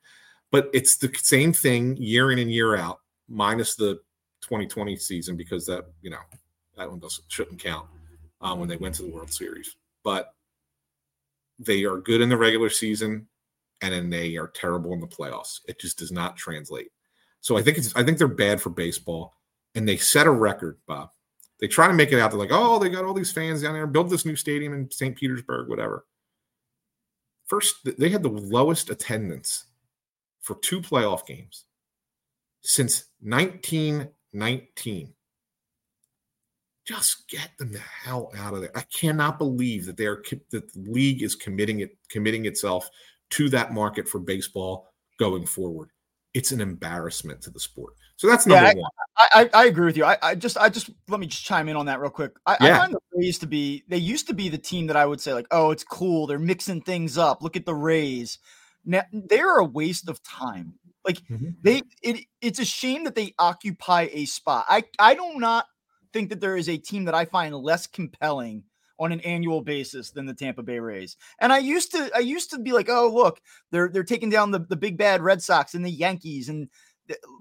But 0.51 0.69
it's 0.73 0.97
the 0.97 1.11
same 1.17 1.53
thing 1.53 1.97
year 1.97 2.31
in 2.31 2.39
and 2.39 2.51
year 2.51 2.77
out, 2.77 3.01
minus 3.29 3.75
the 3.75 4.01
2020 4.43 4.97
season 4.97 5.37
because 5.37 5.67
that 5.67 5.87
you 6.03 6.11
know 6.11 6.19
that 6.77 6.91
one 6.91 6.99
doesn't 6.99 7.25
shouldn't 7.29 7.61
count 7.61 7.87
um, 8.41 8.61
when 8.61 8.69
they 8.69 8.77
went 8.77 8.95
to 8.97 9.03
the 9.03 9.11
World 9.11 9.33
Series. 9.33 9.77
But 10.05 10.35
they 11.59 11.85
are 11.85 11.99
good 11.99 12.21
in 12.21 12.29
the 12.29 12.37
regular 12.37 12.71
season 12.71 13.29
and 13.83 13.93
then 13.93 14.11
they 14.11 14.37
are 14.37 14.49
terrible 14.49 14.93
in 14.93 15.01
the 15.01 15.07
playoffs. 15.07 15.61
It 15.69 15.79
just 15.79 15.99
does 15.99 16.13
not 16.13 16.37
translate. 16.37 16.91
So 17.41 17.57
I 17.57 17.63
think 17.63 17.79
it's 17.79 17.95
I 17.97 18.03
think 18.03 18.19
they're 18.19 18.29
bad 18.29 18.61
for 18.61 18.71
baseball 18.71 19.35
and 19.75 19.89
they 19.89 19.97
set 19.97 20.27
a 20.27 20.31
record, 20.31 20.79
Bob. 20.87 21.11
They 21.61 21.69
try 21.69 21.87
to 21.87 21.93
make 21.93 22.13
it 22.13 22.19
out. 22.19 22.31
They're 22.31 22.41
like, 22.41 22.51
oh, 22.53 22.79
they 22.79 22.89
got 22.89 23.05
all 23.05 23.15
these 23.15 23.33
fans 23.33 23.63
down 23.63 23.75
there, 23.75 23.87
build 23.87 24.11
this 24.11 24.27
new 24.27 24.35
stadium 24.37 24.73
in 24.73 24.91
St. 24.91 25.17
Petersburg, 25.17 25.69
whatever. 25.69 26.05
First, 27.47 27.77
they 27.99 28.09
had 28.09 28.23
the 28.23 28.29
lowest 28.29 28.91
attendance 28.91 29.67
for 30.41 30.57
two 30.57 30.81
playoff 30.81 31.27
games 31.27 31.65
since 32.63 33.07
1919 33.21 35.15
just 36.85 37.29
get 37.29 37.57
them 37.59 37.73
the 37.73 37.79
hell 37.79 38.33
out 38.37 38.55
of 38.55 38.61
there. 38.61 38.77
I 38.77 38.83
cannot 38.83 39.39
believe 39.39 39.87
that 39.87 39.97
they're 39.97 40.23
that 40.51 40.73
the 40.73 40.91
league 40.91 41.23
is 41.23 41.35
committing 41.35 41.81
it 41.81 41.97
committing 42.09 42.47
itself 42.47 42.91
to 43.31 43.49
that 43.51 43.73
market 43.73 44.09
for 44.09 44.19
baseball 44.19 44.93
going 45.19 45.47
forward. 45.47 45.91
It's 46.35 46.53
an 46.53 46.61
embarrassment 46.61 47.41
to 47.43 47.51
the 47.51 47.61
sport. 47.61 47.95
So 48.23 48.29
that's 48.29 48.47
number 48.47 48.67
yeah, 48.67 48.75
one. 48.75 48.91
I, 49.17 49.29
I, 49.33 49.63
I, 49.63 49.67
agree 49.67 49.85
with 49.85 49.97
you. 49.97 50.05
I, 50.05 50.17
I, 50.23 50.35
just 50.37 50.57
I 50.57 50.69
just 50.69 50.91
let 51.09 51.19
me 51.19 51.27
just 51.27 51.45
chime 51.45 51.69
in 51.69 51.75
on 51.75 51.87
that 51.87 51.99
real 51.99 52.09
quick. 52.09 52.31
I, 52.47 52.57
yeah. 52.61 52.77
I 52.77 52.79
find 52.79 52.95
the 52.95 53.01
Rays 53.13 53.37
to 53.41 53.49
be 53.49 53.83
they 53.89 53.97
used 53.97 54.29
to 54.29 54.33
be 54.33 54.49
the 54.49 54.59
team 54.59 54.87
that 54.87 54.95
I 54.95 55.05
would 55.05 55.21
say 55.21 55.35
like, 55.35 55.49
oh, 55.51 55.73
it's 55.73 55.83
cool. 55.83 56.29
They're 56.29 56.39
mixing 56.39 56.83
things 56.83 57.19
up. 57.19 57.43
Look 57.43 57.57
at 57.57 57.67
the 57.67 57.75
Rays. 57.75 58.39
Now 58.85 59.03
they're 59.13 59.57
a 59.57 59.65
waste 59.65 60.09
of 60.09 60.23
time. 60.23 60.75
Like 61.05 61.17
mm-hmm. 61.23 61.49
they 61.63 61.83
it 62.01 62.25
it's 62.41 62.61
a 62.61 62.65
shame 62.65 63.03
that 63.05 63.17
they 63.17 63.35
occupy 63.41 64.09
a 64.13 64.25
spot. 64.27 64.67
I 64.69 64.85
I 65.01 65.15
do 65.17 65.33
not 65.35 65.67
think 66.13 66.29
that 66.29 66.41
there 66.41 66.57
is 66.57 66.69
a 66.69 66.79
team 66.79 67.07
that 67.07 67.17
I 67.17 67.25
find 67.25 67.53
less 67.57 67.89
compelling 67.89 68.63
on 69.01 69.11
an 69.11 69.21
annual 69.23 69.63
basis 69.63 70.13
than 70.13 70.27
the 70.27 70.35
Tampa 70.35 70.63
Bay 70.63 70.79
Rays. 70.79 71.17
And 71.41 71.53
I 71.53 71.59
used 71.59 71.91
to 71.91 72.09
I 72.15 72.21
used 72.21 72.51
to 72.51 72.61
be 72.61 72.71
like, 72.71 72.89
oh 72.89 73.13
look, 73.13 73.41
they're 73.73 73.89
they're 73.89 74.05
taking 74.05 74.31
down 74.31 74.53
the, 74.53 74.61
the 74.61 74.77
big 74.77 74.97
bad 74.97 75.23
Red 75.23 75.43
Sox 75.43 75.75
and 75.75 75.85
the 75.85 75.91
Yankees 75.91 76.49
and 76.49 76.69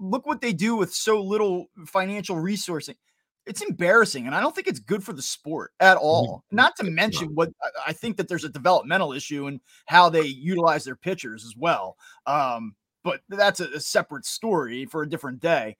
look 0.00 0.26
what 0.26 0.40
they 0.40 0.52
do 0.52 0.76
with 0.76 0.92
so 0.92 1.22
little 1.22 1.66
financial 1.86 2.36
resourcing. 2.36 2.96
It's 3.44 3.60
embarrassing, 3.60 4.26
and 4.26 4.36
I 4.36 4.40
don't 4.40 4.54
think 4.54 4.68
it's 4.68 4.78
good 4.78 5.02
for 5.02 5.12
the 5.12 5.22
sport 5.22 5.72
at 5.80 5.96
all. 5.96 6.44
Not 6.52 6.76
to 6.76 6.84
mention 6.84 7.34
what 7.34 7.50
I 7.84 7.92
think 7.92 8.16
that 8.16 8.28
there's 8.28 8.44
a 8.44 8.48
developmental 8.48 9.12
issue 9.12 9.48
in 9.48 9.60
how 9.86 10.08
they 10.08 10.22
utilize 10.22 10.84
their 10.84 10.94
pitchers 10.94 11.44
as 11.44 11.56
well. 11.56 11.96
Um, 12.26 12.76
but 13.02 13.22
that's 13.28 13.58
a, 13.58 13.68
a 13.74 13.80
separate 13.80 14.26
story 14.26 14.84
for 14.84 15.02
a 15.02 15.08
different 15.08 15.40
day. 15.40 15.76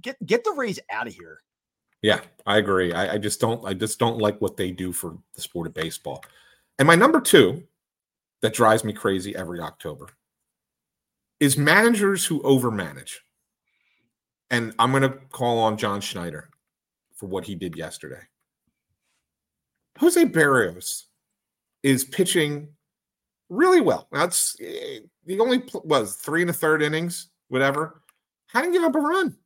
Get 0.00 0.24
get 0.24 0.42
the 0.42 0.52
Rays 0.52 0.80
out 0.90 1.06
of 1.06 1.12
here. 1.12 1.40
Yeah, 2.00 2.20
I 2.46 2.58
agree. 2.58 2.92
I, 2.92 3.14
I, 3.14 3.18
just 3.18 3.40
don't. 3.40 3.64
I 3.64 3.74
just 3.74 3.98
don't 3.98 4.18
like 4.18 4.40
what 4.40 4.56
they 4.56 4.72
do 4.72 4.92
for 4.92 5.16
the 5.34 5.40
sport 5.40 5.68
of 5.68 5.74
baseball. 5.74 6.24
And 6.78 6.86
my 6.86 6.96
number 6.96 7.20
two, 7.20 7.62
that 8.40 8.54
drives 8.54 8.82
me 8.82 8.92
crazy 8.92 9.36
every 9.36 9.60
October, 9.60 10.08
is 11.42 11.58
managers 11.58 12.24
who 12.24 12.40
overmanage. 12.42 13.12
And 14.50 14.74
I'm 14.78 14.90
going 14.90 15.02
to 15.02 15.18
call 15.30 15.58
on 15.58 15.76
John 15.76 16.00
Schneider 16.00 16.50
for 17.16 17.26
what 17.26 17.44
he 17.44 17.54
did 17.54 17.76
yesterday. 17.76 18.20
Jose 19.98 20.24
Berrios 20.24 21.04
is 21.82 22.04
pitching 22.04 22.68
really 23.48 23.80
well. 23.80 24.08
That's 24.12 24.56
eh, 24.60 25.00
only 25.38 25.64
was 25.84 26.14
three 26.16 26.42
and 26.42 26.50
a 26.50 26.54
third 26.54 26.82
innings, 26.82 27.28
whatever. 27.48 28.02
How 28.46 28.60
did 28.60 28.68
he 28.68 28.78
give 28.78 28.84
up 28.84 28.94
a 28.94 29.00
run? 29.00 29.36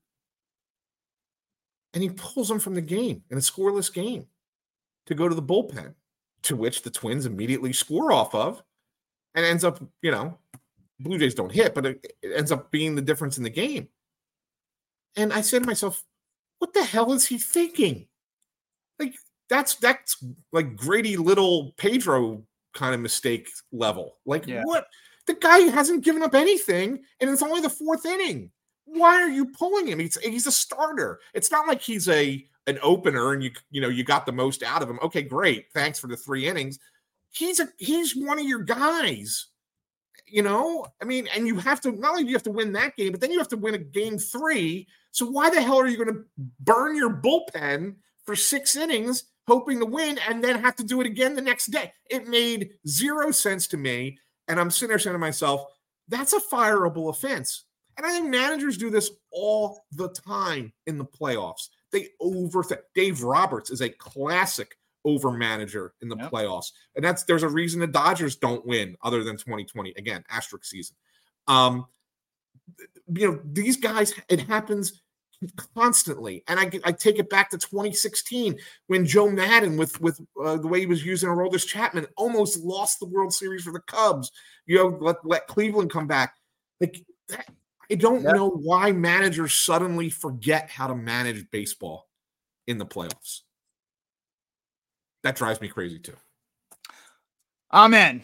and 1.97 2.03
he 2.03 2.11
pulls 2.11 2.47
them 2.47 2.59
from 2.59 2.75
the 2.75 2.83
game 2.83 3.23
in 3.31 3.39
a 3.39 3.41
scoreless 3.41 3.91
game 3.91 4.27
to 5.07 5.15
go 5.15 5.31
to 5.31 5.35
the 5.35 5.43
bullpen, 5.43 5.95
to 6.43 6.55
which 6.55 6.83
the 6.83 6.91
Twins 6.91 7.25
immediately 7.25 7.73
score 7.73 8.13
off 8.13 8.35
of 8.35 8.63
and 9.35 9.47
ends 9.47 9.65
up, 9.65 9.83
you 10.03 10.11
know, 10.11 10.37
Blue 11.01 11.19
Jays 11.19 11.35
don't 11.35 11.53
hit, 11.53 11.75
but 11.75 11.87
it, 11.87 12.15
it 12.23 12.33
ends 12.37 12.53
up 12.53 12.71
being 12.71 12.95
the 12.95 13.03
difference 13.03 13.39
in 13.39 13.45
the 13.45 13.51
game. 13.51 13.89
And 15.17 15.33
I 15.33 15.41
said 15.41 15.63
to 15.63 15.67
myself, 15.67 16.03
what 16.59 16.73
the 16.73 16.85
hell 16.85 17.13
is 17.13 17.27
he 17.27 17.39
thinking? 17.39 18.07
Like 18.99 19.15
that's 19.49 19.75
that's 19.77 20.23
like 20.53 20.77
Grady 20.77 21.17
Little 21.17 21.73
Pedro 21.77 22.43
kind 22.75 22.95
of 22.95 23.01
mistake 23.01 23.49
level. 23.73 24.17
Like 24.25 24.47
Yeah. 24.47 24.63
what? 24.65 24.87
The 25.27 25.35
guy 25.35 25.59
hasn't 25.59 26.05
given 26.05 26.23
up 26.23 26.35
anything, 26.35 27.03
and 27.21 27.29
it's 27.29 27.43
only 27.43 27.61
the 27.61 27.69
fourth 27.69 28.07
inning. 28.07 28.51
Why 28.85 29.21
are 29.21 29.29
you 29.29 29.47
pulling 29.47 29.89
him? 29.89 29.99
He's 29.99 30.17
he's 30.19 30.47
a 30.47 30.53
starter. 30.53 31.21
It's 31.35 31.51
not 31.51 31.67
like 31.67 31.83
he's 31.83 32.09
a 32.09 32.47
an 32.69 32.79
opener 32.83 33.33
and 33.33 33.43
you 33.43 33.51
you 33.71 33.81
know 33.81 33.89
you 33.89 34.05
got 34.05 34.27
the 34.27 34.33
most 34.33 34.63
out 34.63 34.83
of 34.83 34.89
him. 34.91 34.99
Okay, 35.03 35.23
great. 35.23 35.67
Thanks 35.75 35.99
for 35.99 36.07
the 36.07 36.17
three 36.17 36.47
innings. 36.47 36.79
He's 37.31 37.61
a 37.61 37.69
he's 37.79 38.15
one 38.15 38.39
of 38.39 38.45
your 38.47 38.61
guys. 38.61 39.49
You 40.29 40.43
know, 40.43 40.87
I 41.01 41.05
mean, 41.05 41.29
and 41.35 41.47
you 41.47 41.57
have 41.59 41.81
to 41.83 41.93
not 41.93 42.11
only 42.11 42.25
do 42.25 42.31
you 42.31 42.35
have 42.35 42.43
to 42.45 42.51
win 42.51 42.73
that 42.73 42.97
game, 42.97 43.13
but 43.13 43.21
then 43.21 43.31
you 43.31 43.39
have 43.39 43.49
to 43.49 43.57
win 43.57 43.75
a 43.75 43.79
game 43.79 44.19
three. 44.19 44.89
So 45.13 45.25
why 45.27 45.51
the 45.51 45.63
hell 45.63 45.79
are 45.79 45.87
you 45.87 45.97
going 45.97 46.15
to 46.15 46.25
burn 46.61 46.97
your 46.97 47.11
bullpen 47.11 47.95
for 48.25 48.35
six 48.35 48.75
innings, 48.75 49.25
hoping 49.47 49.79
to 49.79 49.87
win, 49.87 50.19
and 50.29 50.43
then 50.43 50.61
have 50.61 50.77
to 50.77 50.85
do 50.85 51.01
it 51.01 51.07
again 51.07 51.37
the 51.37 51.43
next 51.43 51.67
day? 51.67 51.93
It 52.11 52.27
made 52.27 52.71
zero 52.89 53.31
sense 53.31 53.69
to 53.69 53.77
me. 53.77 54.19
And 54.49 54.59
I'm 54.59 54.71
sitting 54.71 54.89
there 54.89 54.99
saying 54.99 55.15
to 55.15 55.19
myself, 55.19 55.65
that's 56.09 56.33
a 56.33 56.41
fireable 56.41 57.09
offense. 57.09 57.65
And 57.97 58.05
I 58.05 58.11
think 58.11 58.29
managers 58.29 58.77
do 58.77 58.91
this 58.91 59.11
all 59.31 59.85
the 59.93 60.09
time 60.09 60.73
in 60.87 60.99
the 60.99 61.05
playoffs. 61.05 61.69
They 61.93 62.09
overthink. 62.21 62.81
Dave 62.95 63.23
Roberts 63.23 63.71
is 63.71 63.81
a 63.81 63.89
classic 63.89 64.77
over 65.07 65.31
manager 65.31 65.95
in 66.03 66.09
the 66.11 66.17
Yep. 66.17 66.31
playoffs. 66.31 66.73
And 66.97 67.03
that's 67.05 67.23
there's 67.25 67.45
a 67.45 67.49
reason 67.49 67.81
the 67.81 67.87
Dodgers 67.87 68.37
don't 68.37 68.67
win 68.67 68.97
other 69.03 69.25
than 69.25 69.37
2020. 69.39 69.95
Again, 69.97 70.23
asterisk 70.29 70.67
season. 70.67 70.97
Um, 71.49 71.87
you 73.15 73.31
know, 73.31 73.41
these 73.45 73.77
guys, 73.79 74.13
it 74.29 74.41
happens 74.41 75.01
constantly. 75.75 76.43
And 76.49 76.59
I, 76.59 76.71
I 76.85 76.93
take 76.93 77.19
it 77.19 77.31
back 77.31 77.51
to 77.51 77.59
2016 77.59 78.59
when 78.89 79.07
Joe 79.07 79.31
Maddon, 79.31 79.77
with 79.77 80.01
with 80.01 80.21
uh, 80.45 80.57
the 80.57 80.67
way 80.67 80.81
he 80.81 80.87
was 80.87 81.05
using 81.05 81.29
Aroldis 81.29 81.67
Chapman, 81.67 82.07
almost 82.17 82.59
lost 82.59 82.99
the 83.01 83.07
World 83.07 83.33
Series 83.33 83.63
for 83.63 83.73
the 83.73 83.81
Cubs. 83.81 84.33
You 84.67 84.77
know, 84.77 84.99
let, 85.01 85.17
let 85.25 85.47
Cleveland 85.47 85.91
come 85.91 86.07
back. 86.09 86.35
Like 86.81 87.05
that, 87.29 87.49
I 87.91 87.95
don't 87.95 88.25
Yeah. 88.25 88.33
know 88.33 88.51
why 88.51 88.91
managers 88.93 89.55
suddenly 89.55 90.11
forget 90.11 90.69
how 90.71 90.89
to 90.89 90.95
manage 90.97 91.49
baseball 91.51 92.09
in 92.67 92.79
the 92.79 92.87
playoffs. 92.87 93.43
That 95.27 95.35
drives 95.35 95.61
me 95.61 95.67
crazy 95.67 95.99
too. 95.99 96.15
Amen. 97.73 98.23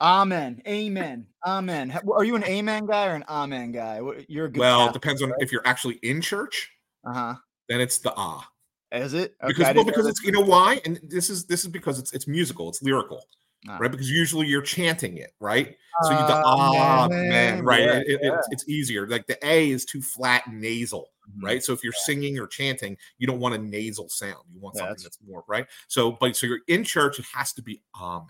Amen. 0.00 0.62
Amen. 0.68 1.26
Amen. 1.44 1.98
Are 2.14 2.22
you 2.22 2.36
an 2.36 2.44
amen 2.44 2.86
guy 2.86 3.06
or 3.08 3.16
an 3.16 3.24
amen 3.28 3.72
guy? 3.72 4.00
You're. 4.28 4.48
Well, 4.54 4.86
it 4.86 4.92
depends 4.92 5.20
on 5.20 5.32
if 5.40 5.50
you're 5.50 5.66
actually 5.66 5.96
in 6.04 6.20
church, 6.20 6.70
Uh 7.04 7.12
huh. 7.12 7.34
then 7.68 7.80
it's 7.80 7.98
the 7.98 8.12
ah. 8.16 8.48
Is 8.92 9.14
it? 9.14 9.34
Okay, 9.42 9.52
because 9.52 9.74
well, 9.74 9.84
because 9.84 10.06
it's 10.06 10.22
you 10.22 10.30
know 10.30 10.42
why, 10.42 10.80
and 10.84 11.00
this 11.02 11.28
is 11.28 11.44
this 11.46 11.64
is 11.64 11.70
because 11.70 11.98
it's 11.98 12.12
it's 12.12 12.28
musical, 12.28 12.68
it's 12.68 12.82
lyrical, 12.82 13.24
Ah. 13.68 13.78
right? 13.78 13.90
Because 13.90 14.08
usually 14.08 14.46
you're 14.46 14.62
chanting 14.62 15.16
it, 15.16 15.34
right? 15.40 15.74
So 16.04 16.12
you 16.12 16.16
the 16.18 16.40
ah 16.44 17.06
Amen. 17.06 17.28
man, 17.30 17.64
right? 17.64 17.80
Yeah, 17.80 17.96
It- 17.96 18.06
it- 18.06 18.20
yeah. 18.22 18.36
it's, 18.38 18.48
it's 18.52 18.68
easier. 18.68 19.08
Like 19.08 19.26
the 19.26 19.44
A 19.44 19.70
is 19.72 19.84
too 19.84 20.00
flat 20.00 20.46
and 20.46 20.60
nasal. 20.60 21.08
Right? 21.40 21.62
So 21.62 21.72
if 21.72 21.82
you're 21.84 21.92
singing 21.92 22.38
or 22.38 22.46
chanting, 22.46 22.96
you 23.18 23.26
don't 23.26 23.40
want 23.40 23.54
a 23.54 23.58
nasal 23.58 24.08
sound. 24.08 24.36
You 24.52 24.60
want 24.60 24.76
something 24.76 24.90
that's- 24.90 25.02
that's 25.04 25.18
more 25.26 25.44
right. 25.46 25.66
So, 25.88 26.12
but 26.12 26.36
so 26.36 26.46
you're 26.46 26.60
in 26.68 26.84
church, 26.84 27.18
it 27.18 27.26
has 27.34 27.52
to 27.54 27.62
be 27.62 27.82
amen. 28.00 28.28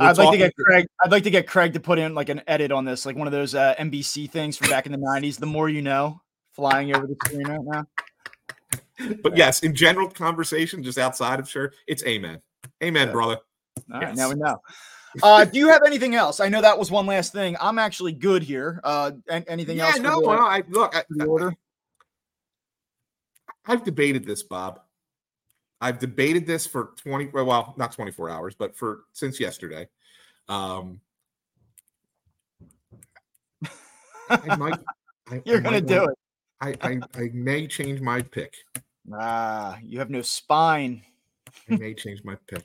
I'd 0.00 0.18
like 0.18 0.32
to 0.32 0.38
get 0.38 0.56
Craig. 0.56 0.86
I'd 1.04 1.12
like 1.12 1.22
to 1.22 1.30
get 1.30 1.46
Craig 1.46 1.72
to 1.74 1.80
put 1.80 1.98
in 1.98 2.14
like 2.14 2.28
an 2.28 2.42
edit 2.48 2.72
on 2.72 2.84
this, 2.84 3.06
like 3.06 3.14
one 3.16 3.28
of 3.28 3.32
those 3.32 3.54
uh, 3.54 3.74
NBC 3.78 4.28
things 4.28 4.56
from 4.56 4.68
back 4.68 4.86
in 4.86 4.92
the 4.92 4.98
'90s. 4.98 5.38
The 5.38 5.46
more 5.46 5.68
you 5.68 5.80
know, 5.80 6.20
flying 6.54 6.94
over 6.94 7.06
the 7.06 7.14
screen 7.24 7.46
right 7.46 7.60
now. 7.62 7.86
but 9.22 9.36
yes, 9.36 9.62
in 9.62 9.74
general 9.76 10.08
conversation, 10.10 10.82
just 10.82 10.98
outside 10.98 11.38
of 11.38 11.48
church, 11.48 11.74
it's 11.86 12.04
amen, 12.04 12.40
amen, 12.82 13.08
Yeah. 13.08 13.12
brother. 13.12 13.38
All 13.92 14.00
right, 14.00 14.14
now 14.16 14.28
we 14.28 14.34
know. 14.36 14.56
Uh, 15.22 15.46
do 15.46 15.58
you 15.58 15.68
have 15.68 15.80
anything 15.86 16.14
else? 16.14 16.40
I 16.40 16.50
know 16.50 16.60
that 16.60 16.78
was 16.78 16.90
one 16.90 17.06
last 17.06 17.32
thing. 17.32 17.56
I'm 17.58 17.78
actually 17.78 18.12
good 18.12 18.42
here. 18.42 18.82
Uh, 18.84 19.12
anything 19.30 19.78
Yeah, 19.78 19.86
else? 19.86 19.96
for 19.96 20.02
no, 20.02 20.20
no, 20.20 20.32
I 20.40 20.62
look, 20.68 20.94
I, 20.94 21.24
order? 21.24 21.54
I've 23.66 23.84
debated 23.84 24.24
this, 24.24 24.42
Bob. 24.42 24.80
I've 25.80 25.98
debated 25.98 26.46
this 26.46 26.66
for 26.66 26.92
20 26.96 27.26
well, 27.32 27.74
not 27.76 27.92
24 27.92 28.30
hours, 28.30 28.54
but 28.54 28.76
for 28.76 29.04
since 29.12 29.38
yesterday. 29.38 29.88
Um 30.48 31.00
I 34.30 34.56
might 34.56 34.80
I, 35.28 35.42
You're 35.44 35.60
gonna 35.60 35.80
do 35.80 36.04
it. 36.04 36.18
I, 36.60 36.74
I 36.80 37.00
I 37.14 37.30
may 37.32 37.66
change 37.66 38.00
my 38.00 38.22
pick. 38.22 38.54
Ah, 39.12 39.78
you 39.82 39.98
have 39.98 40.10
no 40.10 40.22
spine. 40.22 41.02
I 41.70 41.76
may 41.76 41.94
change 41.94 42.24
my 42.24 42.36
pick. 42.46 42.64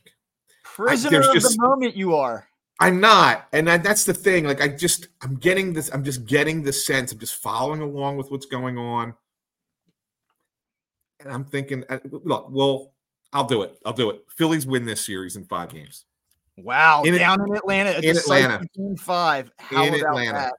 Prisoner 0.64 1.20
of 1.20 1.34
just- 1.34 1.58
the 1.58 1.62
moment 1.62 1.96
you 1.96 2.16
are. 2.16 2.48
I'm 2.80 3.00
not, 3.00 3.48
and 3.54 3.68
that, 3.68 3.84
that's 3.84 4.06
the 4.06 4.14
thing. 4.14 4.46
Like 4.46 4.60
I 4.60 4.68
just, 4.68 5.10
I'm 5.22 5.36
getting 5.36 5.72
this. 5.72 5.92
I'm 5.94 6.04
just 6.04 6.26
getting 6.26 6.64
the 6.64 6.74
sense. 6.74 7.12
I'm 7.12 7.20
just 7.20 7.36
following 7.36 7.80
along 7.82 8.18
with 8.18 8.32
what's 8.32 8.48
going 8.48 8.80
on, 8.80 9.14
and 11.24 11.34
I'm 11.34 11.46
thinking, 11.46 11.84
uh, 11.90 12.00
look, 12.24 12.48
well, 12.50 12.94
I'll 13.34 13.46
do 13.46 13.64
it. 13.64 13.78
I'll 13.86 13.94
do 13.94 14.10
it. 14.10 14.22
Phillies 14.30 14.66
win 14.66 14.86
this 14.86 15.06
series 15.06 15.36
in 15.36 15.46
five 15.46 15.70
games. 15.70 16.06
Wow, 16.58 17.04
In 17.04 17.16
it- 17.16 17.20
down 17.20 17.40
in 17.48 17.56
Atlanta, 17.56 17.98
in 18.00 18.18
Atlanta. 18.18 18.62
Game 18.76 18.96
five. 18.98 19.52
How 19.58 19.84
In 19.86 19.96
about 19.96 20.10
Atlanta. 20.10 20.34
that? 20.34 20.54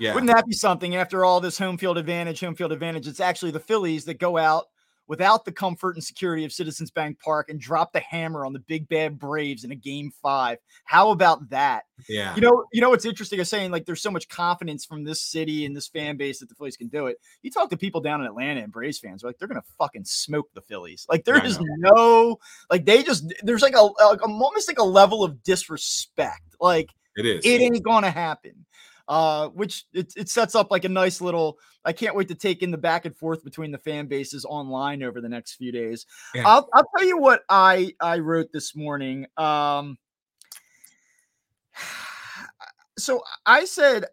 Yeah, 0.00 0.14
Wouldn't 0.14 0.32
that 0.32 0.46
be 0.46 0.52
something 0.52 0.94
after 0.96 1.24
all 1.24 1.40
this 1.40 1.58
home 1.58 1.76
field 1.76 1.98
advantage, 1.98 2.40
home 2.40 2.54
field 2.54 2.72
advantage? 2.72 3.06
It's 3.08 3.20
actually 3.20 3.50
the 3.50 3.60
Phillies 3.60 4.04
that 4.04 4.18
go 4.20 4.36
out 4.38 4.66
without 5.08 5.44
the 5.44 5.52
comfort 5.52 5.96
and 5.96 6.04
security 6.04 6.44
of 6.44 6.52
Citizens 6.52 6.90
Bank 6.90 7.18
Park 7.18 7.48
and 7.48 7.58
drop 7.58 7.92
the 7.92 8.00
hammer 8.00 8.44
on 8.44 8.52
the 8.52 8.60
big 8.60 8.88
bad 8.88 9.18
Braves 9.18 9.64
in 9.64 9.72
a 9.72 9.74
game 9.74 10.12
five. 10.22 10.58
How 10.84 11.10
about 11.10 11.48
that? 11.50 11.84
yeah. 12.08 12.34
You 12.34 12.42
know, 12.42 12.64
you 12.72 12.80
know 12.80 12.90
what's 12.90 13.04
interesting 13.04 13.40
is 13.40 13.48
saying 13.48 13.70
like 13.70 13.86
there's 13.86 14.02
so 14.02 14.10
much 14.10 14.28
confidence 14.28 14.84
from 14.84 15.04
this 15.04 15.22
city 15.22 15.64
and 15.64 15.74
this 15.74 15.88
fan 15.88 16.16
base 16.16 16.40
that 16.40 16.48
the 16.48 16.54
Phillies 16.54 16.76
can 16.76 16.88
do 16.88 17.06
it. 17.06 17.16
You 17.42 17.50
talk 17.50 17.70
to 17.70 17.76
people 17.76 18.00
down 18.00 18.20
in 18.20 18.26
Atlanta 18.26 18.60
and 18.60 18.70
Braves 18.70 18.98
fans, 18.98 19.24
like 19.24 19.38
they're 19.38 19.48
gonna 19.48 19.62
fucking 19.78 20.04
smoke 20.04 20.48
the 20.54 20.60
Phillies. 20.62 21.06
Like 21.08 21.24
there 21.24 21.44
is 21.44 21.58
no 21.78 22.38
like 22.70 22.84
they 22.84 23.02
just 23.02 23.32
there's 23.42 23.62
like 23.62 23.74
a, 23.74 23.82
like 23.82 24.22
almost 24.22 24.68
like 24.68 24.78
a 24.78 24.84
level 24.84 25.24
of 25.24 25.42
disrespect. 25.42 26.42
Like 26.60 26.90
it 27.16 27.26
is. 27.26 27.44
it 27.44 27.60
ain't 27.60 27.82
gonna 27.82 28.10
happen. 28.10 28.66
Uh, 29.08 29.48
which 29.48 29.86
it, 29.94 30.12
it 30.16 30.28
sets 30.28 30.54
up 30.54 30.70
like 30.70 30.84
a 30.84 30.88
nice 30.88 31.22
little. 31.22 31.58
I 31.82 31.92
can't 31.92 32.14
wait 32.14 32.28
to 32.28 32.34
take 32.34 32.62
in 32.62 32.70
the 32.70 32.76
back 32.76 33.06
and 33.06 33.16
forth 33.16 33.42
between 33.42 33.72
the 33.72 33.78
fan 33.78 34.06
bases 34.06 34.44
online 34.44 35.02
over 35.02 35.22
the 35.22 35.30
next 35.30 35.54
few 35.54 35.72
days. 35.72 36.04
Yeah. 36.34 36.46
I'll 36.46 36.68
I'll 36.74 36.86
tell 36.96 37.06
you 37.06 37.16
what 37.16 37.42
I 37.48 37.94
I 38.00 38.18
wrote 38.18 38.52
this 38.52 38.76
morning. 38.76 39.26
Um, 39.36 39.96
so 42.98 43.22
I 43.46 43.64
said. 43.64 44.04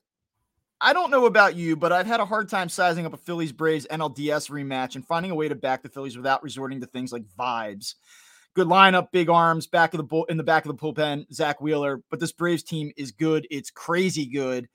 I 0.81 0.91
don't 0.91 1.09
know 1.09 1.25
about 1.25 1.55
you, 1.55 1.77
but 1.77 1.93
I've 1.93 2.05
had 2.05 2.19
a 2.19 2.25
hard 2.25 2.49
time 2.49 2.67
sizing 2.67 3.05
up 3.05 3.13
a 3.13 3.17
Phillies 3.17 3.53
Braves 3.53 3.87
NLDS 3.89 4.51
rematch 4.51 4.95
and 4.95 5.07
finding 5.07 5.31
a 5.31 5.35
way 5.35 5.47
to 5.47 5.55
back 5.55 5.81
the 5.81 5.89
Phillies 5.89 6.17
without 6.17 6.43
resorting 6.43 6.81
to 6.81 6.85
things 6.85 7.13
like 7.13 7.23
vibes. 7.39 7.95
Good 8.55 8.67
lineup, 8.67 9.07
big 9.11 9.29
arms, 9.29 9.67
back 9.67 9.93
of 9.93 9.97
the 9.97 10.03
bull 10.03 10.25
in 10.25 10.35
the 10.37 10.43
back 10.43 10.65
of 10.65 10.69
the 10.69 10.77
bullpen, 10.77 11.31
Zack 11.33 11.61
Wheeler. 11.61 12.01
But 12.11 12.19
this 12.19 12.33
Braves 12.33 12.61
team 12.61 12.91
is 12.97 13.11
good. 13.11 13.47
It's 13.49 13.71
crazy 13.71 14.25
good. 14.25 14.67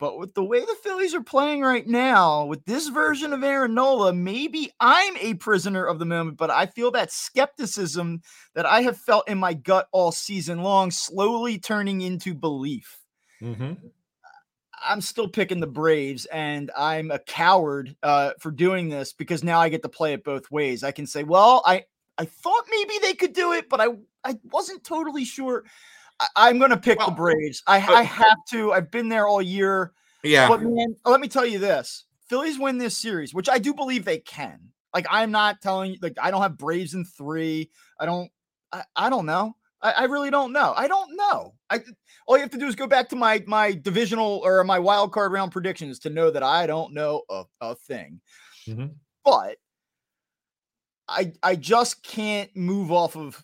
But 0.00 0.18
with 0.18 0.32
the 0.32 0.42
way 0.42 0.60
the 0.60 0.76
Phillies 0.82 1.14
are 1.14 1.22
playing 1.22 1.60
right 1.60 1.86
now, 1.86 2.46
with 2.46 2.64
this 2.64 2.88
version 2.88 3.34
of 3.34 3.44
Aaron 3.44 3.74
Nola, 3.74 4.14
maybe 4.14 4.72
I'm 4.80 5.14
a 5.18 5.34
prisoner 5.34 5.84
of 5.84 5.98
the 5.98 6.06
moment, 6.06 6.38
but 6.38 6.50
I 6.50 6.66
feel 6.66 6.90
that 6.92 7.12
skepticism 7.12 8.22
that 8.54 8.64
I 8.64 8.80
have 8.80 8.96
felt 8.96 9.28
in 9.28 9.36
my 9.36 9.52
gut 9.52 9.88
all 9.92 10.10
season 10.10 10.62
long 10.62 10.90
slowly 10.90 11.58
turning 11.58 12.00
into 12.00 12.34
belief. 12.34 12.98
Mhm. 13.42 13.92
I'm 14.82 15.02
still 15.02 15.28
picking 15.28 15.60
the 15.60 15.66
Braves, 15.66 16.24
and 16.26 16.70
I'm 16.76 17.10
a 17.10 17.18
coward 17.18 17.94
uh, 18.02 18.32
for 18.40 18.50
doing 18.50 18.88
this 18.88 19.12
because 19.12 19.44
now 19.44 19.60
I 19.60 19.68
get 19.68 19.82
to 19.82 19.90
play 19.90 20.14
it 20.14 20.24
both 20.24 20.50
ways. 20.50 20.82
I 20.82 20.92
can 20.92 21.06
say, 21.06 21.22
well, 21.24 21.62
I 21.66 21.84
I 22.16 22.24
thought 22.24 22.64
maybe 22.70 22.94
they 23.02 23.14
could 23.14 23.34
do 23.34 23.52
it, 23.52 23.68
but 23.68 23.80
I 23.80 23.88
I 24.24 24.38
wasn't 24.44 24.82
totally 24.84 25.26
sure. 25.26 25.64
I, 26.20 26.26
I'm 26.36 26.58
going 26.58 26.70
to 26.70 26.76
pick 26.76 26.98
Well, 26.98 27.08
the 27.08 27.16
Braves. 27.16 27.62
I, 27.66 27.80
but- 27.84 27.94
I 27.96 28.02
have 28.02 28.38
to. 28.50 28.72
I've 28.72 28.90
been 28.90 29.08
there 29.08 29.26
all 29.26 29.42
year. 29.42 29.92
Yeah. 30.22 30.48
But 30.48 30.62
man, 30.62 30.94
let 31.04 31.20
me 31.20 31.28
tell 31.28 31.46
you 31.46 31.58
this: 31.58 32.04
Phillies 32.28 32.58
win 32.58 32.78
this 32.78 32.96
series, 32.96 33.32
which 33.34 33.48
I 33.48 33.58
do 33.58 33.72
believe 33.74 34.04
they 34.04 34.18
can. 34.18 34.60
Like 34.94 35.06
I'm 35.08 35.30
not 35.30 35.60
telling 35.62 35.92
you, 35.92 35.98
like 36.02 36.18
I 36.20 36.30
don't 36.30 36.42
have 36.42 36.58
Braves 36.58 36.94
in 36.94 37.04
three. 37.04 37.70
I 37.98 38.06
don't. 38.06 38.30
I, 38.72 38.84
I 38.94 39.10
don't 39.10 39.26
know. 39.26 39.56
I, 39.82 39.92
I 39.92 40.04
really 40.04 40.30
don't 40.30 40.52
know. 40.52 40.74
I 40.76 40.88
don't 40.88 41.16
know. 41.16 41.54
I 41.70 41.80
all 42.26 42.36
you 42.36 42.42
have 42.42 42.50
to 42.50 42.58
do 42.58 42.66
is 42.66 42.74
go 42.76 42.86
back 42.86 43.08
to 43.10 43.16
my 43.16 43.42
my 43.46 43.72
divisional 43.72 44.40
or 44.44 44.62
my 44.64 44.78
wild 44.78 45.12
card 45.12 45.32
round 45.32 45.52
predictions 45.52 46.00
to 46.00 46.10
know 46.10 46.30
that 46.30 46.42
I 46.42 46.66
don't 46.66 46.92
know 46.92 47.22
a, 47.30 47.44
a 47.60 47.74
thing. 47.76 48.20
Mhm. 48.68 48.94
But 49.24 49.56
I 51.08 51.32
I 51.42 51.56
just 51.56 52.02
can't 52.02 52.54
move 52.54 52.92
off 52.92 53.16
of 53.16 53.42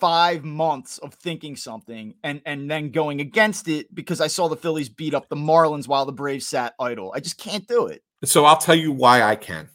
five 0.00 0.44
months 0.44 0.98
of 0.98 1.14
thinking 1.14 1.56
something 1.56 2.14
and 2.22 2.40
and 2.46 2.70
then 2.70 2.90
going 2.90 3.20
against 3.20 3.68
it 3.68 3.94
because 3.94 4.20
I 4.20 4.26
saw 4.26 4.48
the 4.48 4.56
Phillies 4.56 4.88
beat 4.88 5.14
up 5.14 5.28
the 5.28 5.36
Marlins 5.36 5.88
while 5.88 6.06
the 6.06 6.12
Braves 6.12 6.46
sat 6.46 6.74
idle. 6.80 7.12
I 7.14 7.20
just 7.20 7.38
can't 7.38 7.66
do 7.66 7.86
it. 7.86 8.02
So 8.24 8.44
I'll 8.44 8.56
tell 8.56 8.74
you 8.74 8.92
why 8.92 9.22
I 9.22 9.36
can. 9.36 9.68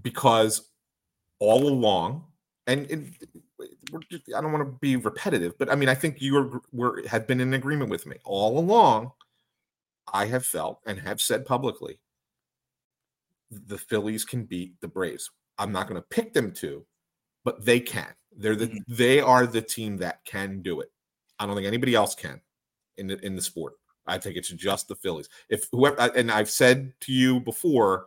Because 0.00 0.68
all 1.38 1.66
along, 1.66 2.24
and, 2.66 3.14
just, 4.10 4.24
I 4.36 4.40
don't 4.40 4.52
want 4.52 4.66
to 4.66 4.78
be 4.80 4.96
repetitive, 4.96 5.58
but 5.58 5.70
I 5.70 5.74
mean, 5.74 5.88
I 5.88 5.94
think 5.94 6.20
you 6.20 6.36
are, 6.36 6.60
were 6.72 7.02
have 7.08 7.26
been 7.26 7.40
in 7.40 7.54
agreement 7.54 7.90
with 7.90 8.06
me 8.06 8.16
all 8.24 8.58
along. 8.58 9.12
I 10.12 10.26
have 10.26 10.44
felt 10.44 10.80
and 10.86 11.00
have 11.00 11.20
said 11.20 11.46
publicly 11.46 11.98
the 13.50 13.78
Phillies 13.78 14.24
can 14.24 14.44
beat 14.44 14.80
the 14.80 14.88
Braves. 14.88 15.30
I'm 15.58 15.72
not 15.72 15.88
going 15.88 16.00
to 16.00 16.06
pick 16.08 16.32
them 16.32 16.52
to, 16.54 16.84
but 17.44 17.64
they 17.64 17.80
can. 17.80 18.12
They're 18.36 18.56
the 18.56 18.66
mm-hmm. 18.66 18.78
they 18.88 19.20
are 19.20 19.46
the 19.46 19.62
team 19.62 19.96
that 19.98 20.24
can 20.24 20.62
do 20.62 20.80
it. 20.80 20.90
I 21.38 21.46
don't 21.46 21.54
think 21.54 21.66
anybody 21.66 21.94
else 21.94 22.14
can 22.14 22.40
in 22.96 23.06
the 23.06 23.24
in 23.24 23.34
the 23.34 23.42
sport. 23.42 23.74
I 24.06 24.18
think 24.18 24.36
it's 24.36 24.50
just 24.50 24.88
the 24.88 24.94
Phillies. 24.94 25.28
If 25.48 25.68
whoever 25.72 25.96
and 25.98 26.30
I've 26.30 26.50
said 26.50 26.92
to 27.00 27.12
you 27.12 27.40
before, 27.40 28.06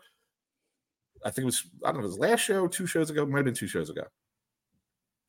I 1.25 1.31
think 1.31 1.43
it 1.43 1.45
was 1.45 1.63
I 1.83 1.91
don't 1.91 2.01
know, 2.01 2.05
it 2.05 2.11
was 2.11 2.19
last 2.19 2.41
show, 2.41 2.67
two 2.67 2.85
shows 2.85 3.09
ago, 3.09 3.25
might 3.25 3.39
have 3.39 3.45
been 3.45 3.53
two 3.53 3.67
shows 3.67 3.89
ago. 3.89 4.03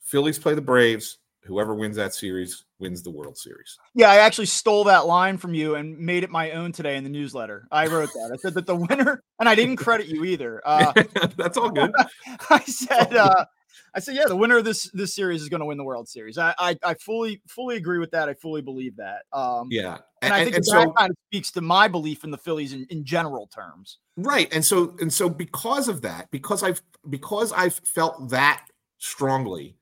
Phillies 0.01 0.39
play 0.39 0.55
the 0.55 0.63
Braves. 0.63 1.19
Whoever 1.45 1.75
wins 1.75 1.97
that 1.97 2.13
series 2.13 2.65
wins 2.79 3.03
the 3.03 3.11
World 3.11 3.39
Series. 3.39 3.79
Yeah, 3.95 4.11
I 4.11 4.17
actually 4.17 4.47
stole 4.47 4.85
that 4.85 5.07
line 5.07 5.39
from 5.39 5.55
you 5.55 5.75
and 5.75 5.99
made 5.99 6.23
it 6.23 6.29
my 6.29 6.51
own 6.51 6.71
today 6.71 6.97
in 6.97 7.05
the 7.05 7.09
newsletter. 7.09 7.67
I 7.73 7.87
wrote 7.87 8.13
that. 8.13 8.31
I 8.31 8.37
said 8.37 8.53
that 8.55 8.67
the 8.67 8.77
winner, 8.77 9.23
and 9.39 9.49
I 9.49 9.55
didn't 9.55 9.77
credit 9.77 10.07
you 10.07 10.25
either. 10.25 10.61
Uh, 10.67 10.93
That's 11.37 11.57
all 11.57 11.71
good. 11.71 11.93
I 12.51 12.63
said, 12.65 13.17
uh, 13.17 13.47
I 13.95 14.01
said, 14.01 14.15
yeah, 14.15 14.27
the 14.27 14.37
winner 14.37 14.59
of 14.59 14.65
this 14.65 14.91
this 14.93 15.15
series 15.15 15.43
is 15.43 15.49
going 15.49 15.61
to 15.61 15.67
win 15.67 15.79
the 15.79 15.85
World 15.85 16.09
Series. 16.09 16.39
I, 16.39 16.55
I, 16.59 16.77
I 16.85 16.95
fully 16.95 17.43
fully 17.49 17.77
agree 17.77 17.99
with 17.99 18.11
that. 18.13 18.29
I 18.29 18.35
fully 18.35 18.63
believe 18.63 18.97
that. 18.97 19.23
Um, 19.33 19.69
yeah, 19.71 19.99
and, 20.23 20.33
and 20.33 20.35
I 20.35 20.45
think 20.45 20.57
and 20.57 20.65
that 20.65 20.71
so, 20.71 20.93
kind 20.93 21.11
of 21.11 21.17
speaks 21.29 21.51
to 21.53 21.61
my 21.61 21.89
belief 21.89 22.25
in 22.25 22.31
the 22.31 22.39
Phillies 22.39 22.73
in, 22.73 22.87
in 22.91 23.05
general 23.05 23.49
terms. 23.49 23.99
Right, 24.17 24.53
and 24.53 24.65
so 24.65 24.97
and 25.01 25.13
so 25.13 25.29
because 25.29 25.89
of 25.89 26.03
that, 26.03 26.31
because 26.31 26.63
I've 26.63 26.83
because 27.09 27.53
I've 27.53 27.81
felt 27.85 28.31
that 28.31 28.67
strongly 28.99 29.77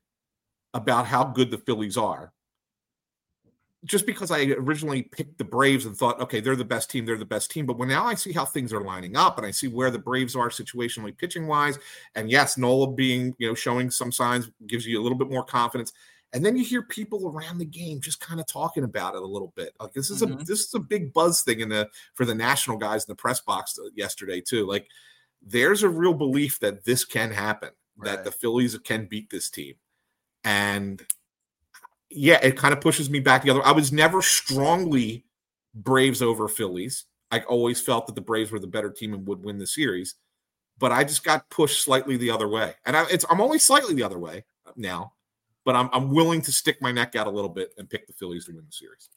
about 0.73 1.05
how 1.07 1.23
good 1.23 1.51
the 1.51 1.57
Phillies 1.57 1.97
are. 1.97 2.33
Just 3.85 4.05
because 4.05 4.29
I 4.29 4.43
originally 4.43 5.03
picked 5.03 5.37
the 5.37 5.45
Braves 5.45 5.85
and 5.85 5.95
thought, 5.95 6.19
okay, 6.19 6.41
they're 6.41 6.57
the 6.57 6.65
best 6.65 6.91
team, 6.91 7.05
they're 7.05 7.17
the 7.17 7.23
best 7.23 7.49
team. 7.49 7.65
But 7.65 7.77
when 7.77 7.87
now 7.87 8.05
I 8.05 8.13
see 8.13 8.33
how 8.33 8.43
things 8.43 8.73
are 8.73 8.83
lining 8.83 9.15
up 9.15 9.37
and 9.37 9.47
I 9.47 9.51
see 9.51 9.69
where 9.69 9.89
the 9.89 9.99
Braves 9.99 10.35
are 10.35 10.49
situationally 10.49 11.17
pitching 11.17 11.47
wise, 11.47 11.79
and 12.15 12.29
yes, 12.29 12.57
Nola 12.57 12.91
being, 12.91 13.33
you 13.37 13.47
know, 13.47 13.55
showing 13.55 13.89
some 13.89 14.11
signs 14.11 14.51
gives 14.67 14.85
you 14.85 14.99
a 14.99 15.03
little 15.03 15.17
bit 15.17 15.31
more 15.31 15.45
confidence. 15.45 15.93
And 16.33 16.45
then 16.45 16.55
you 16.55 16.63
hear 16.63 16.83
people 16.83 17.27
around 17.27 17.57
the 17.57 17.65
game 17.65 18.01
just 18.01 18.19
kind 18.19 18.39
of 18.39 18.45
talking 18.45 18.83
about 18.83 19.15
it 19.15 19.21
a 19.21 19.25
little 19.25 19.51
bit. 19.55 19.73
Like 19.79 19.93
this 19.93 20.09
is 20.09 20.21
mm-hmm. 20.21 20.41
a 20.41 20.43
this 20.43 20.59
is 20.59 20.73
a 20.75 20.79
big 20.79 21.11
buzz 21.13 21.41
thing 21.41 21.61
in 21.61 21.69
the 21.69 21.89
for 22.13 22.25
the 22.25 22.35
national 22.35 22.77
guys 22.77 23.05
in 23.05 23.11
the 23.11 23.15
press 23.15 23.39
box 23.39 23.79
yesterday 23.95 24.41
too. 24.41 24.67
Like 24.67 24.87
there's 25.41 25.83
a 25.83 25.89
real 25.89 26.13
belief 26.13 26.59
that 26.59 26.85
this 26.85 27.05
can 27.05 27.31
happen, 27.31 27.69
right. 27.97 28.11
that 28.11 28.25
the 28.25 28.31
Phillies 28.31 28.77
can 28.79 29.07
beat 29.07 29.29
this 29.29 29.49
team. 29.49 29.75
And 30.43 31.01
yeah, 32.09 32.39
it 32.41 32.57
kind 32.57 32.73
of 32.73 32.81
pushes 32.81 33.09
me 33.09 33.19
back 33.19 33.43
the 33.43 33.51
other. 33.51 33.65
I 33.65 33.71
was 33.71 33.91
never 33.91 34.21
strongly 34.21 35.25
Braves 35.73 36.21
over 36.21 36.47
Phillies. 36.47 37.05
I 37.31 37.41
always 37.41 37.79
felt 37.79 38.07
that 38.07 38.15
the 38.15 38.21
Braves 38.21 38.51
were 38.51 38.59
the 38.59 38.67
better 38.67 38.89
team 38.89 39.13
and 39.13 39.27
would 39.27 39.43
win 39.43 39.59
the 39.59 39.67
series, 39.67 40.15
but 40.79 40.91
I 40.91 41.03
just 41.03 41.23
got 41.23 41.49
pushed 41.49 41.83
slightly 41.83 42.17
the 42.17 42.31
other 42.31 42.47
way, 42.47 42.73
and 42.85 42.97
I, 42.97 43.05
it's 43.11 43.25
I'm 43.29 43.41
only 43.41 43.59
slightly 43.59 43.93
the 43.93 44.03
other 44.03 44.17
way 44.17 44.45
now, 44.75 45.13
but 45.65 45.75
I'm 45.75 45.89
I'm 45.93 46.09
willing 46.09 46.41
to 46.43 46.51
stick 46.51 46.81
my 46.81 46.91
neck 46.91 47.15
out 47.15 47.27
a 47.27 47.31
little 47.31 47.49
bit 47.49 47.73
and 47.77 47.89
pick 47.89 48.07
the 48.07 48.13
Phillies 48.13 48.45
to 48.45 48.53
win 48.53 48.65
the 48.65 48.71
series. 48.71 49.09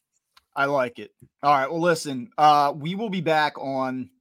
I 0.55 0.65
like 0.65 0.99
it. 0.99 1.11
All 1.41 1.51
right. 1.51 1.69
Well, 1.69 1.81
listen, 1.81 2.29
uh, 2.37 2.73
we 2.75 2.93
will 2.93 3.09
be 3.09 3.21
back 3.21 3.57
on 3.57 4.11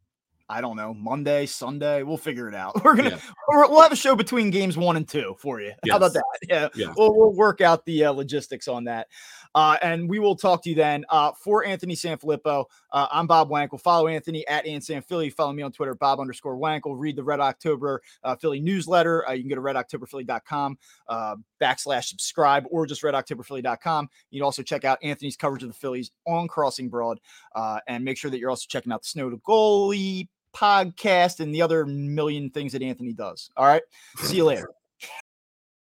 I 0.52 0.60
don't 0.60 0.76
know, 0.76 0.92
Monday, 0.92 1.46
Sunday. 1.46 2.02
We'll 2.02 2.18
figure 2.18 2.46
it 2.46 2.54
out. 2.54 2.74
We're 2.84 2.94
gonna 2.94 3.10
yeah. 3.10 3.18
we'll 3.48 3.80
have 3.80 3.90
a 3.90 3.96
show 3.96 4.14
between 4.14 4.50
games 4.50 4.76
one 4.76 4.96
and 4.98 5.08
two 5.08 5.34
for 5.38 5.62
you. 5.62 5.72
Yes. 5.82 5.92
How 5.92 5.96
about 5.96 6.12
that? 6.12 6.22
Yeah, 6.48 6.68
yeah. 6.74 6.92
We'll, 6.96 7.14
we'll 7.16 7.32
work 7.32 7.60
out 7.60 7.86
the 7.86 8.04
uh, 8.06 8.12
logistics 8.12 8.68
on 8.68 8.84
that. 8.84 9.06
Uh, 9.54 9.76
and 9.80 10.08
we 10.08 10.18
will 10.18 10.36
talk 10.36 10.62
to 10.64 10.70
you 10.70 10.74
then. 10.74 11.04
Uh, 11.08 11.32
for 11.32 11.64
Anthony 11.64 11.94
Sanfilippo, 11.94 12.64
uh, 12.90 13.06
I'm 13.10 13.26
Bob 13.26 13.48
Wankel. 13.48 13.80
Follow 13.80 14.08
Anthony 14.08 14.46
at 14.48 14.66
Philly. 15.06 15.30
Follow 15.30 15.52
me 15.52 15.62
on 15.62 15.72
Twitter, 15.72 15.94
Bob 15.94 16.20
underscore 16.20 16.56
Wankel. 16.56 16.98
Read 16.98 17.16
the 17.16 17.22
Red 17.22 17.40
October 17.40 18.02
uh, 18.24 18.34
Philly 18.36 18.60
newsletter. 18.60 19.26
Uh, 19.26 19.32
you 19.32 19.42
can 19.42 19.48
go 19.48 19.54
to 19.54 19.62
redoctoberphilly.com 19.62 20.78
uh, 21.08 21.36
backslash 21.60 22.06
subscribe 22.06 22.64
or 22.70 22.86
just 22.86 23.02
redoctoberphilly.com. 23.02 24.08
You 24.30 24.40
can 24.40 24.44
also 24.44 24.62
check 24.62 24.84
out 24.84 24.98
Anthony's 25.02 25.36
coverage 25.36 25.62
of 25.62 25.68
the 25.68 25.74
Phillies 25.74 26.10
on 26.26 26.48
Crossing 26.48 26.88
Broad 26.88 27.20
uh, 27.54 27.78
and 27.86 28.04
make 28.04 28.18
sure 28.18 28.30
that 28.30 28.38
you're 28.38 28.50
also 28.50 28.66
checking 28.68 28.92
out 28.92 29.02
the 29.02 29.08
Snow 29.08 29.30
to 29.30 29.36
Goalie 29.38 30.28
podcast 30.52 31.40
and 31.40 31.54
the 31.54 31.62
other 31.62 31.86
million 31.86 32.50
things 32.50 32.72
that 32.72 32.82
Anthony 32.82 33.12
does. 33.12 33.50
All 33.56 33.66
right. 33.66 33.82
See 34.18 34.36
you 34.36 34.44
later. 34.44 34.68